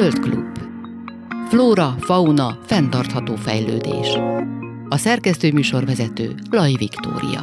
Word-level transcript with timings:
Zöld 0.00 0.18
klub. 0.18 0.58
Flóra, 1.48 1.96
fauna, 2.00 2.58
fenntartható 2.66 3.34
fejlődés. 3.36 4.08
A 4.88 4.96
szerkesztő 4.96 5.52
műsorvezető 5.52 6.34
Laj 6.50 6.72
Viktória. 6.78 7.42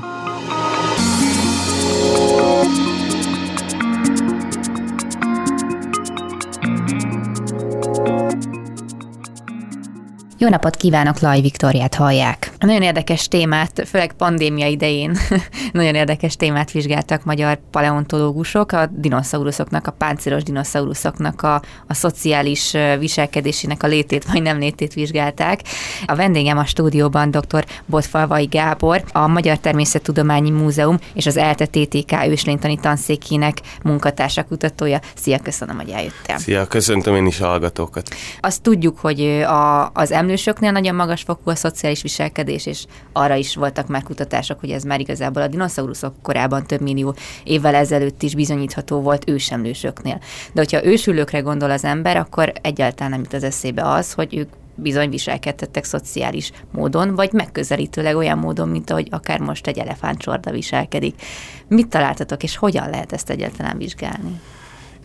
Jó 10.37 10.49
napot 10.49 10.75
kívánok, 10.75 11.19
Laj 11.19 11.41
Viktoriát 11.41 11.95
hallják. 11.95 12.52
Nagyon 12.63 12.81
érdekes 12.81 13.27
témát, 13.27 13.83
főleg 13.87 14.13
pandémia 14.13 14.67
idején, 14.67 15.17
nagyon 15.71 15.95
érdekes 15.95 16.35
témát 16.35 16.71
vizsgáltak 16.71 17.23
magyar 17.23 17.59
paleontológusok, 17.71 18.71
a 18.71 18.89
dinoszauruszoknak, 18.91 19.87
a 19.87 19.91
páncélos 19.91 20.43
dinoszauruszoknak 20.43 21.41
a, 21.41 21.61
a 21.87 21.93
szociális 21.93 22.73
viselkedésének 22.99 23.83
a 23.83 23.87
létét 23.87 24.25
vagy 24.25 24.41
nem 24.41 24.59
létét 24.59 24.93
vizsgálták. 24.93 25.59
A 26.05 26.15
vendégem 26.15 26.57
a 26.57 26.65
stúdióban 26.65 27.31
dr. 27.31 27.65
Botfalvai 27.85 28.45
Gábor, 28.45 29.03
a 29.11 29.27
Magyar 29.27 29.57
Természettudományi 29.57 30.49
Múzeum 30.49 30.97
és 31.13 31.25
az 31.25 31.37
ELTE 31.37 31.65
TTK 31.65 32.27
őslénytani 32.27 32.77
tanszékének 32.77 33.57
munkatársa 33.83 34.43
kutatója. 34.43 34.99
Szia, 35.15 35.39
köszönöm, 35.39 35.75
hogy 35.75 35.89
eljöttél. 35.89 36.37
Szia, 36.37 36.65
köszöntöm 36.65 37.15
én 37.15 37.25
is 37.25 37.39
a 37.41 37.47
hallgatókat. 37.47 38.09
Azt 38.39 38.61
tudjuk, 38.61 38.99
hogy 38.99 39.21
a, 39.41 39.91
az 39.93 40.11
emlősöknél 40.11 40.71
nagyon 40.71 40.95
magas 40.95 41.21
fokú 41.21 41.49
a 41.49 41.55
szociális 41.55 42.01
viselkedés, 42.01 42.51
növekedés, 42.53 42.65
és 42.65 42.85
arra 43.13 43.35
is 43.35 43.55
voltak 43.55 43.87
már 43.87 44.03
kutatások, 44.03 44.59
hogy 44.59 44.69
ez 44.69 44.83
már 44.83 44.99
igazából 44.99 45.41
a 45.41 45.47
dinoszauruszok 45.47 46.13
korában 46.21 46.65
több 46.65 46.81
millió 46.81 47.15
évvel 47.43 47.75
ezelőtt 47.75 48.21
is 48.21 48.35
bizonyítható 48.35 49.01
volt 49.01 49.29
ősemlősöknél. 49.29 50.19
De 50.53 50.61
hogyha 50.61 50.85
ősülőkre 50.85 51.39
gondol 51.39 51.71
az 51.71 51.83
ember, 51.83 52.17
akkor 52.17 52.51
egyáltalán 52.61 53.11
nem 53.11 53.21
jut 53.21 53.33
az 53.33 53.43
eszébe 53.43 53.81
az, 53.81 54.13
hogy 54.13 54.37
ők 54.37 54.49
bizony 54.75 55.09
viselkedtettek 55.09 55.83
szociális 55.83 56.51
módon, 56.71 57.15
vagy 57.15 57.31
megközelítőleg 57.31 58.15
olyan 58.15 58.37
módon, 58.37 58.69
mint 58.69 58.89
ahogy 58.89 59.07
akár 59.11 59.39
most 59.39 59.67
egy 59.67 59.77
elefántcsorda 59.77 60.51
viselkedik. 60.51 61.21
Mit 61.67 61.87
találtatok, 61.87 62.43
és 62.43 62.55
hogyan 62.57 62.89
lehet 62.89 63.13
ezt 63.13 63.29
egyáltalán 63.29 63.77
vizsgálni? 63.77 64.39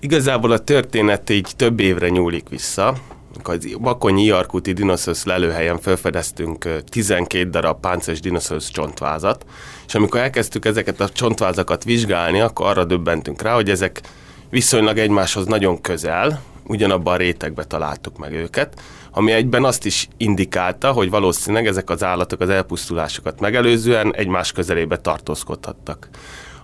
Igazából 0.01 0.53
a 0.53 0.59
történet 0.59 1.31
így 1.31 1.49
több 1.57 1.81
évre 1.81 2.09
nyúlik 2.09 2.49
vissza 2.49 2.97
az 3.43 3.77
Bakonyi 3.81 4.23
Iarkuti 4.25 4.73
dinoszaurusz 4.73 5.25
lelőhelyen 5.25 5.79
felfedeztünk 5.79 6.69
12 6.85 7.51
darab 7.51 7.81
páncélos 7.81 8.21
dinoszaurusz 8.21 8.69
csontvázat, 8.69 9.45
és 9.87 9.95
amikor 9.95 10.21
elkezdtük 10.21 10.65
ezeket 10.65 11.01
a 11.01 11.09
csontvázakat 11.09 11.85
vizsgálni, 11.85 12.41
akkor 12.41 12.67
arra 12.67 12.85
döbbentünk 12.85 13.43
rá, 13.43 13.55
hogy 13.55 13.71
ezek 13.71 14.01
viszonylag 14.51 14.99
egymáshoz 14.99 15.47
nagyon 15.47 15.81
közel, 15.81 16.43
ugyanabban 16.67 17.15
a 17.15 17.17
rétegbe 17.17 17.65
találtuk 17.65 18.19
meg 18.19 18.33
őket, 18.33 18.81
ami 19.11 19.33
egyben 19.33 19.65
azt 19.65 19.85
is 19.85 20.09
indikálta, 20.17 20.93
hogy 20.93 21.11
valószínűleg 21.11 21.67
ezek 21.67 21.91
az 21.91 22.03
állatok 22.03 22.41
az 22.41 22.49
elpusztulásokat 22.49 23.41
megelőzően 23.41 24.15
egymás 24.15 24.53
közelébe 24.53 24.97
tartózkodhattak. 24.97 26.09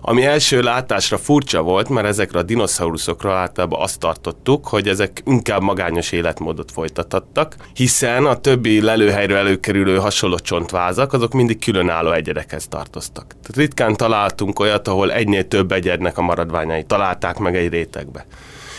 Ami 0.07 0.25
első 0.25 0.61
látásra 0.61 1.17
furcsa 1.17 1.61
volt, 1.61 1.89
mert 1.89 2.07
ezekre 2.07 2.39
a 2.39 2.43
dinoszauruszokra 2.43 3.33
általában 3.33 3.81
azt 3.81 3.99
tartottuk, 3.99 4.67
hogy 4.67 4.87
ezek 4.87 5.21
inkább 5.25 5.61
magányos 5.61 6.11
életmódot 6.11 6.71
folytathattak, 6.71 7.55
hiszen 7.73 8.25
a 8.25 8.35
többi 8.35 8.81
lelőhelyről 8.81 9.37
előkerülő 9.37 9.97
hasonló 9.97 10.39
csontvázak, 10.39 11.13
azok 11.13 11.33
mindig 11.33 11.59
különálló 11.59 12.11
egyedekhez 12.11 12.67
tartoztak. 12.67 13.27
Tehát 13.27 13.55
ritkán 13.55 13.95
találtunk 13.95 14.59
olyat, 14.59 14.87
ahol 14.87 15.11
egynél 15.11 15.47
több 15.47 15.71
egyednek 15.71 16.17
a 16.17 16.21
maradványai 16.21 16.83
találták 16.83 17.37
meg 17.37 17.55
egy 17.55 17.69
rétegbe. 17.69 18.25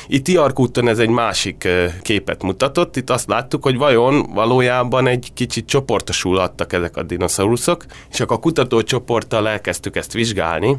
Itt 0.06 0.28
Iarkúton 0.28 0.88
ez 0.88 0.98
egy 0.98 1.08
másik 1.08 1.68
képet 2.02 2.42
mutatott, 2.42 2.96
itt 2.96 3.10
azt 3.10 3.28
láttuk, 3.28 3.62
hogy 3.62 3.76
vajon 3.76 4.32
valójában 4.34 5.06
egy 5.06 5.30
kicsit 5.34 5.66
csoportosulhattak 5.66 6.72
ezek 6.72 6.96
a 6.96 7.02
dinoszauruszok, 7.02 7.84
és 8.10 8.20
akkor 8.20 8.36
a 8.36 8.40
kutatócsoporttal 8.40 9.48
elkezdtük 9.48 9.96
ezt 9.96 10.12
vizsgálni, 10.12 10.76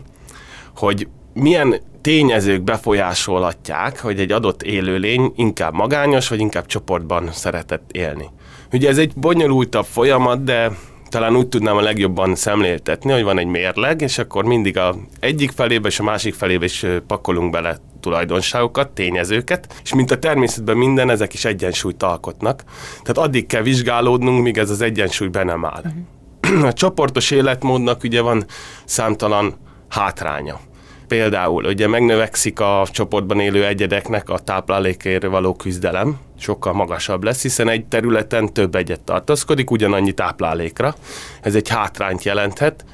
hogy 0.77 1.07
milyen 1.33 1.75
tényezők 2.01 2.61
befolyásolhatják, 2.61 3.99
hogy 3.99 4.19
egy 4.19 4.31
adott 4.31 4.63
élőlény 4.63 5.31
inkább 5.35 5.73
magányos, 5.73 6.27
vagy 6.27 6.39
inkább 6.39 6.65
csoportban 6.65 7.29
szeretett 7.31 7.89
élni. 7.91 8.29
Ugye 8.71 8.89
ez 8.89 8.97
egy 8.97 9.13
bonyolultabb 9.15 9.85
folyamat, 9.85 10.43
de 10.43 10.71
talán 11.09 11.35
úgy 11.35 11.47
tudnám 11.47 11.77
a 11.77 11.81
legjobban 11.81 12.35
szemléltetni, 12.35 13.11
hogy 13.11 13.23
van 13.23 13.39
egy 13.39 13.45
mérleg, 13.45 14.01
és 14.01 14.17
akkor 14.17 14.45
mindig 14.45 14.77
a 14.77 14.95
egyik 15.19 15.51
felébe 15.51 15.87
és 15.87 15.99
a 15.99 16.03
másik 16.03 16.33
felébe 16.33 16.65
is 16.65 16.85
pakolunk 17.07 17.51
bele 17.51 17.77
tulajdonságokat, 17.99 18.89
tényezőket, 18.89 19.81
és 19.83 19.93
mint 19.93 20.11
a 20.11 20.19
természetben 20.19 20.77
minden, 20.77 21.09
ezek 21.09 21.33
is 21.33 21.45
egyensúlyt 21.45 22.03
alkotnak. 22.03 22.63
Tehát 23.01 23.17
addig 23.17 23.45
kell 23.45 23.61
vizsgálódnunk, 23.61 24.43
míg 24.43 24.57
ez 24.57 24.69
az 24.69 24.81
egyensúly 24.81 25.27
be 25.27 25.43
nem 25.43 25.65
áll. 25.65 25.83
Uh-huh. 25.83 26.67
A 26.67 26.73
csoportos 26.73 27.31
életmódnak 27.31 28.03
ugye 28.03 28.21
van 28.21 28.45
számtalan 28.85 29.55
hátránya. 29.89 30.59
Például 31.07 31.65
ugye 31.65 31.87
megnövekszik 31.87 32.59
a 32.59 32.87
csoportban 32.91 33.39
élő 33.39 33.65
egyedeknek 33.65 34.29
a 34.29 34.39
táplálékért 34.39 35.25
való 35.25 35.53
küzdelem, 35.55 36.17
sokkal 36.39 36.73
magasabb 36.73 37.23
lesz, 37.23 37.41
hiszen 37.41 37.69
egy 37.69 37.85
területen 37.85 38.53
több 38.53 38.75
egyet 38.75 39.01
tartozkodik 39.01 39.71
ugyanannyi 39.71 40.11
táplálékra. 40.11 40.95
Ez 41.41 41.55
egy 41.55 41.69
hátrányt 41.69 42.23
jelenthet. 42.23 42.85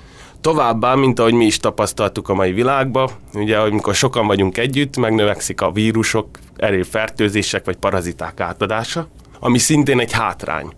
Továbbá, 0.41 0.95
mint 0.95 1.19
ahogy 1.19 1.33
mi 1.33 1.45
is 1.45 1.57
tapasztaltuk 1.57 2.29
a 2.29 2.33
mai 2.33 2.51
világban, 2.51 3.09
ugye 3.33 3.57
amikor 3.57 3.95
sokan 3.95 4.27
vagyunk 4.27 4.57
együtt, 4.57 4.97
megnövekszik 4.97 5.61
a 5.61 5.71
vírusok, 5.71 6.27
erőfertőzések 6.55 7.65
vagy 7.65 7.75
paraziták 7.75 8.39
átadása, 8.39 9.07
ami 9.39 9.57
szintén 9.57 9.99
egy 9.99 10.11
hátrány. 10.11 10.73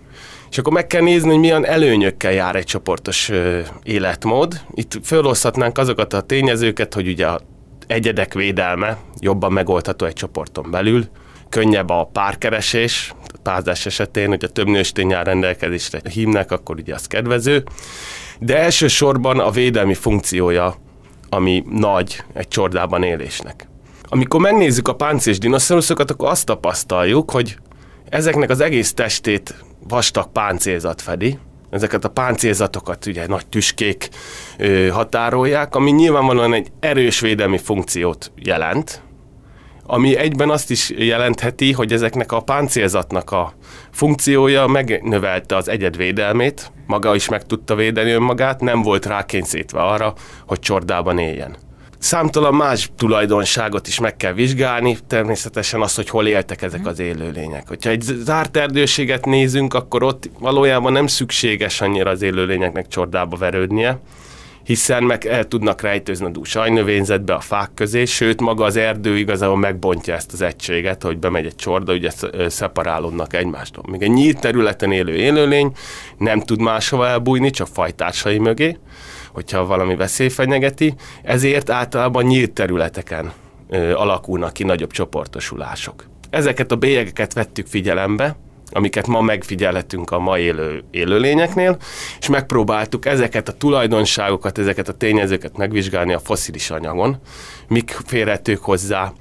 És 0.56 0.62
akkor 0.62 0.74
meg 0.74 0.88
kell 0.88 1.02
nézni, 1.02 1.30
hogy 1.30 1.40
milyen 1.40 1.66
előnyökkel 1.66 2.32
jár 2.32 2.56
egy 2.56 2.64
csoportos 2.64 3.30
ö, 3.30 3.60
életmód. 3.84 4.62
Itt 4.74 5.00
feloszthatnánk 5.04 5.78
azokat 5.78 6.14
a 6.14 6.22
tényezőket, 6.22 6.94
hogy 6.94 7.08
ugye 7.08 7.28
a 7.28 7.40
egyedek 7.88 8.34
védelme 8.34 8.98
jobban 9.20 9.52
megoldható 9.52 10.06
egy 10.06 10.14
csoporton 10.14 10.72
belül, 10.72 11.06
könnyebb 11.50 11.90
a 11.90 12.10
párkeresés, 12.14 13.14
a 13.28 13.38
pázás 13.44 13.86
esetén, 13.86 14.28
hogyha 14.28 14.48
több 14.48 14.68
nőstény 14.68 15.14
áll 15.14 15.24
rendelkezésre 15.24 16.02
hímnek, 16.10 16.52
akkor 16.52 16.76
ugye 16.80 16.94
az 16.94 17.08
kedvező. 17.08 17.64
De 18.40 18.58
elsősorban 18.58 19.40
a 19.40 19.52
védelmi 19.52 19.94
funkciója, 19.94 20.76
ami 21.30 21.64
nagy 21.70 22.24
egy 22.34 22.48
csordában 22.48 23.04
élésnek. 23.04 23.68
Amikor 24.04 24.40
megnézzük 24.40 24.88
a 24.88 24.96
páncés 24.96 25.38
dinoszauruszokat, 25.38 26.12
akkor 26.12 26.30
azt 26.30 26.46
tapasztaljuk, 26.46 27.32
hogy 27.32 27.58
ezeknek 28.10 28.50
az 28.50 28.60
egész 28.60 28.94
testét 28.94 29.64
vastag 29.88 30.32
páncélzat 30.32 31.02
fedi, 31.02 31.38
ezeket 31.70 32.06
a 32.06 32.10
páncélzatokat 32.10 33.06
ugye 33.06 33.28
nagy 33.28 33.48
tüskék 33.48 34.10
ö, 34.58 34.88
határolják, 34.88 35.76
ami 35.76 35.92
nyilvánvalóan 35.92 36.54
egy 36.54 36.72
erős 36.80 37.20
védelmi 37.20 37.58
funkciót 37.58 38.32
jelent, 38.36 39.02
ami 39.88 40.18
egyben 40.18 40.50
azt 40.50 40.72
is 40.72 40.90
jelentheti, 40.90 41.72
hogy 41.72 41.94
ezeknek 41.94 42.32
a 42.32 42.40
páncélzatnak 42.40 43.32
a 43.32 43.54
funkciója 43.92 44.68
megnövelte 44.68 45.56
az 45.56 45.68
egyed 45.68 45.98
védelmét, 45.98 46.72
maga 46.88 47.16
is 47.16 47.30
meg 47.30 47.46
tudta 47.46 47.76
védeni 47.76 48.12
önmagát, 48.12 48.62
nem 48.62 48.82
volt 48.82 49.06
rákényszítve 49.06 49.82
arra, 49.82 50.14
hogy 50.48 50.60
csordában 50.60 51.18
éljen 51.18 51.56
számtalan 52.06 52.54
más 52.54 52.90
tulajdonságot 52.98 53.88
is 53.88 54.00
meg 54.00 54.18
kell 54.18 54.34
vizsgálni, 54.34 54.98
természetesen 55.08 55.82
az, 55.82 55.96
hogy 55.96 56.10
hol 56.10 56.28
éltek 56.28 56.62
ezek 56.62 56.88
az 56.88 57.00
élőlények. 57.00 57.68
Hogyha 57.68 57.90
egy 57.90 58.02
zárt 58.02 58.58
erdőséget 58.58 59.26
nézünk, 59.26 59.74
akkor 59.74 60.04
ott 60.04 60.30
valójában 60.40 60.92
nem 60.92 61.08
szükséges 61.08 61.82
annyira 61.82 62.10
az 62.10 62.22
élőlényeknek 62.22 62.88
csordába 62.88 63.38
verődnie, 63.38 64.00
hiszen 64.64 65.04
meg 65.04 65.26
el 65.26 65.48
tudnak 65.48 65.82
rejtőzni 65.82 66.26
a 66.26 66.30
dús 66.30 66.56
ajnövényzetbe, 66.56 67.34
a 67.34 67.40
fák 67.40 67.70
közé, 67.76 68.06
sőt 68.06 68.42
maga 68.42 68.66
az 68.66 68.76
erdő 68.76 69.18
igazából 69.18 69.58
megbontja 69.58 70.14
ezt 70.14 70.34
az 70.34 70.42
egységet, 70.42 71.04
hogy 71.04 71.18
bemegy 71.18 71.46
egy 71.46 71.56
csorda, 71.56 71.94
ugye 71.94 72.12
szeparálódnak 72.48 73.34
egymástól. 73.34 73.84
Míg 73.88 74.02
egy 74.02 74.12
nyílt 74.12 74.40
területen 74.40 74.92
élő 74.92 75.16
élőlény 75.16 75.72
nem 76.18 76.42
tud 76.42 76.62
máshova 76.62 77.08
elbújni, 77.08 77.50
csak 77.50 77.68
fajtársai 77.68 78.38
mögé, 78.38 78.78
hogyha 79.36 79.66
valami 79.66 79.96
veszély 79.96 80.30
fenyegeti, 80.30 80.96
ezért 81.24 81.70
általában 81.70 82.26
nyílt 82.26 82.52
területeken 82.52 83.32
ö, 83.70 83.94
alakulnak 83.94 84.54
ki 84.54 84.64
nagyobb 84.64 84.92
csoportosulások. 84.92 86.06
Ezeket 86.30 86.72
a 86.72 86.76
bélyegeket 86.76 87.34
vettük 87.34 87.68
figyelembe, 87.68 88.36
amiket 88.72 89.08
ma 89.08 89.22
megfigyelhetünk 89.22 90.12
a 90.12 90.20
ma 90.20 90.38
élő 90.38 90.84
élőlényeknél, 90.92 91.78
és 92.20 92.30
megpróbáltuk 92.30 93.06
ezeket 93.06 93.48
a 93.48 93.52
tulajdonságokat, 93.54 94.58
ezeket 94.58 94.88
a 94.88 94.94
tényezőket 94.94 95.58
megvizsgálni 95.58 96.14
a 96.14 96.20
foszilis 96.20 96.70
anyagon, 96.70 97.18
mik 97.68 97.98
férhetők 98.06 98.64
hozzá, 98.64 99.14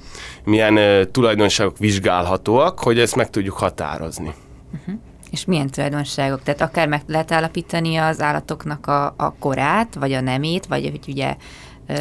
milyen 0.45 0.77
ö, 0.77 1.05
tulajdonságok 1.05 1.79
vizsgálhatóak, 1.79 2.81
hogy 2.81 2.99
ezt 2.99 3.17
meg 3.17 3.31
tudjuk 3.31 3.57
határozni. 3.57 4.35
Uh-huh. 4.73 5.01
És 5.35 5.45
milyen 5.45 5.71
tulajdonságok? 5.71 6.43
Tehát 6.43 6.61
akár 6.61 6.89
meg 6.89 7.03
lehet 7.07 7.33
állapítani 7.33 7.97
az 7.97 8.21
állatoknak 8.21 8.87
a, 8.87 9.15
a 9.17 9.35
korát, 9.39 9.95
vagy 9.95 10.13
a 10.13 10.21
nemét, 10.21 10.67
vagy 10.67 10.83
hogy 10.91 11.15
ugye 11.15 11.37
ö, 11.87 11.95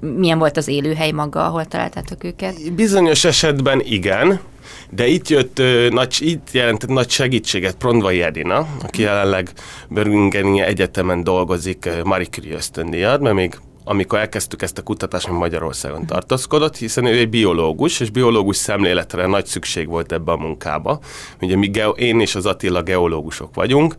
milyen 0.00 0.38
volt 0.38 0.56
az 0.56 0.68
élőhely 0.68 1.10
maga, 1.10 1.44
ahol 1.44 1.64
találtátok 1.64 2.24
őket? 2.24 2.74
Bizonyos 2.74 3.24
esetben 3.24 3.80
igen, 3.84 4.40
de 4.90 5.06
itt 5.06 5.28
jött, 5.28 5.58
ö, 5.58 5.88
nagy, 5.90 6.16
itt 6.20 6.48
jelentett 6.52 6.90
nagy 6.90 7.10
segítséget 7.10 7.74
Prondvai 7.76 8.22
Edina, 8.22 8.66
aki 8.82 9.02
jelenleg 9.02 9.50
Birmingham'i 9.88 10.60
Egyetemen 10.60 11.24
dolgozik 11.24 11.88
Marie 12.04 12.26
Curie 12.26 12.54
ösztöndíjat, 12.54 13.20
mert 13.20 13.34
még 13.34 13.58
amikor 13.84 14.18
elkezdtük 14.18 14.62
ezt 14.62 14.78
a 14.78 14.82
kutatást, 14.82 15.28
ami 15.28 15.38
Magyarországon 15.38 16.06
tartózkodott, 16.06 16.76
hiszen 16.76 17.04
ő 17.04 17.18
egy 17.18 17.28
biológus, 17.28 18.00
és 18.00 18.10
biológus 18.10 18.56
szemléletre 18.56 19.26
nagy 19.26 19.46
szükség 19.46 19.88
volt 19.88 20.12
ebbe 20.12 20.32
a 20.32 20.36
munkába. 20.36 21.00
Ugye 21.40 21.56
mi 21.56 21.70
én 21.94 22.20
és 22.20 22.34
az 22.34 22.46
Attila 22.46 22.82
geológusok 22.82 23.54
vagyunk, 23.54 23.96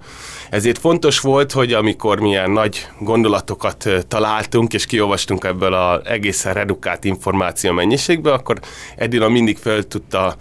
ezért 0.49 0.77
fontos 0.77 1.19
volt, 1.19 1.51
hogy 1.51 1.73
amikor 1.73 2.19
milyen 2.19 2.51
nagy 2.51 2.87
gondolatokat 2.99 3.89
találtunk, 4.07 4.73
és 4.73 4.85
kiolvastunk 4.85 5.43
ebből 5.43 5.73
az 5.73 6.01
egészen 6.03 6.53
redukált 6.53 7.03
információ 7.03 7.71
mennyiségbe, 7.71 8.33
akkor 8.33 8.59
Edina 8.95 9.29
mindig 9.29 9.57
fel 9.57 9.83
tudta 9.83 10.35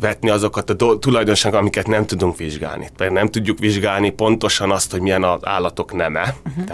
vetni 0.00 0.30
azokat 0.30 0.70
a 0.70 0.74
do- 0.74 1.00
tulajdonságokat, 1.00 1.60
amiket 1.60 1.86
nem 1.86 2.06
tudunk 2.06 2.36
vizsgálni. 2.36 2.88
Mert 2.98 3.12
nem 3.12 3.28
tudjuk 3.28 3.58
vizsgálni 3.58 4.10
pontosan 4.10 4.70
azt, 4.70 4.90
hogy 4.90 5.00
milyen 5.00 5.24
az 5.24 5.40
állatok 5.46 5.92
neme, 5.92 6.36
uh-huh. 6.46 6.64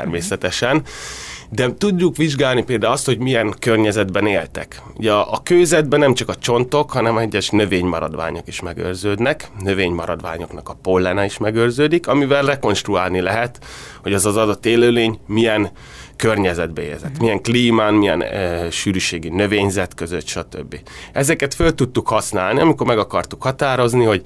De 1.50 1.74
tudjuk 1.74 2.16
vizsgálni 2.16 2.62
például 2.62 2.92
azt, 2.92 3.06
hogy 3.06 3.18
milyen 3.18 3.54
környezetben 3.58 4.26
éltek. 4.26 4.82
Ugye 4.96 5.12
a 5.12 5.40
kőzetben 5.42 6.00
nem 6.00 6.14
csak 6.14 6.28
a 6.28 6.34
csontok, 6.34 6.90
hanem 6.90 7.18
egyes 7.18 7.50
növénymaradványok 7.50 8.48
is 8.48 8.60
megőrződnek, 8.60 9.50
növénymaradványoknak 9.62 10.68
a 10.68 10.76
pollene 10.82 11.24
is 11.24 11.38
megőrződik, 11.38 12.08
amivel 12.08 12.42
rekonstruálni 12.42 13.20
lehet, 13.20 13.58
hogy 14.02 14.12
az 14.12 14.26
az 14.26 14.36
adott 14.36 14.66
élőlény 14.66 15.18
milyen 15.26 15.70
környezetbe 16.16 16.82
érzett, 16.82 17.18
milyen 17.18 17.42
klímán, 17.42 17.94
milyen 17.94 18.22
e, 18.22 18.70
sűrűségi 18.70 19.28
növényzet 19.28 19.94
között, 19.94 20.26
stb. 20.26 20.78
Ezeket 21.12 21.54
föl 21.54 21.74
tudtuk 21.74 22.08
használni, 22.08 22.60
amikor 22.60 22.86
meg 22.86 22.98
akartuk 22.98 23.42
határozni, 23.42 24.04
hogy 24.04 24.22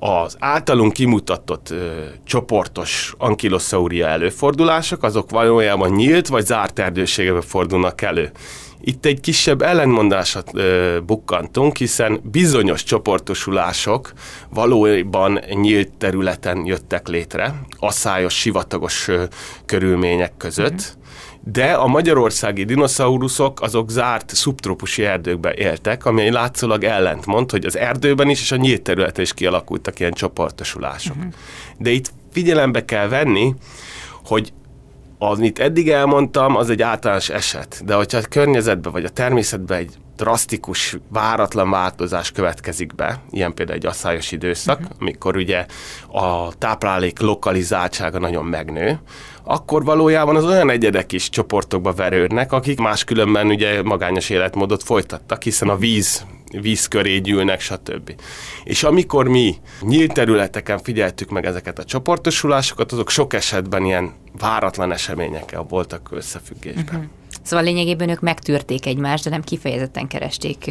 az 0.00 0.36
általunk 0.38 0.92
kimutatott 0.92 1.70
ö, 1.70 2.04
csoportos 2.24 3.14
ankiloszauria 3.18 4.06
előfordulások, 4.06 5.02
azok 5.02 5.30
valójában 5.30 5.90
nyílt 5.90 6.28
vagy 6.28 6.46
zárt 6.46 6.78
erdőségebe 6.78 7.40
fordulnak 7.40 8.02
elő. 8.02 8.30
Itt 8.80 9.04
egy 9.04 9.20
kisebb 9.20 9.62
ellentmondásat 9.62 10.50
ö, 10.54 10.98
bukkantunk, 11.06 11.76
hiszen 11.76 12.20
bizonyos 12.24 12.82
csoportosulások 12.82 14.12
valójában 14.50 15.40
nyílt 15.50 15.92
területen 15.98 16.66
jöttek 16.66 17.08
létre, 17.08 17.54
asszályos, 17.78 18.34
sivatagos 18.34 19.08
ö, 19.08 19.24
körülmények 19.66 20.36
között, 20.36 20.96
mm 20.96 20.99
de 21.44 21.72
a 21.72 21.86
magyarországi 21.86 22.64
dinoszauruszok 22.64 23.60
azok 23.60 23.90
zárt 23.90 24.34
szubtrópusi 24.34 25.04
erdőkben 25.04 25.52
éltek, 25.52 26.04
ami 26.04 26.30
látszólag 26.30 26.84
ellentmond, 26.84 27.50
hogy 27.50 27.64
az 27.64 27.76
erdőben 27.76 28.28
is 28.28 28.40
és 28.40 28.52
a 28.52 28.56
nyílt 28.56 28.82
területen 28.82 29.24
is 29.24 29.34
kialakultak 29.34 30.00
ilyen 30.00 30.12
csoportosulások. 30.12 31.16
Uh-huh. 31.16 31.32
De 31.78 31.90
itt 31.90 32.12
figyelembe 32.32 32.84
kell 32.84 33.08
venni, 33.08 33.54
hogy 34.24 34.52
amit 35.22 35.58
eddig 35.58 35.88
elmondtam, 35.88 36.56
az 36.56 36.70
egy 36.70 36.82
általános 36.82 37.28
eset, 37.28 37.82
de 37.84 37.94
hogyha 37.94 38.18
a 38.18 38.28
környezetben 38.30 38.92
vagy 38.92 39.04
a 39.04 39.08
természetben 39.08 39.78
egy 39.78 39.94
drasztikus, 40.16 40.96
váratlan 41.08 41.70
változás 41.70 42.30
következik 42.30 42.94
be, 42.94 43.20
ilyen 43.30 43.54
például 43.54 43.78
egy 43.78 43.86
asszályos 43.86 44.32
időszak, 44.32 44.80
uh-huh. 44.80 44.96
amikor 45.00 45.36
ugye 45.36 45.66
a 46.12 46.54
táplálék 46.58 47.20
lokalizáltsága 47.20 48.18
nagyon 48.18 48.44
megnő, 48.44 49.00
akkor 49.44 49.84
valójában 49.84 50.36
az 50.36 50.44
olyan 50.44 50.70
egyedek 50.70 51.12
is 51.12 51.28
csoportokba 51.28 51.92
verődnek, 51.92 52.52
akik 52.52 52.78
máskülönben 52.78 53.46
ugye 53.46 53.82
magányos 53.82 54.30
életmódot 54.30 54.82
folytattak, 54.82 55.42
hiszen 55.42 55.68
a 55.68 55.76
víz 55.76 56.24
víz 56.50 56.86
köré 56.86 57.18
gyűlnek, 57.18 57.60
stb. 57.60 58.14
És 58.64 58.82
amikor 58.82 59.28
mi 59.28 59.54
nyílt 59.80 60.12
területeken 60.12 60.78
figyeltük 60.78 61.30
meg 61.30 61.44
ezeket 61.44 61.78
a 61.78 61.84
csoportosulásokat, 61.84 62.92
azok 62.92 63.10
sok 63.10 63.34
esetben 63.34 63.84
ilyen 63.84 64.12
váratlan 64.38 64.92
eseményekkel 64.92 65.62
voltak 65.68 66.08
összefüggésben. 66.12 66.94
Uh-huh. 66.94 67.19
Szóval 67.42 67.64
lényegében 67.64 68.08
ők 68.08 68.20
megtűrték 68.20 68.86
egymást, 68.86 69.24
de 69.24 69.30
nem 69.30 69.42
kifejezetten 69.42 70.08
keresték 70.08 70.70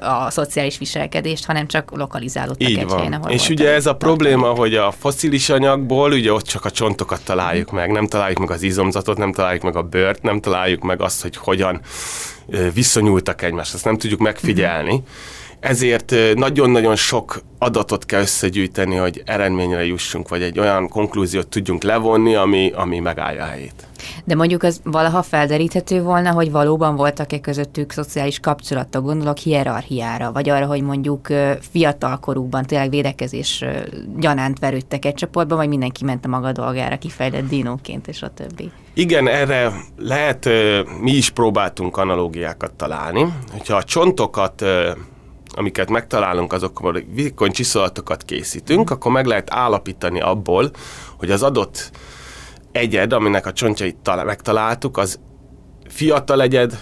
a 0.00 0.30
szociális 0.30 0.78
viselkedést, 0.78 1.44
hanem 1.44 1.66
csak 1.66 1.96
lokalizálódtak 1.96 2.68
Így 2.68 2.78
egy 2.78 2.86
van. 2.86 2.96
helyen, 2.96 3.12
ahol 3.12 3.30
És 3.30 3.48
ugye 3.48 3.72
ez 3.72 3.86
a 3.86 3.96
probléma, 3.96 4.48
hogy 4.48 4.74
a 4.74 4.90
foszilis 4.90 5.48
anyagból 5.48 6.12
ugye 6.12 6.32
ott 6.32 6.44
csak 6.44 6.64
a 6.64 6.70
csontokat 6.70 7.24
találjuk 7.24 7.70
meg, 7.70 7.90
nem 7.90 8.06
találjuk 8.06 8.38
meg 8.38 8.50
az 8.50 8.62
izomzatot, 8.62 9.18
nem 9.18 9.32
találjuk 9.32 9.62
meg 9.62 9.76
a 9.76 9.82
bőrt, 9.82 10.22
nem 10.22 10.40
találjuk 10.40 10.82
meg 10.82 11.00
azt, 11.00 11.22
hogy 11.22 11.36
hogyan 11.36 11.80
viszonyultak 12.74 13.42
egymáshoz, 13.42 13.74
ezt 13.74 13.84
nem 13.84 13.98
tudjuk 13.98 14.20
megfigyelni. 14.20 15.02
Ezért 15.64 16.14
nagyon-nagyon 16.34 16.96
sok 16.96 17.42
adatot 17.58 18.06
kell 18.06 18.20
összegyűjteni, 18.20 18.94
hogy 18.94 19.22
eredményre 19.24 19.84
jussunk, 19.84 20.28
vagy 20.28 20.42
egy 20.42 20.58
olyan 20.58 20.88
konklúziót 20.88 21.48
tudjunk 21.48 21.82
levonni, 21.82 22.34
ami, 22.34 22.72
ami 22.74 22.98
megállja 22.98 23.42
a 23.42 23.46
helyét. 23.46 23.86
De 24.24 24.34
mondjuk 24.34 24.62
az 24.62 24.80
valaha 24.84 25.22
felderíthető 25.22 26.02
volna, 26.02 26.30
hogy 26.30 26.50
valóban 26.50 26.96
voltak-e 26.96 27.40
közöttük 27.40 27.92
szociális 27.92 28.40
kapcsolatok, 28.40 29.04
gondolok 29.04 29.36
hierarchiára, 29.36 30.32
vagy 30.32 30.48
arra, 30.48 30.66
hogy 30.66 30.82
mondjuk 30.82 31.28
fiatalkorukban 31.70 32.64
tényleg 32.64 32.90
védekezés 32.90 33.64
gyanánt 34.16 34.58
verődtek 34.58 35.04
egy 35.04 35.14
csoportban, 35.14 35.58
vagy 35.58 35.68
mindenki 35.68 36.04
ment 36.04 36.24
a 36.24 36.28
maga 36.28 36.52
dolgára 36.52 36.98
kifejlett 36.98 37.48
dinóként, 37.48 38.08
és 38.08 38.22
a 38.22 38.28
többi. 38.28 38.70
Igen, 38.94 39.28
erre 39.28 39.72
lehet, 39.98 40.48
mi 41.00 41.10
is 41.10 41.30
próbáltunk 41.30 41.96
analógiákat 41.96 42.72
találni. 42.72 43.26
Hogyha 43.52 43.76
a 43.76 43.82
csontokat 43.82 44.64
amiket 45.56 45.90
megtalálunk, 45.90 46.52
azokból 46.52 47.02
vékony 47.14 47.50
csiszolatokat 47.50 48.22
készítünk, 48.22 48.90
akkor 48.90 49.12
meg 49.12 49.26
lehet 49.26 49.54
állapítani 49.54 50.20
abból, 50.20 50.70
hogy 51.18 51.30
az 51.30 51.42
adott 51.42 51.90
egyed, 52.72 53.12
aminek 53.12 53.46
a 53.46 53.52
csontjait 53.52 53.96
talál, 53.96 54.24
megtaláltuk, 54.24 54.96
az 54.96 55.20
fiatal 55.88 56.42
egyed, 56.42 56.78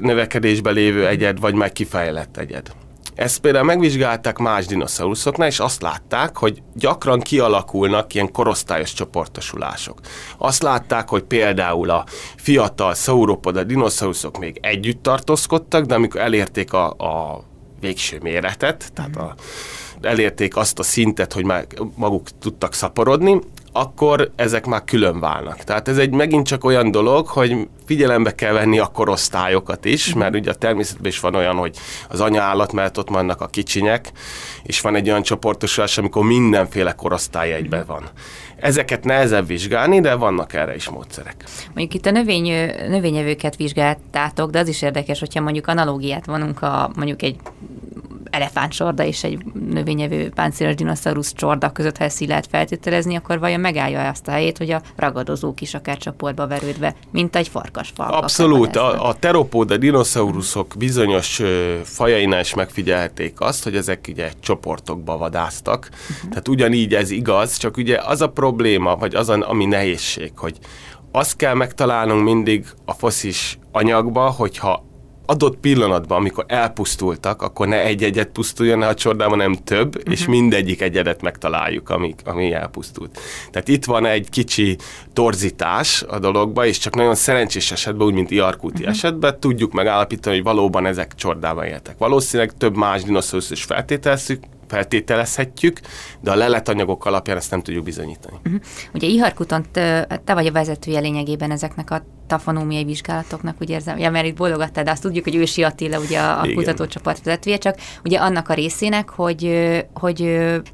növekedésben 0.00 0.74
lévő 0.74 1.06
egyed, 1.06 1.40
vagy 1.40 1.54
meg 1.54 1.72
kifejlett 1.72 2.36
egyed. 2.36 2.72
Ezt 3.18 3.40
például 3.40 3.64
megvizsgálták 3.64 4.38
más 4.38 4.66
dinoszauruszoknál, 4.66 5.48
és 5.48 5.58
azt 5.58 5.82
látták, 5.82 6.36
hogy 6.36 6.62
gyakran 6.74 7.20
kialakulnak 7.20 8.14
ilyen 8.14 8.32
korosztályos 8.32 8.92
csoportosulások. 8.92 10.00
Azt 10.38 10.62
látták, 10.62 11.08
hogy 11.08 11.22
például 11.22 11.90
a 11.90 12.04
fiatal 12.36 12.94
szauropoda 12.94 13.64
dinoszauruszok 13.64 14.38
még 14.38 14.58
együtt 14.62 15.02
tartózkodtak, 15.02 15.84
de 15.84 15.94
amikor 15.94 16.20
elérték 16.20 16.72
a, 16.72 16.90
a 16.90 17.44
végső 17.80 18.18
méretet, 18.22 18.90
tehát 18.94 19.16
a, 19.16 19.34
elérték 20.00 20.56
azt 20.56 20.78
a 20.78 20.82
szintet, 20.82 21.32
hogy 21.32 21.44
már 21.44 21.66
maguk 21.94 22.28
tudtak 22.38 22.74
szaporodni, 22.74 23.40
akkor 23.78 24.30
ezek 24.36 24.66
már 24.66 24.84
külön 24.84 25.20
válnak. 25.20 25.56
Tehát 25.56 25.88
ez 25.88 25.98
egy 25.98 26.10
megint 26.10 26.46
csak 26.46 26.64
olyan 26.64 26.90
dolog, 26.90 27.26
hogy 27.26 27.68
figyelembe 27.86 28.34
kell 28.34 28.52
venni 28.52 28.78
a 28.78 28.86
korosztályokat 28.86 29.84
is, 29.84 30.10
mhm. 30.10 30.18
mert 30.18 30.34
ugye 30.34 30.50
a 30.50 30.54
természetben 30.54 31.06
is 31.06 31.20
van 31.20 31.34
olyan, 31.34 31.56
hogy 31.56 31.76
az 32.08 32.20
anyaállat 32.20 32.72
mellett 32.72 32.98
ott 32.98 33.08
vannak 33.08 33.40
a 33.40 33.46
kicsinyek, 33.46 34.12
és 34.62 34.80
van 34.80 34.94
egy 34.94 35.08
olyan 35.08 35.22
csoportosulás, 35.22 35.98
amikor 35.98 36.24
mindenféle 36.24 36.92
korosztály 36.92 37.52
egyben 37.52 37.84
van. 37.86 38.02
Ezeket 38.56 39.04
nehezebb 39.04 39.46
vizsgálni, 39.46 40.00
de 40.00 40.14
vannak 40.14 40.52
erre 40.52 40.74
is 40.74 40.88
módszerek. 40.88 41.44
Mondjuk 41.66 41.94
itt 41.94 42.06
a 42.06 42.10
növény, 42.10 42.70
növényevőket 42.88 43.56
vizsgáltátok, 43.56 44.50
de 44.50 44.58
az 44.58 44.68
is 44.68 44.82
érdekes, 44.82 45.18
hogyha 45.18 45.40
mondjuk 45.40 45.66
analógiát 45.66 46.26
vonunk 46.26 46.62
a 46.62 46.90
mondjuk 46.96 47.22
egy 47.22 47.36
elefántsorda 48.30 49.04
és 49.04 49.24
egy 49.24 49.38
növényevő 49.70 50.28
páncélos 50.28 50.74
dinoszaurusz 50.74 51.32
csorda 51.32 51.72
között, 51.72 51.96
ha 51.96 52.04
ezt 52.04 52.20
így 52.20 52.28
lehet 52.28 52.46
feltételezni, 52.46 53.16
akkor 53.16 53.38
vajon 53.38 53.60
megállja 53.60 54.08
azt 54.08 54.28
a 54.28 54.30
helyét, 54.30 54.58
hogy 54.58 54.70
a 54.70 54.82
ragadozók 54.96 55.60
is 55.60 55.74
akár 55.74 55.96
csoportba 55.96 56.46
verődve, 56.46 56.94
mint 57.10 57.36
egy 57.36 57.48
farkas 57.48 57.92
Abszolút. 57.96 58.76
A, 58.76 59.08
a 59.08 59.14
teropóda 59.14 59.76
dinoszauruszok 59.76 60.74
bizonyos 60.78 61.42
fajainál 61.82 62.40
is 62.40 62.54
megfigyelték 62.54 63.40
azt, 63.40 63.64
hogy 63.64 63.76
ezek 63.76 64.06
ugye 64.08 64.30
csoportokba 64.40 65.16
vadáztak. 65.16 65.88
Uh-huh. 65.92 66.28
Tehát 66.28 66.48
ugyanígy 66.48 66.94
ez 66.94 67.10
igaz, 67.10 67.56
csak 67.56 67.76
ugye 67.76 67.98
az 68.04 68.20
a 68.20 68.28
probléma, 68.28 68.96
vagy 68.96 69.14
az, 69.14 69.28
ami 69.28 69.64
nehézség, 69.64 70.32
hogy 70.36 70.58
azt 71.12 71.36
kell 71.36 71.54
megtalálnunk 71.54 72.22
mindig 72.22 72.66
a 72.84 72.92
foszis 72.92 73.58
anyagba, 73.72 74.30
hogyha 74.30 74.87
adott 75.30 75.56
pillanatban, 75.56 76.18
amikor 76.18 76.44
elpusztultak, 76.46 77.42
akkor 77.42 77.68
ne 77.68 77.82
egy 77.82 78.02
egyet 78.02 78.28
pusztuljon 78.28 78.82
a 78.82 78.94
csordában, 78.94 79.36
nem 79.36 79.54
több, 79.64 79.96
uh-huh. 79.96 80.12
és 80.12 80.26
mindegyik 80.26 80.80
egyedet 80.80 81.22
megtaláljuk, 81.22 81.90
ami, 81.90 82.14
ami 82.24 82.52
elpusztult. 82.52 83.20
Tehát 83.50 83.68
itt 83.68 83.84
van 83.84 84.06
egy 84.06 84.30
kicsi 84.30 84.76
torzítás 85.12 86.04
a 86.08 86.18
dologba, 86.18 86.66
és 86.66 86.78
csak 86.78 86.94
nagyon 86.94 87.14
szerencsés 87.14 87.70
esetben, 87.70 88.06
úgy, 88.06 88.14
mint 88.14 88.30
Iarkúti 88.30 88.74
uh-huh. 88.74 88.88
esetben, 88.88 89.40
tudjuk 89.40 89.72
megállapítani, 89.72 90.34
hogy 90.34 90.44
valóban 90.44 90.86
ezek 90.86 91.14
csordában 91.14 91.64
éltek. 91.64 91.98
Valószínűleg 91.98 92.52
több 92.56 92.76
más 92.76 93.02
dinoszaurusz 93.02 93.50
is 93.50 93.64
feltételezzük, 93.64 94.42
feltételezhetjük, 94.68 95.80
de 96.20 96.30
a 96.30 96.34
leletanyagok 96.34 97.04
alapján 97.04 97.36
ezt 97.36 97.50
nem 97.50 97.62
tudjuk 97.62 97.84
bizonyítani. 97.84 98.36
Uh-huh. 98.44 98.60
Ugye 98.94 99.06
Iharkuton 99.06 99.64
te, 99.72 100.06
te 100.24 100.34
vagy 100.34 100.46
a 100.46 100.52
vezetője 100.52 101.00
lényegében 101.00 101.50
ezeknek 101.50 101.90
a 101.90 102.04
tafonómiai 102.26 102.84
vizsgálatoknak, 102.84 103.56
úgy 103.60 103.70
érzem, 103.70 103.98
ja, 103.98 104.10
mert 104.10 104.26
itt 104.26 104.36
bologattál, 104.36 104.84
de 104.84 104.90
azt 104.90 105.02
tudjuk, 105.02 105.24
hogy 105.24 105.36
Ősi 105.36 105.62
Attila 105.62 105.98
ugye 105.98 106.20
a 106.20 106.44
Igen. 106.44 106.56
kutatócsoport 106.56 107.24
vezetője, 107.24 107.58
csak 107.58 107.76
ugye 108.04 108.18
annak 108.18 108.48
a 108.48 108.54
részének, 108.54 109.08
hogy, 109.08 109.72
hogy 109.94 110.16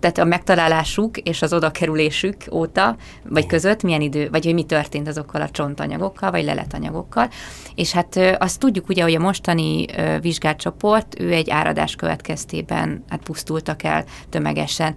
tehát 0.00 0.18
a 0.18 0.24
megtalálásuk 0.24 1.18
és 1.18 1.42
az 1.42 1.52
odakerülésük 1.52 2.36
óta, 2.52 2.96
vagy 3.22 3.36
Igen. 3.36 3.48
között 3.48 3.82
milyen 3.82 4.00
idő, 4.00 4.28
vagy 4.30 4.44
hogy 4.44 4.54
mi 4.54 4.64
történt 4.64 5.08
azokkal 5.08 5.40
a 5.40 5.50
csontanyagokkal, 5.50 6.30
vagy 6.30 6.44
leletanyagokkal, 6.44 7.28
és 7.74 7.92
hát 7.92 8.36
azt 8.38 8.58
tudjuk 8.58 8.88
ugye, 8.88 9.02
hogy 9.02 9.14
a 9.14 9.20
mostani 9.20 9.86
vizsgált 10.20 10.58
csoport, 10.58 11.20
ő 11.20 11.32
egy 11.32 11.50
áradás 11.50 11.94
következtében 11.94 13.04
hát 13.08 13.22
pusztultak 13.22 13.83
el 13.84 14.04
tömegesen. 14.28 14.94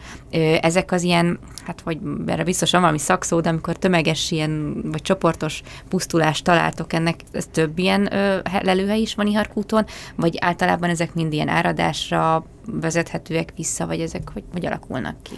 Ezek 0.61 0.91
az 0.91 1.03
ilyen, 1.03 1.39
hát 1.65 1.81
hogy 1.83 1.97
erre 2.25 2.43
biztosan 2.43 2.79
valami 2.81 2.99
szakszó, 2.99 3.39
de 3.39 3.49
amikor 3.49 3.75
tömeges 3.75 4.31
ilyen, 4.31 4.81
vagy 4.91 5.01
csoportos 5.01 5.61
pusztulást 5.89 6.43
találtok 6.43 6.93
ennek, 6.93 7.19
ez 7.31 7.45
több 7.51 7.77
ilyen 7.77 8.13
ö, 8.13 8.37
lelőhely 8.61 8.99
is 8.99 9.15
van 9.15 9.27
Iharkúton, 9.27 9.85
vagy 10.15 10.37
általában 10.39 10.89
ezek 10.89 11.13
mind 11.13 11.33
ilyen 11.33 11.47
áradásra 11.47 12.45
vezethetőek 12.65 13.53
vissza, 13.55 13.85
vagy 13.85 13.99
ezek 13.99 14.29
hogy, 14.33 14.43
hogy 14.51 14.65
alakulnak 14.65 15.15
ki? 15.23 15.33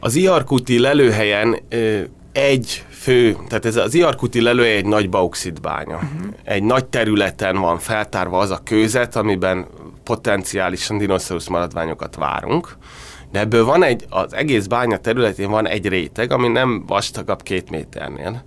Az 0.00 0.14
Iharkúti 0.14 0.78
lelőhelyen 0.78 1.58
egy 2.34 2.84
fő, 2.90 3.36
tehát 3.48 3.64
ez 3.64 3.76
az 3.76 3.94
Iarkuti 3.94 4.40
lelőhely 4.40 4.76
egy 4.76 4.86
nagy 4.86 5.08
bauxitbánya. 5.08 5.94
Uh-huh. 5.94 6.32
Egy 6.44 6.62
nagy 6.62 6.86
területen 6.86 7.56
van 7.56 7.78
feltárva 7.78 8.38
az 8.38 8.50
a 8.50 8.60
kőzet, 8.64 9.16
amiben 9.16 9.66
potenciálisan 10.04 10.98
dinoszaurusz 10.98 11.48
maradványokat 11.48 12.16
várunk. 12.16 12.76
De 13.32 13.38
ebből 13.38 13.64
van 13.64 13.82
egy, 13.82 14.04
az 14.08 14.34
egész 14.34 14.66
bánya 14.66 14.96
területén 14.96 15.50
van 15.50 15.68
egy 15.68 15.88
réteg, 15.88 16.32
ami 16.32 16.48
nem 16.48 16.84
vastagabb 16.86 17.42
két 17.42 17.70
méternél 17.70 18.44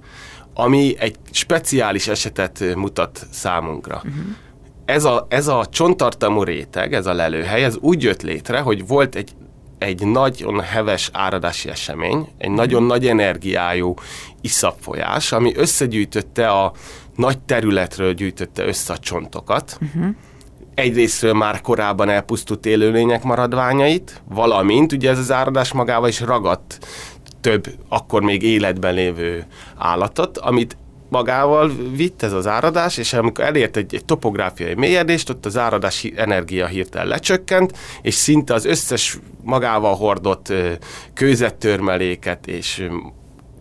ami 0.60 0.96
egy 1.00 1.16
speciális 1.32 2.08
esetet 2.08 2.76
mutat 2.76 3.28
számunkra. 3.32 3.96
Uh-huh. 3.96 4.24
Ez, 4.86 5.04
a, 5.04 5.26
ez 5.30 5.48
a 5.48 5.66
csonttartalmú 5.72 6.44
réteg, 6.44 6.94
ez 6.94 7.06
a 7.06 7.14
lelőhely, 7.14 7.64
ez 7.64 7.78
úgy 7.78 8.04
jött 8.04 8.22
létre, 8.22 8.60
hogy 8.60 8.88
volt 8.88 9.16
egy 9.16 9.32
egy 9.78 10.06
nagyon 10.06 10.62
heves 10.62 11.10
áradási 11.14 11.70
esemény, 11.70 12.28
egy 12.38 12.52
nagyon 12.52 12.84
nagy 12.84 13.08
energiájú 13.08 13.94
iszapfolyás, 14.42 15.32
ami 15.32 15.56
összegyűjtötte 15.56 16.50
a 16.50 16.72
nagy 17.16 17.40
területről 17.40 18.14
gyűjtötte 18.14 18.66
össze 18.66 18.94
a 18.94 18.98
csontokat. 18.98 19.78
Uh-huh. 19.82 20.16
Egyrésztről 20.76 21.34
már 21.34 21.62
korábban 21.62 22.10
elpusztult 22.10 22.66
élőlények 22.66 23.24
maradványait, 23.24 24.22
valamint 24.30 24.92
ugye 24.92 25.10
ez 25.10 25.18
az 25.18 25.32
áradás 25.32 25.72
magával 25.72 26.10
is 26.10 26.20
ragadt 26.20 26.80
több 27.42 27.68
akkor 27.90 28.22
még 28.22 28.44
életben 28.44 28.94
lévő 28.94 29.46
állatot, 29.78 30.38
amit 30.38 30.78
magával 31.10 31.72
vitt 31.96 32.24
ez 32.24 32.34
az 32.34 32.48
áradás, 32.48 32.98
és 32.98 33.14
amikor 33.14 33.44
elért 33.44 33.78
egy, 33.78 33.96
egy 33.96 34.06
topográfiai 34.06 34.74
mélyedést, 34.74 35.30
ott 35.30 35.46
az 35.46 35.58
áradás 35.58 36.04
energia 36.16 36.66
hirtelen 36.66 37.08
lecsökkent, 37.08 37.78
és 38.02 38.14
szinte 38.14 38.54
az 38.54 38.66
összes 38.66 39.20
magával 39.44 39.96
hordott 39.96 40.54
kőzettörmeléket 41.14 42.48
és 42.48 42.88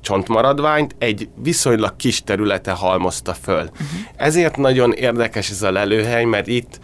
csontmaradványt 0.00 0.94
egy 0.98 1.28
viszonylag 1.42 1.96
kis 1.96 2.22
területe 2.22 2.70
halmozta 2.70 3.34
föl. 3.34 3.62
Uh-huh. 3.62 3.86
Ezért 4.16 4.56
nagyon 4.56 4.92
érdekes 4.92 5.50
ez 5.50 5.62
a 5.62 5.70
lelőhely, 5.70 6.24
mert 6.24 6.46
itt 6.46 6.80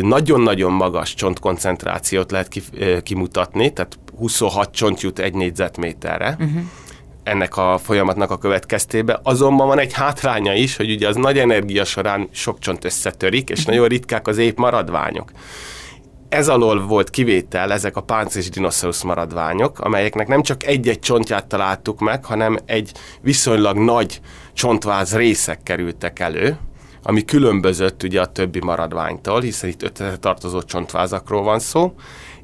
nagyon-nagyon 0.00 0.72
magas 0.72 1.14
csontkoncentrációt 1.14 2.30
lehet 2.30 2.62
kimutatni, 3.02 3.72
tehát 3.72 3.98
26 4.18 4.72
csont 4.72 5.00
jut 5.00 5.18
egy 5.18 5.34
négyzetméterre. 5.34 6.36
Uh-huh 6.40 6.62
ennek 7.22 7.56
a 7.56 7.78
folyamatnak 7.82 8.30
a 8.30 8.38
következtében. 8.38 9.20
Azonban 9.22 9.66
van 9.66 9.78
egy 9.78 9.92
hátránya 9.92 10.54
is, 10.54 10.76
hogy 10.76 10.90
ugye 10.90 11.08
az 11.08 11.16
nagy 11.16 11.38
energia 11.38 11.84
során 11.84 12.28
sok 12.32 12.58
csont 12.58 12.84
összetörik, 12.84 13.50
és 13.50 13.64
nagyon 13.64 13.88
ritkák 13.88 14.26
az 14.26 14.38
épp 14.38 14.58
maradványok. 14.58 15.30
Ez 16.28 16.48
alól 16.48 16.86
volt 16.86 17.10
kivétel, 17.10 17.72
ezek 17.72 17.96
a 17.96 18.00
páncés 18.00 18.48
dinoszaurusz 18.48 19.02
maradványok, 19.02 19.80
amelyeknek 19.80 20.28
nem 20.28 20.42
csak 20.42 20.64
egy-egy 20.64 20.98
csontját 20.98 21.46
találtuk 21.46 22.00
meg, 22.00 22.24
hanem 22.24 22.58
egy 22.66 22.92
viszonylag 23.20 23.76
nagy 23.76 24.20
csontváz 24.52 25.16
részek 25.16 25.62
kerültek 25.62 26.18
elő, 26.18 26.58
ami 27.02 27.24
különbözött 27.24 28.02
ugye 28.02 28.20
a 28.20 28.26
többi 28.26 28.60
maradványtól, 28.60 29.40
hiszen 29.40 29.70
itt 29.70 29.82
öt 29.82 30.20
tartozó 30.20 30.62
csontvázakról 30.62 31.42
van 31.42 31.58
szó, 31.58 31.94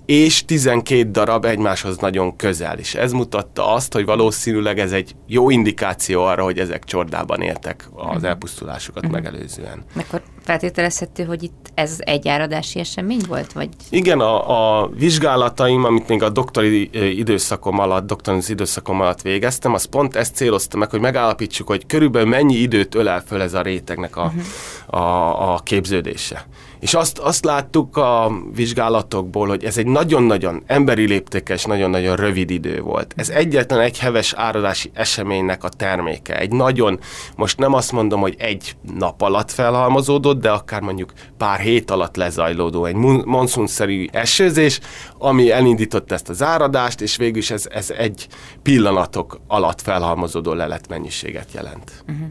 és 0.08 0.44
12 0.44 1.10
darab 1.10 1.44
egymáshoz 1.44 1.96
nagyon 1.98 2.36
közel. 2.36 2.78
És 2.78 2.94
ez 2.94 3.12
mutatta 3.12 3.72
azt, 3.72 3.92
hogy 3.92 4.04
valószínűleg 4.04 4.78
ez 4.78 4.92
egy 4.92 5.14
jó 5.26 5.50
indikáció 5.50 6.22
arra, 6.22 6.42
hogy 6.42 6.58
ezek 6.58 6.84
csordában 6.84 7.40
éltek 7.40 7.88
az 7.94 8.16
mhm. 8.16 8.24
elpusztulásukat 8.24 9.04
uh-huh. 9.04 9.20
megelőzően. 9.20 9.84
Akkor 9.96 10.22
feltételezhető, 10.42 11.24
hogy 11.24 11.42
itt 11.42 11.70
ez 11.74 11.96
egy 11.98 12.28
áradási 12.28 12.78
esemény 12.78 13.20
volt? 13.28 13.52
Vagy? 13.52 13.68
Igen, 13.90 14.20
a, 14.20 14.80
a 14.80 14.88
vizsgálataim, 14.88 15.84
amit 15.84 16.08
még 16.08 16.22
a 16.22 16.30
doktori 16.30 16.90
időszakom 17.18 17.78
alatt, 17.78 18.06
doktoris 18.06 18.48
időszakom 18.48 19.00
alatt 19.00 19.22
végeztem, 19.22 19.74
az 19.74 19.84
pont 19.84 20.16
ezt 20.16 20.34
célozta 20.34 20.76
meg, 20.76 20.90
hogy 20.90 21.00
megállapítsuk, 21.00 21.66
hogy 21.66 21.86
körülbelül 21.86 22.28
mennyi 22.28 22.54
időt 22.54 22.94
ölel 22.94 23.22
föl 23.26 23.42
ez 23.42 23.54
a 23.54 23.62
rétegnek 23.62 24.16
a, 24.16 24.24
uh-huh. 24.24 25.02
a, 25.02 25.54
a 25.54 25.58
képződése. 25.58 26.46
És 26.80 26.94
azt, 26.94 27.18
azt 27.18 27.44
láttuk 27.44 27.97
a 27.97 28.32
vizsgálatokból, 28.54 29.49
hogy 29.49 29.64
ez 29.64 29.78
egy 29.78 29.87
nagyon-nagyon 29.87 30.62
emberi 30.66 31.06
léptékes, 31.06 31.64
nagyon-nagyon 31.64 32.16
rövid 32.16 32.50
idő 32.50 32.80
volt. 32.80 33.12
Ez 33.16 33.28
egyetlen 33.28 33.80
egy 33.80 33.99
heves 33.99 34.32
áradási 34.32 34.90
eseménynek 34.94 35.64
a 35.64 35.68
terméke. 35.68 36.38
Egy 36.38 36.52
nagyon, 36.52 36.99
most 37.37 37.58
nem 37.58 37.75
azt 37.75 37.92
mondom, 37.92 38.20
hogy 38.20 38.35
egy 38.38 38.76
nap 38.99 39.23
alatt 39.23 39.50
felhalmozódott, 39.50 40.40
de 40.40 40.50
akár 40.50 40.80
mondjuk 40.80 41.12
pár 41.37 41.61
hét 41.61 41.90
alatt 41.90 42.16
lezajlódó 42.16 42.85
egy 42.85 42.94
monszunszerű 43.25 44.06
esőzés, 44.12 44.80
ami 45.18 45.50
elindított 45.50 46.12
ezt 46.12 46.28
az 46.28 46.42
áradást, 46.42 47.00
és 47.00 47.16
végül 47.16 47.38
is 47.38 47.50
ez, 47.50 47.66
ez 47.70 47.90
egy 47.90 48.26
pillanatok 48.62 49.40
alatt 49.47 49.80
felhalmozódó 49.80 50.52
leletmennyiséget 50.52 51.52
jelent. 51.52 52.04
Uh-huh 52.08 52.28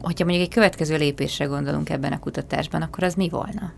hogyha 0.00 0.24
mondjuk 0.24 0.46
egy 0.46 0.54
következő 0.54 0.96
lépésre 0.96 1.44
gondolunk 1.44 1.90
ebben 1.90 2.12
a 2.12 2.18
kutatásban, 2.18 2.82
akkor 2.82 3.04
az 3.04 3.14
mi 3.14 3.28
volna? 3.28 3.72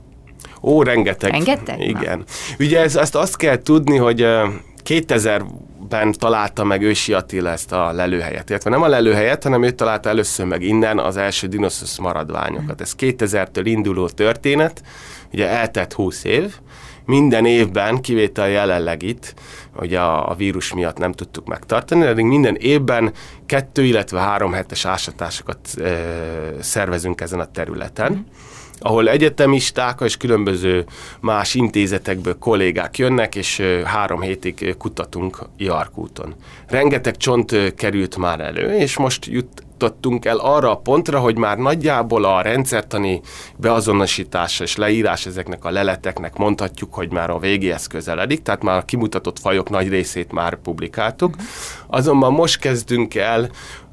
Ó, 0.63 0.83
rengeteg. 0.83 1.31
Rengeteg? 1.31 1.81
Igen. 1.81 2.19
Na. 2.19 2.25
Ugye 2.59 2.81
ez, 2.81 2.97
ezt 2.97 3.15
azt 3.15 3.37
kell 3.37 3.63
tudni, 3.63 3.97
hogy 3.97 4.27
2000-ben 4.85 6.13
találta 6.13 6.65
meg 6.65 6.83
Ősi 6.83 7.13
Attila 7.13 7.51
ezt 7.51 7.73
a 7.73 7.93
lelőhelyet. 7.93 8.51
Illetve 8.51 8.71
nem 8.71 8.83
a 8.83 8.89
lelőhelyet, 8.89 9.43
hanem 9.43 9.63
ő 9.63 9.71
találta 9.71 10.09
először 10.09 10.47
meg 10.47 10.63
innen 10.63 10.99
az 10.99 11.17
első 11.17 11.47
dinoszaurusz 11.47 11.99
maradványokat. 11.99 12.81
Ez 12.81 12.95
2000-től 12.99 13.63
induló 13.65 14.09
történet, 14.09 14.83
ugye 15.33 15.49
eltett 15.49 15.93
20 15.93 16.25
év, 16.25 16.55
minden 17.05 17.47
évben, 17.47 18.01
kivétel 18.01 18.49
jelenleg 18.49 19.03
itt, 19.03 19.35
hogy 19.75 19.95
a, 19.95 20.31
a 20.31 20.35
vírus 20.35 20.75
miatt 20.75 20.99
nem 20.99 21.13
tudtuk 21.13 21.47
megtartani, 21.47 22.15
de 22.15 22.23
minden 22.23 22.57
évben 22.57 23.13
kettő, 23.47 23.85
illetve 23.85 24.21
három 24.21 24.53
hetes 24.53 24.85
ásatásokat 24.85 25.59
e, 25.77 25.93
szervezünk 26.61 27.21
ezen 27.21 27.41
a 27.41 27.51
területen. 27.51 28.13
Mm 28.13 28.49
ahol 28.81 29.09
egyetemisták 29.09 30.01
és 30.05 30.17
különböző 30.17 30.85
más 31.21 31.55
intézetekből 31.55 32.39
kollégák 32.39 32.99
jönnek, 32.99 33.35
és 33.35 33.63
három 33.85 34.21
hétig 34.21 34.75
kutatunk 34.79 35.39
Iarkúton. 35.57 36.35
Rengeteg 36.69 37.17
csont 37.17 37.75
került 37.75 38.17
már 38.17 38.41
elő, 38.41 38.77
és 38.77 38.97
most 38.97 39.27
jut, 39.27 39.63
jutottunk 39.81 40.25
el 40.25 40.39
arra 40.39 40.71
a 40.71 40.77
pontra, 40.77 41.19
hogy 41.19 41.37
már 41.37 41.59
nagyjából 41.59 42.25
a 42.25 42.41
rendszertani 42.41 43.21
beazonosítása 43.57 44.65
és 44.65 44.77
leírás 44.77 45.27
ezeknek 45.27 45.65
a 45.65 45.71
leleteknek 45.71 46.37
mondhatjuk, 46.37 46.95
hogy 46.95 47.13
már 47.13 47.31
a 47.31 47.39
végéhez 47.39 47.87
közeledik, 47.87 48.43
tehát 48.43 48.63
már 48.63 48.77
a 48.77 48.85
kimutatott 48.85 49.39
fajok 49.39 49.71
nagy 49.71 49.89
részét 49.89 50.33
már 50.33 50.57
publikáltuk. 50.57 51.35
Azonban 51.87 52.33
most 52.33 52.61
kezdünk 52.61 53.15
el 53.15 53.51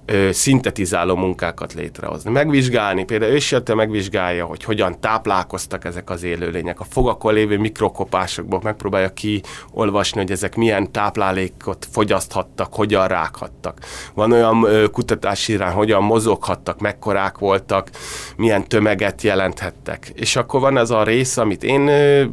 ö, 0.07 0.31
szintetizáló 0.31 1.15
munkákat 1.15 1.73
létrehozni. 1.73 2.31
Megvizsgálni, 2.31 3.05
például 3.05 3.31
ősjölte 3.31 3.75
megvizsgálja, 3.75 4.45
hogy 4.45 4.63
hogyan 4.63 4.99
táplálkoztak 4.99 5.85
ezek 5.85 6.09
az 6.09 6.23
élőlények. 6.23 6.79
A 6.79 6.83
fogakon 6.83 7.33
lévő 7.33 7.57
mikrokopásokból 7.57 8.59
megpróbálja 8.63 9.13
kiolvasni, 9.13 10.19
hogy 10.19 10.31
ezek 10.31 10.55
milyen 10.55 10.91
táplálékot 10.91 11.87
fogyaszthattak, 11.91 12.73
hogyan 12.73 13.07
rághattak. 13.07 13.79
Van 14.13 14.31
olyan 14.31 14.63
ö, 14.63 14.87
kutatási 14.87 15.53
irány, 15.53 15.73
hogyan 15.73 16.03
mozoghattak, 16.03 16.79
mekkorák 16.79 17.37
voltak, 17.37 17.89
milyen 18.35 18.67
tömeget 18.67 19.21
jelenthettek. 19.21 20.11
És 20.13 20.35
akkor 20.35 20.59
van 20.59 20.77
ez 20.77 20.89
a 20.89 21.03
rész, 21.03 21.37
amit 21.37 21.63
én 21.63 21.87
ö, 21.87 22.23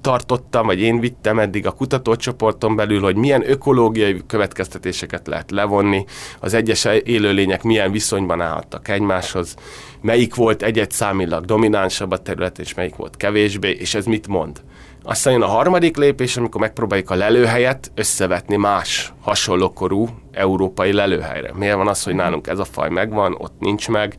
tartottam, 0.00 0.66
vagy 0.66 0.80
én 0.80 1.00
vittem 1.00 1.38
eddig 1.38 1.66
a 1.66 1.70
kutatócsoporton 1.70 2.76
belül, 2.76 3.00
hogy 3.00 3.16
milyen 3.16 3.50
ökológiai 3.50 4.22
következtetéseket 4.26 5.26
lehet 5.26 5.50
levonni 5.50 6.04
az 6.40 6.54
egyes 6.54 6.84
élő 7.04 7.21
élőlények 7.22 7.62
milyen 7.62 7.92
viszonyban 7.92 8.40
állhattak 8.40 8.88
egymáshoz, 8.88 9.54
melyik 10.00 10.34
volt 10.34 10.62
egyet 10.62 10.92
számilag 10.92 11.44
dominánsabb 11.44 12.10
a 12.10 12.16
terület, 12.16 12.58
és 12.58 12.74
melyik 12.74 12.96
volt 12.96 13.16
kevésbé, 13.16 13.70
és 13.70 13.94
ez 13.94 14.04
mit 14.04 14.26
mond? 14.26 14.62
Aztán 15.04 15.32
jön 15.32 15.42
a 15.42 15.46
harmadik 15.46 15.96
lépés, 15.96 16.36
amikor 16.36 16.60
megpróbáljuk 16.60 17.10
a 17.10 17.14
lelőhelyet 17.14 17.90
összevetni 17.94 18.56
más 18.56 19.12
hasonlókorú 19.20 20.08
európai 20.32 20.92
lelőhelyre. 20.92 21.52
Miért 21.54 21.76
van 21.76 21.88
az, 21.88 22.02
hogy 22.02 22.14
nálunk 22.14 22.46
ez 22.46 22.58
a 22.58 22.64
faj 22.64 22.88
megvan, 22.88 23.34
ott 23.38 23.54
nincs 23.58 23.88
meg, 23.88 24.14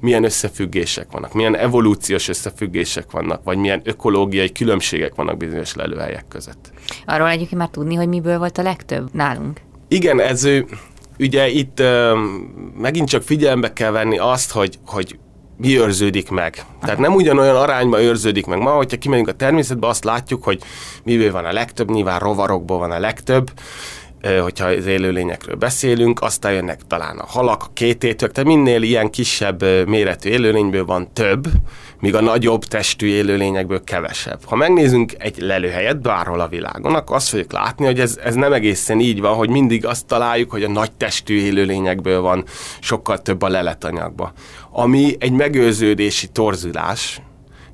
milyen 0.00 0.24
összefüggések 0.24 1.06
vannak, 1.10 1.32
milyen 1.32 1.56
evolúciós 1.56 2.28
összefüggések 2.28 3.10
vannak, 3.10 3.44
vagy 3.44 3.58
milyen 3.58 3.80
ökológiai 3.84 4.52
különbségek 4.52 5.14
vannak 5.14 5.36
bizonyos 5.36 5.74
lelőhelyek 5.74 6.24
között. 6.28 6.72
Arról 7.06 7.28
egyébként 7.28 7.60
már 7.60 7.68
tudni, 7.68 7.94
hogy 7.94 8.08
miből 8.08 8.38
volt 8.38 8.58
a 8.58 8.62
legtöbb 8.62 9.08
nálunk. 9.12 9.60
Igen, 9.88 10.20
ez 10.20 10.48
ugye 11.18 11.48
itt 11.48 11.82
megint 12.78 13.08
csak 13.08 13.22
figyelembe 13.22 13.72
kell 13.72 13.90
venni 13.90 14.18
azt, 14.18 14.52
hogy, 14.52 14.78
hogy 14.86 15.18
mi 15.56 15.78
őrződik 15.78 16.30
meg. 16.30 16.64
Tehát 16.80 16.98
nem 16.98 17.14
ugyanolyan 17.14 17.56
arányban 17.56 18.00
őrződik 18.00 18.46
meg. 18.46 18.58
Ma, 18.58 18.70
hogyha 18.70 18.98
kimegyünk 18.98 19.28
a 19.28 19.32
természetbe, 19.32 19.86
azt 19.86 20.04
látjuk, 20.04 20.44
hogy 20.44 20.62
miből 21.04 21.32
van 21.32 21.44
a 21.44 21.52
legtöbb, 21.52 21.90
nyilván 21.90 22.18
rovarokból 22.18 22.78
van 22.78 22.90
a 22.90 22.98
legtöbb, 22.98 23.50
hogyha 24.40 24.66
az 24.66 24.86
élőlényekről 24.86 25.56
beszélünk, 25.56 26.20
aztán 26.22 26.52
jönnek 26.52 26.80
talán 26.86 27.18
a 27.18 27.26
halak, 27.26 27.62
a 27.62 27.70
kététők, 27.72 28.32
tehát 28.32 28.50
minél 28.50 28.82
ilyen 28.82 29.10
kisebb 29.10 29.62
méretű 29.86 30.30
élőlényből 30.30 30.84
van 30.84 31.12
több, 31.12 31.46
míg 32.00 32.14
a 32.14 32.20
nagyobb 32.20 32.64
testű 32.64 33.06
élőlényekből 33.06 33.84
kevesebb. 33.84 34.44
Ha 34.44 34.56
megnézzünk 34.56 35.12
egy 35.18 35.38
lelőhelyet 35.38 36.00
bárhol 36.00 36.40
a 36.40 36.48
világon, 36.48 36.94
akkor 36.94 37.16
azt 37.16 37.28
fogjuk 37.28 37.52
látni, 37.52 37.84
hogy 37.84 38.00
ez, 38.00 38.18
ez 38.24 38.34
nem 38.34 38.52
egészen 38.52 39.00
így 39.00 39.20
van, 39.20 39.34
hogy 39.34 39.50
mindig 39.50 39.86
azt 39.86 40.06
találjuk, 40.06 40.50
hogy 40.50 40.62
a 40.62 40.68
nagy 40.68 40.92
testű 40.92 41.38
élőlényekből 41.38 42.20
van 42.20 42.44
sokkal 42.80 43.22
több 43.22 43.42
a 43.42 43.48
leletanyagba. 43.48 44.32
Ami 44.70 45.16
egy 45.18 45.32
megőrződési 45.32 46.26
torzulás, 46.26 47.20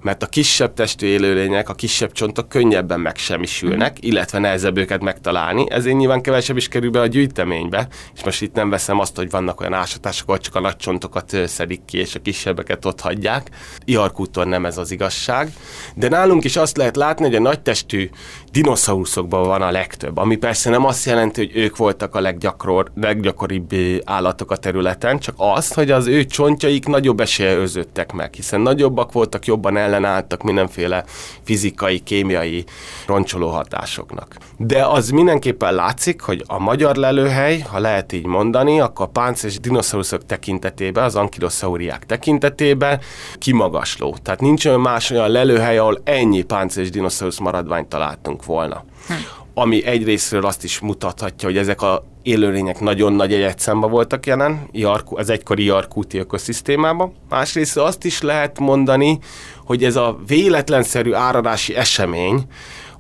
mert 0.05 0.23
a 0.23 0.27
kisebb 0.27 0.75
testű 0.75 1.07
élőlények, 1.07 1.69
a 1.69 1.75
kisebb 1.75 2.13
csontok 2.13 2.49
könnyebben 2.49 3.01
megsemmisülnek, 3.01 3.93
mm. 3.93 4.09
illetve 4.09 4.39
nehezebb 4.39 4.77
őket 4.77 5.03
megtalálni, 5.03 5.67
ezért 5.71 5.97
nyilván 5.97 6.21
kevesebb 6.21 6.57
is 6.57 6.69
kerül 6.69 6.91
be 6.91 7.01
a 7.01 7.07
gyűjteménybe, 7.07 7.89
és 8.15 8.25
most 8.25 8.43
itt 8.43 8.55
nem 8.55 8.71
veszem 8.71 8.99
azt, 8.99 9.17
hogy 9.17 9.31
vannak 9.31 9.61
olyan 9.61 9.73
ásatások, 9.73 10.29
ahol 10.29 10.41
csak 10.41 10.55
a 10.55 10.61
nagy 10.61 10.77
csontokat 10.77 11.37
szedik 11.47 11.85
ki, 11.85 11.99
és 11.99 12.15
a 12.15 12.21
kisebbeket 12.21 12.85
ott 12.85 13.01
hagyják. 13.01 13.51
Iarkúton 13.85 14.49
nem 14.49 14.67
ez 14.67 14.79
az 14.79 14.91
igazság, 14.91 15.53
de 15.95 16.09
nálunk 16.09 16.45
is 16.45 16.57
azt 16.57 16.77
lehet 16.77 16.97
látni, 16.97 17.25
hogy 17.25 17.35
a 17.35 17.41
nagy 17.41 17.61
testű 17.61 18.11
dinoszauruszokban 18.55 19.43
van 19.43 19.63
a 19.63 19.71
legtöbb, 19.71 20.17
ami 20.17 20.37
persze 20.37 20.71
nem 20.71 20.85
azt 20.85 21.05
jelenti, 21.05 21.41
hogy 21.47 21.57
ők 21.57 21.77
voltak 21.77 22.15
a 22.15 22.21
leggyakor, 22.21 22.91
leggyakoribb 22.95 23.71
állatok 24.05 24.51
a 24.51 24.57
területen, 24.57 25.19
csak 25.19 25.35
az, 25.39 25.73
hogy 25.73 25.91
az 25.91 26.07
ő 26.07 26.25
csontjaik 26.25 26.87
nagyobb 26.87 27.21
esélye 27.21 27.55
őződtek 27.55 28.13
meg, 28.13 28.35
hiszen 28.35 28.61
nagyobbak 28.61 29.13
voltak, 29.13 29.47
jobban 29.47 29.77
ellenálltak 29.77 30.43
mindenféle 30.43 31.05
fizikai, 31.43 31.99
kémiai 31.99 32.65
roncsoló 33.07 33.49
hatásoknak. 33.49 34.37
De 34.57 34.87
az 34.87 35.11
mindenképpen 35.11 35.75
látszik, 35.75 36.21
hogy 36.21 36.45
a 36.47 36.59
magyar 36.59 36.97
lelőhely, 36.97 37.59
ha 37.59 37.79
lehet 37.79 38.13
így 38.13 38.27
mondani, 38.27 38.81
akkor 38.81 39.07
a 39.07 39.09
páncélos 39.09 39.61
dinoszauruszok 39.61 40.27
tekintetében, 40.27 41.05
az 41.05 41.17
ankilosauriák 41.17 42.07
tekintetében 42.07 43.01
kimagasló. 43.39 44.17
Tehát 44.23 44.41
nincs 44.41 44.67
olyan 44.67 44.81
más 44.81 45.11
olyan 45.11 45.31
lelőhely, 45.31 45.79
ahol 45.79 46.01
ennyi 46.05 46.43
páncélos 46.43 46.91
dinoszaurusz 46.91 47.39
maradványt 47.39 47.89
találtunk 47.89 48.43
volna. 48.45 48.85
Hm. 49.07 49.13
Ami 49.55 49.85
egyrésztről 49.85 50.47
azt 50.47 50.65
is 50.65 50.79
mutathatja, 50.79 51.49
hogy 51.49 51.57
ezek 51.57 51.83
a 51.83 52.05
élőlények 52.23 52.81
nagyon 52.81 53.13
nagy 53.13 53.33
egyetszámba 53.33 53.89
voltak 53.89 54.27
jelen 54.27 54.69
az 55.05 55.31
egykori 55.31 55.65
Jarkúti 55.65 56.19
ökoszisztémában. 56.19 57.13
Másrészt 57.29 57.77
azt 57.77 58.05
is 58.05 58.21
lehet 58.21 58.59
mondani, 58.59 59.19
hogy 59.65 59.85
ez 59.85 59.97
a 59.97 60.19
véletlenszerű 60.27 61.13
áradási 61.13 61.75
esemény, 61.75 62.47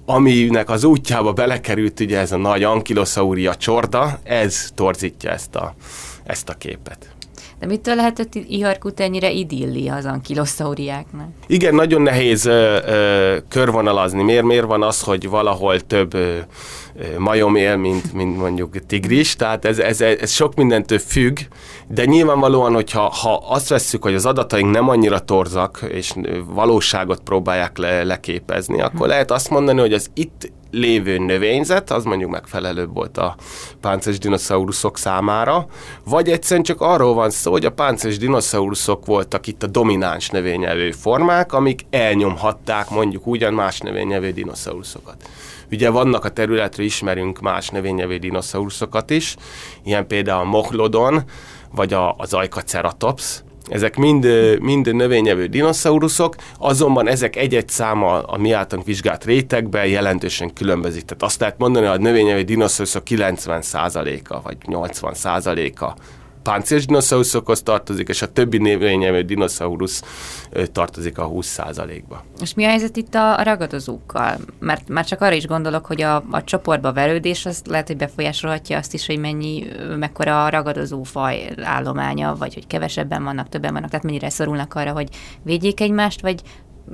aminek 0.07 0.71
az 0.71 0.85
útjába 0.85 1.33
belekerült 1.33 2.01
ugye 2.01 2.19
ez 2.19 2.33
a 2.33 2.37
nagy 2.37 2.63
ankilosauria 2.63 3.55
csorda, 3.55 4.19
ez 4.23 4.69
torzítja 4.75 5.31
ezt 5.31 5.55
a, 5.55 5.75
ezt 6.25 6.49
a 6.49 6.55
képet. 6.55 7.14
De 7.59 7.67
mitől 7.67 7.95
lehetett 7.95 8.35
Iharkut 8.35 9.01
ennyire 9.01 9.31
idilli 9.31 9.89
az 9.89 10.05
ankiloszauriáknak? 10.05 11.29
Igen, 11.47 11.75
nagyon 11.75 12.03
nehéz 12.03 12.45
ö, 12.45 12.79
ö, 12.87 13.37
körvonalazni. 13.49 14.23
Miért, 14.23 14.45
miért 14.45 14.67
van 14.67 14.83
az, 14.83 15.03
hogy 15.03 15.29
valahol 15.29 15.81
több 15.81 16.15
ö, 16.15 16.39
majom 17.19 17.57
él, 17.57 17.77
mint, 17.77 18.13
mint 18.13 18.39
mondjuk 18.39 18.87
tigris, 18.87 19.37
tehát 19.37 19.65
ez, 19.65 19.79
ez, 19.79 20.01
ez 20.01 20.31
sok 20.31 20.55
mindentől 20.55 20.99
függ, 20.99 21.39
de 21.89 22.05
nyilvánvalóan, 22.05 22.75
hogyha 22.75 23.01
ha 23.01 23.43
azt 23.49 23.69
vesszük, 23.69 24.03
hogy 24.03 24.15
az 24.15 24.27
adataink 24.27 24.71
nem 24.71 24.89
annyira 24.89 25.19
torzak, 25.19 25.87
és 25.89 26.15
valóságot 26.47 27.21
próbálják 27.21 27.79
le, 27.79 28.05
leképezni, 28.05 28.81
akkor 28.81 29.09
lehet 29.09 29.31
azt 29.31 29.51
mondani, 29.51 29.81
hogy 29.81 29.93
az 29.93 30.11
itt 30.15 30.53
lévő 30.75 31.19
növényzet, 31.19 31.91
az 31.91 32.05
mondjuk 32.05 32.31
megfelelőbb 32.31 32.95
volt 32.95 33.19
a 33.19 33.37
páncélos 33.81 34.19
dinoszauruszok 34.19 34.99
számára, 34.99 35.67
vagy 36.05 36.29
egyszerűen 36.29 36.65
csak 36.65 36.81
arról 36.81 37.15
van 37.15 37.31
szó, 37.31 37.51
hogy 37.51 37.65
a 37.65 37.73
páncélos 37.73 38.19
dinoszauruszok 38.19 39.07
voltak 39.07 39.47
itt 39.47 39.63
a 39.63 39.67
domináns 39.67 40.29
növényevő 40.31 40.91
formák, 40.91 41.53
amik 41.53 41.81
elnyomhatták 41.91 42.91
mondjuk 42.91 43.27
ugyan 43.27 43.55
más 43.55 43.81
növényevő 43.81 44.31
dinoszauruszokat. 44.31 45.17
Ugye 45.71 45.91
vannak 45.91 46.25
a 46.25 46.29
területről 46.29 46.87
ismerünk 46.87 47.41
más 47.41 47.69
növényevő 47.69 48.17
dinoszauruszokat 48.17 49.11
is, 49.11 49.37
ilyen 49.85 50.07
például 50.07 50.41
a 50.41 50.45
Mohlodon, 50.45 51.23
vagy 51.75 51.93
a, 51.93 52.15
az 52.19 52.33
Ajkaceratops, 52.33 53.43
ezek 53.69 53.97
mind, 53.97 54.27
mind 54.61 54.95
növényevő 54.95 55.47
dinoszauruszok, 55.47 56.35
azonban 56.59 57.09
ezek 57.09 57.37
egy-egy 57.37 57.69
száma 57.69 58.23
a 58.23 58.37
mi 58.37 58.53
általunk 58.53 58.87
vizsgált 58.87 59.25
rétegben 59.25 59.87
jelentősen 59.87 60.53
különbözik. 60.53 61.05
Tehát 61.05 61.23
azt 61.23 61.41
lehet 61.41 61.59
mondani, 61.59 61.87
hogy 61.87 61.97
a 61.97 62.03
növényevő 62.03 62.43
dinoszauruszok 62.43 63.03
90%-a 63.07 64.43
vagy 64.43 64.57
80%-a 64.67 65.93
páncélos 66.45 66.87
dinoszauruszokhoz 66.87 67.63
tartozik, 67.63 68.09
és 68.09 68.23
a 68.23 68.33
többi 68.33 68.59
növényevő 68.59 69.23
dinoszaurusz 69.23 70.03
tartozik 70.73 71.19
a 71.19 71.29
20%-ba. 71.31 72.25
És 72.41 72.55
mi 72.55 72.65
a 72.65 72.69
helyzet 72.69 72.97
itt 72.97 73.15
a 73.15 73.43
ragadozókkal? 73.43 74.37
Mert 74.59 74.89
már 74.89 75.05
csak 75.05 75.21
arra 75.21 75.35
is 75.35 75.47
gondolok, 75.47 75.87
hogy 75.87 76.03
a, 76.03 76.25
a 76.31 76.45
csoportba 76.45 76.93
verődés 76.93 77.47
az 77.47 77.63
lehet, 77.67 77.87
hogy 77.87 77.97
befolyásolhatja 77.97 78.79
azt 78.79 78.95
is, 78.95 79.07
hogy 79.07 79.19
mennyi, 79.19 79.67
mekkora 79.99 80.45
a 80.45 80.49
ragadozó 80.49 81.03
faj 81.03 81.49
állománya, 81.63 82.37
vagy 82.39 82.55
hogy 82.55 82.67
kevesebben 82.67 83.25
vannak, 83.25 83.49
többen 83.49 83.73
vannak, 83.73 83.91
tehát 83.91 84.05
mennyire 84.05 84.31
szorulnak 84.31 84.75
arra, 84.75 84.93
hogy 84.93 85.09
védjék 85.43 85.81
egymást, 85.81 86.21
vagy 86.21 86.43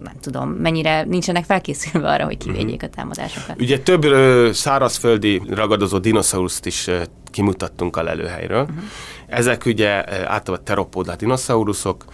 nem 0.02 0.14
tudom, 0.20 0.48
mennyire 0.48 1.04
nincsenek 1.04 1.44
felkészülve 1.44 2.08
arra, 2.08 2.24
hogy 2.24 2.36
kivédjék 2.36 2.82
a 2.82 2.88
támadásokat. 2.88 3.60
Ugye 3.60 3.78
több 3.78 4.04
ö, 4.04 4.50
szárazföldi 4.52 5.42
ragadozó 5.48 5.98
dinoszauruszt 5.98 6.66
is 6.66 6.86
ö, 6.86 7.02
kimutattunk 7.30 7.96
a 7.96 8.02
lelőhelyről. 8.02 8.62
Uh-huh. 8.62 8.78
Ezek 9.26 9.66
ugye 9.66 9.88
általában 10.26 10.64
teropóda 10.64 11.16
dinoszauruszok, 11.16 12.04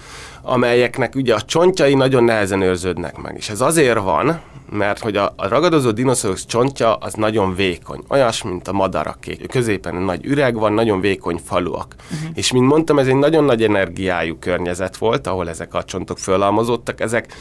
amelyeknek 0.42 1.14
ugye 1.14 1.34
a 1.34 1.40
csontjai 1.40 1.94
nagyon 1.94 2.24
nehezen 2.24 2.60
őrződnek 2.60 3.16
meg. 3.16 3.36
És 3.36 3.48
ez 3.48 3.60
azért 3.60 3.98
van, 3.98 4.40
mert 4.70 4.98
hogy 4.98 5.16
a, 5.16 5.32
a 5.36 5.48
ragadozó 5.48 5.90
dinoszaurusz 5.90 6.46
csontja 6.46 6.94
az 6.94 7.14
nagyon 7.14 7.54
vékony, 7.54 8.02
olyas, 8.08 8.42
mint 8.42 8.68
a 8.68 8.72
madaraké. 8.72 9.36
Középen 9.36 9.94
nagy 9.94 10.24
üreg 10.24 10.54
van, 10.54 10.72
nagyon 10.72 11.00
vékony 11.00 11.40
faluak. 11.44 11.94
Uh-huh. 11.98 12.30
És 12.34 12.52
mint 12.52 12.66
mondtam, 12.66 12.98
ez 12.98 13.06
egy 13.06 13.16
nagyon 13.16 13.44
nagy 13.44 13.62
energiájú 13.62 14.38
környezet 14.38 14.96
volt, 14.96 15.26
ahol 15.26 15.48
ezek 15.48 15.74
a 15.74 15.84
csontok 15.84 16.18
fölhalmozottak, 16.18 17.00
ezek 17.00 17.32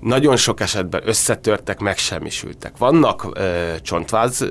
nagyon 0.00 0.36
sok 0.36 0.60
esetben 0.60 1.02
összetörtek, 1.04 1.78
megsemmisültek. 1.78 2.76
Vannak 2.78 3.26
ö, 3.32 3.72
csontváz 3.82 4.48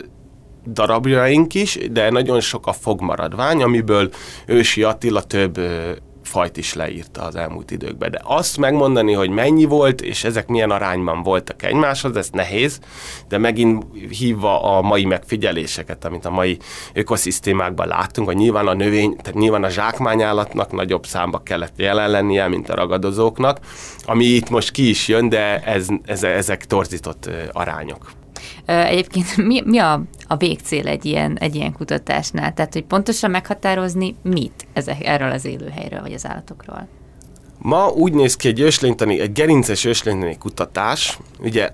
darabjaink 0.66 1.54
is, 1.54 1.78
de 1.92 2.10
nagyon 2.10 2.40
sok 2.40 2.68
a 2.68 2.74
fogmaradvány, 2.74 3.64
amiből 3.64 4.10
ősi 4.46 4.84
Attila 4.84 5.24
több 5.24 5.60
fajt 6.28 6.58
is 6.58 6.74
leírta 6.74 7.22
az 7.22 7.36
elmúlt 7.36 7.72
időkben. 7.72 8.12
De 8.12 8.20
azt 8.24 8.58
megmondani, 8.58 9.14
hogy 9.14 9.30
mennyi 9.30 9.66
volt, 9.66 10.02
és 10.02 10.24
ezek 10.24 10.48
milyen 10.48 10.72
arányban 10.72 11.24
voltak 11.24 11.64
egymáshoz, 11.64 12.16
ez 12.16 12.30
nehéz, 12.30 12.80
de 13.28 13.38
megint 13.38 13.86
hívva 14.10 14.78
a 14.78 14.82
mai 14.82 15.06
megfigyeléseket, 15.06 16.06
amit 16.06 16.26
a 16.26 16.30
mai 16.30 16.58
ökoszisztémákban 16.94 17.88
láttunk, 17.88 18.28
hogy 18.28 18.38
nyilván 18.38 18.68
a 18.68 18.74
növény, 18.74 19.16
tehát 19.16 19.40
nyilván 19.40 19.64
a 19.64 19.70
zsákmányállatnak 19.70 20.72
nagyobb 20.72 21.06
számba 21.06 21.40
kellett 21.44 21.74
jelen 21.78 22.10
lennie, 22.10 22.48
mint 22.48 22.70
a 22.70 22.76
ragadozóknak, 22.76 23.60
ami 24.06 24.26
itt 24.26 24.50
most 24.50 24.72
ki 24.72 24.90
is 24.90 25.08
jön, 25.08 25.30
de 25.30 25.60
ez, 25.60 25.88
ez, 26.06 26.24
ezek 26.24 26.66
torzított 26.66 27.30
arányok. 27.52 28.17
Egyébként 28.66 29.38
mi, 29.38 29.62
mi 29.66 29.78
a, 29.78 30.02
a 30.28 30.36
végcél 30.36 30.88
egy 30.88 31.06
ilyen, 31.06 31.38
egy 31.38 31.56
ilyen 31.56 31.74
kutatásnál? 31.74 32.54
Tehát, 32.54 32.74
hogy 32.74 32.84
pontosan 32.84 33.32
meghatározni 33.32 34.16
mit 34.24 34.68
ezek, 34.74 35.06
erről 35.06 35.32
az 35.32 35.46
élőhelyről, 35.46 36.02
vagy 36.02 36.14
az 36.14 36.26
állatokról? 36.26 36.88
Ma 37.58 37.88
úgy 37.88 38.14
néz 38.14 38.36
ki 38.36 38.48
egy 38.48 38.60
őslénytani, 38.60 39.20
egy 39.20 39.32
gerinces 39.32 39.86
őslénytani 39.86 40.38
kutatás, 40.38 41.20
ugye 41.40 41.70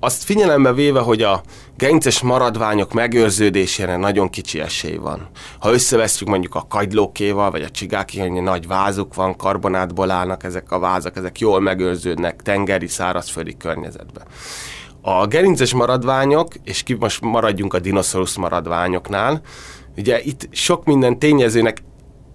azt 0.00 0.24
figyelembe 0.24 0.72
véve, 0.72 1.00
hogy 1.00 1.22
a 1.22 1.42
gerinces 1.76 2.20
maradványok 2.20 2.92
megőrződésére 2.92 3.96
nagyon 3.96 4.30
kicsi 4.30 4.60
esély 4.60 4.96
van. 4.96 5.28
Ha 5.58 5.72
összeveszünk 5.72 6.30
mondjuk 6.30 6.54
a 6.54 6.66
kagylókéval, 6.68 7.50
vagy 7.50 7.62
a 7.62 7.70
csigáki, 7.70 8.18
hogy 8.18 8.30
nagy 8.30 8.66
vázuk 8.66 9.14
van, 9.14 9.36
karbonátból 9.36 10.10
állnak 10.10 10.44
ezek 10.44 10.70
a 10.72 10.78
vázak, 10.78 11.16
ezek 11.16 11.38
jól 11.38 11.60
megőrződnek 11.60 12.42
tengeri, 12.42 12.86
szárazföldi 12.86 13.56
környezetben 13.56 14.24
A 15.08 15.26
gerinces 15.26 15.74
maradványok, 15.74 16.52
és 16.64 16.82
ki 16.82 16.94
most 16.94 17.20
maradjunk 17.20 17.74
a 17.74 17.78
dinoszaurusz 17.78 18.36
maradványoknál, 18.36 19.40
ugye 19.96 20.20
itt 20.22 20.48
sok 20.50 20.84
minden 20.84 21.18
tényezőnek 21.18 21.82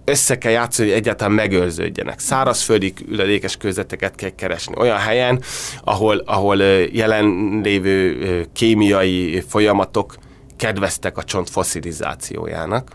össze 0.04 0.38
kell 0.38 0.52
játszani, 0.52 0.88
hogy 0.88 0.96
egyáltalán 0.96 1.32
megőrződjenek. 1.32 2.18
Szárazföldi 2.18 2.92
üledékes 3.08 3.56
közveteket 3.56 4.14
kell 4.14 4.30
keresni. 4.30 4.74
Olyan 4.78 4.98
helyen, 4.98 5.42
ahol, 5.84 6.16
ahol 6.16 6.56
jelenlévő 6.92 8.46
kémiai 8.52 9.40
folyamatok 9.48 10.16
kedveztek 10.56 11.16
a 11.16 11.24
csont 11.24 11.50
fosszilizációjának. 11.50 12.90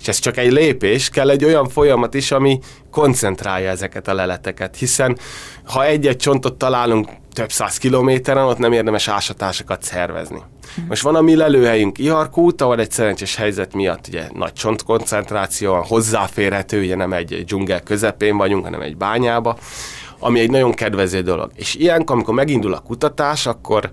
És 0.00 0.08
ez 0.08 0.18
csak 0.18 0.36
egy 0.36 0.52
lépés, 0.52 1.08
kell 1.08 1.30
egy 1.30 1.44
olyan 1.44 1.68
folyamat 1.68 2.14
is, 2.14 2.30
ami 2.30 2.58
koncentrálja 2.90 3.70
ezeket 3.70 4.08
a 4.08 4.14
leleteket, 4.14 4.76
hiszen 4.76 5.18
ha 5.64 5.84
egy-egy 5.84 6.16
csontot 6.16 6.54
találunk 6.54 7.08
több 7.32 7.52
száz 7.52 7.78
kilométeren, 7.78 8.44
ott 8.44 8.58
nem 8.58 8.72
érdemes 8.72 9.08
ásatásokat 9.08 9.82
szervezni. 9.82 10.42
Most 10.88 11.02
van 11.02 11.14
a 11.14 11.20
mi 11.20 11.36
lelőhelyünk 11.36 11.98
Iharkút, 11.98 12.60
ahol 12.60 12.80
egy 12.80 12.90
szerencsés 12.90 13.36
helyzet 13.36 13.74
miatt 13.74 14.06
ugye 14.08 14.28
nagy 14.34 14.52
csontkoncentráció 14.52 15.72
van, 15.72 15.82
hozzáférhető, 15.82 16.80
ugye 16.80 16.96
nem 16.96 17.12
egy 17.12 17.44
dzsungel 17.44 17.80
közepén 17.80 18.36
vagyunk, 18.36 18.64
hanem 18.64 18.80
egy 18.80 18.96
bányába, 18.96 19.58
ami 20.18 20.40
egy 20.40 20.50
nagyon 20.50 20.72
kedvező 20.72 21.20
dolog. 21.20 21.50
És 21.54 21.74
ilyenkor, 21.74 22.14
amikor 22.14 22.34
megindul 22.34 22.72
a 22.72 22.78
kutatás, 22.78 23.46
akkor 23.46 23.90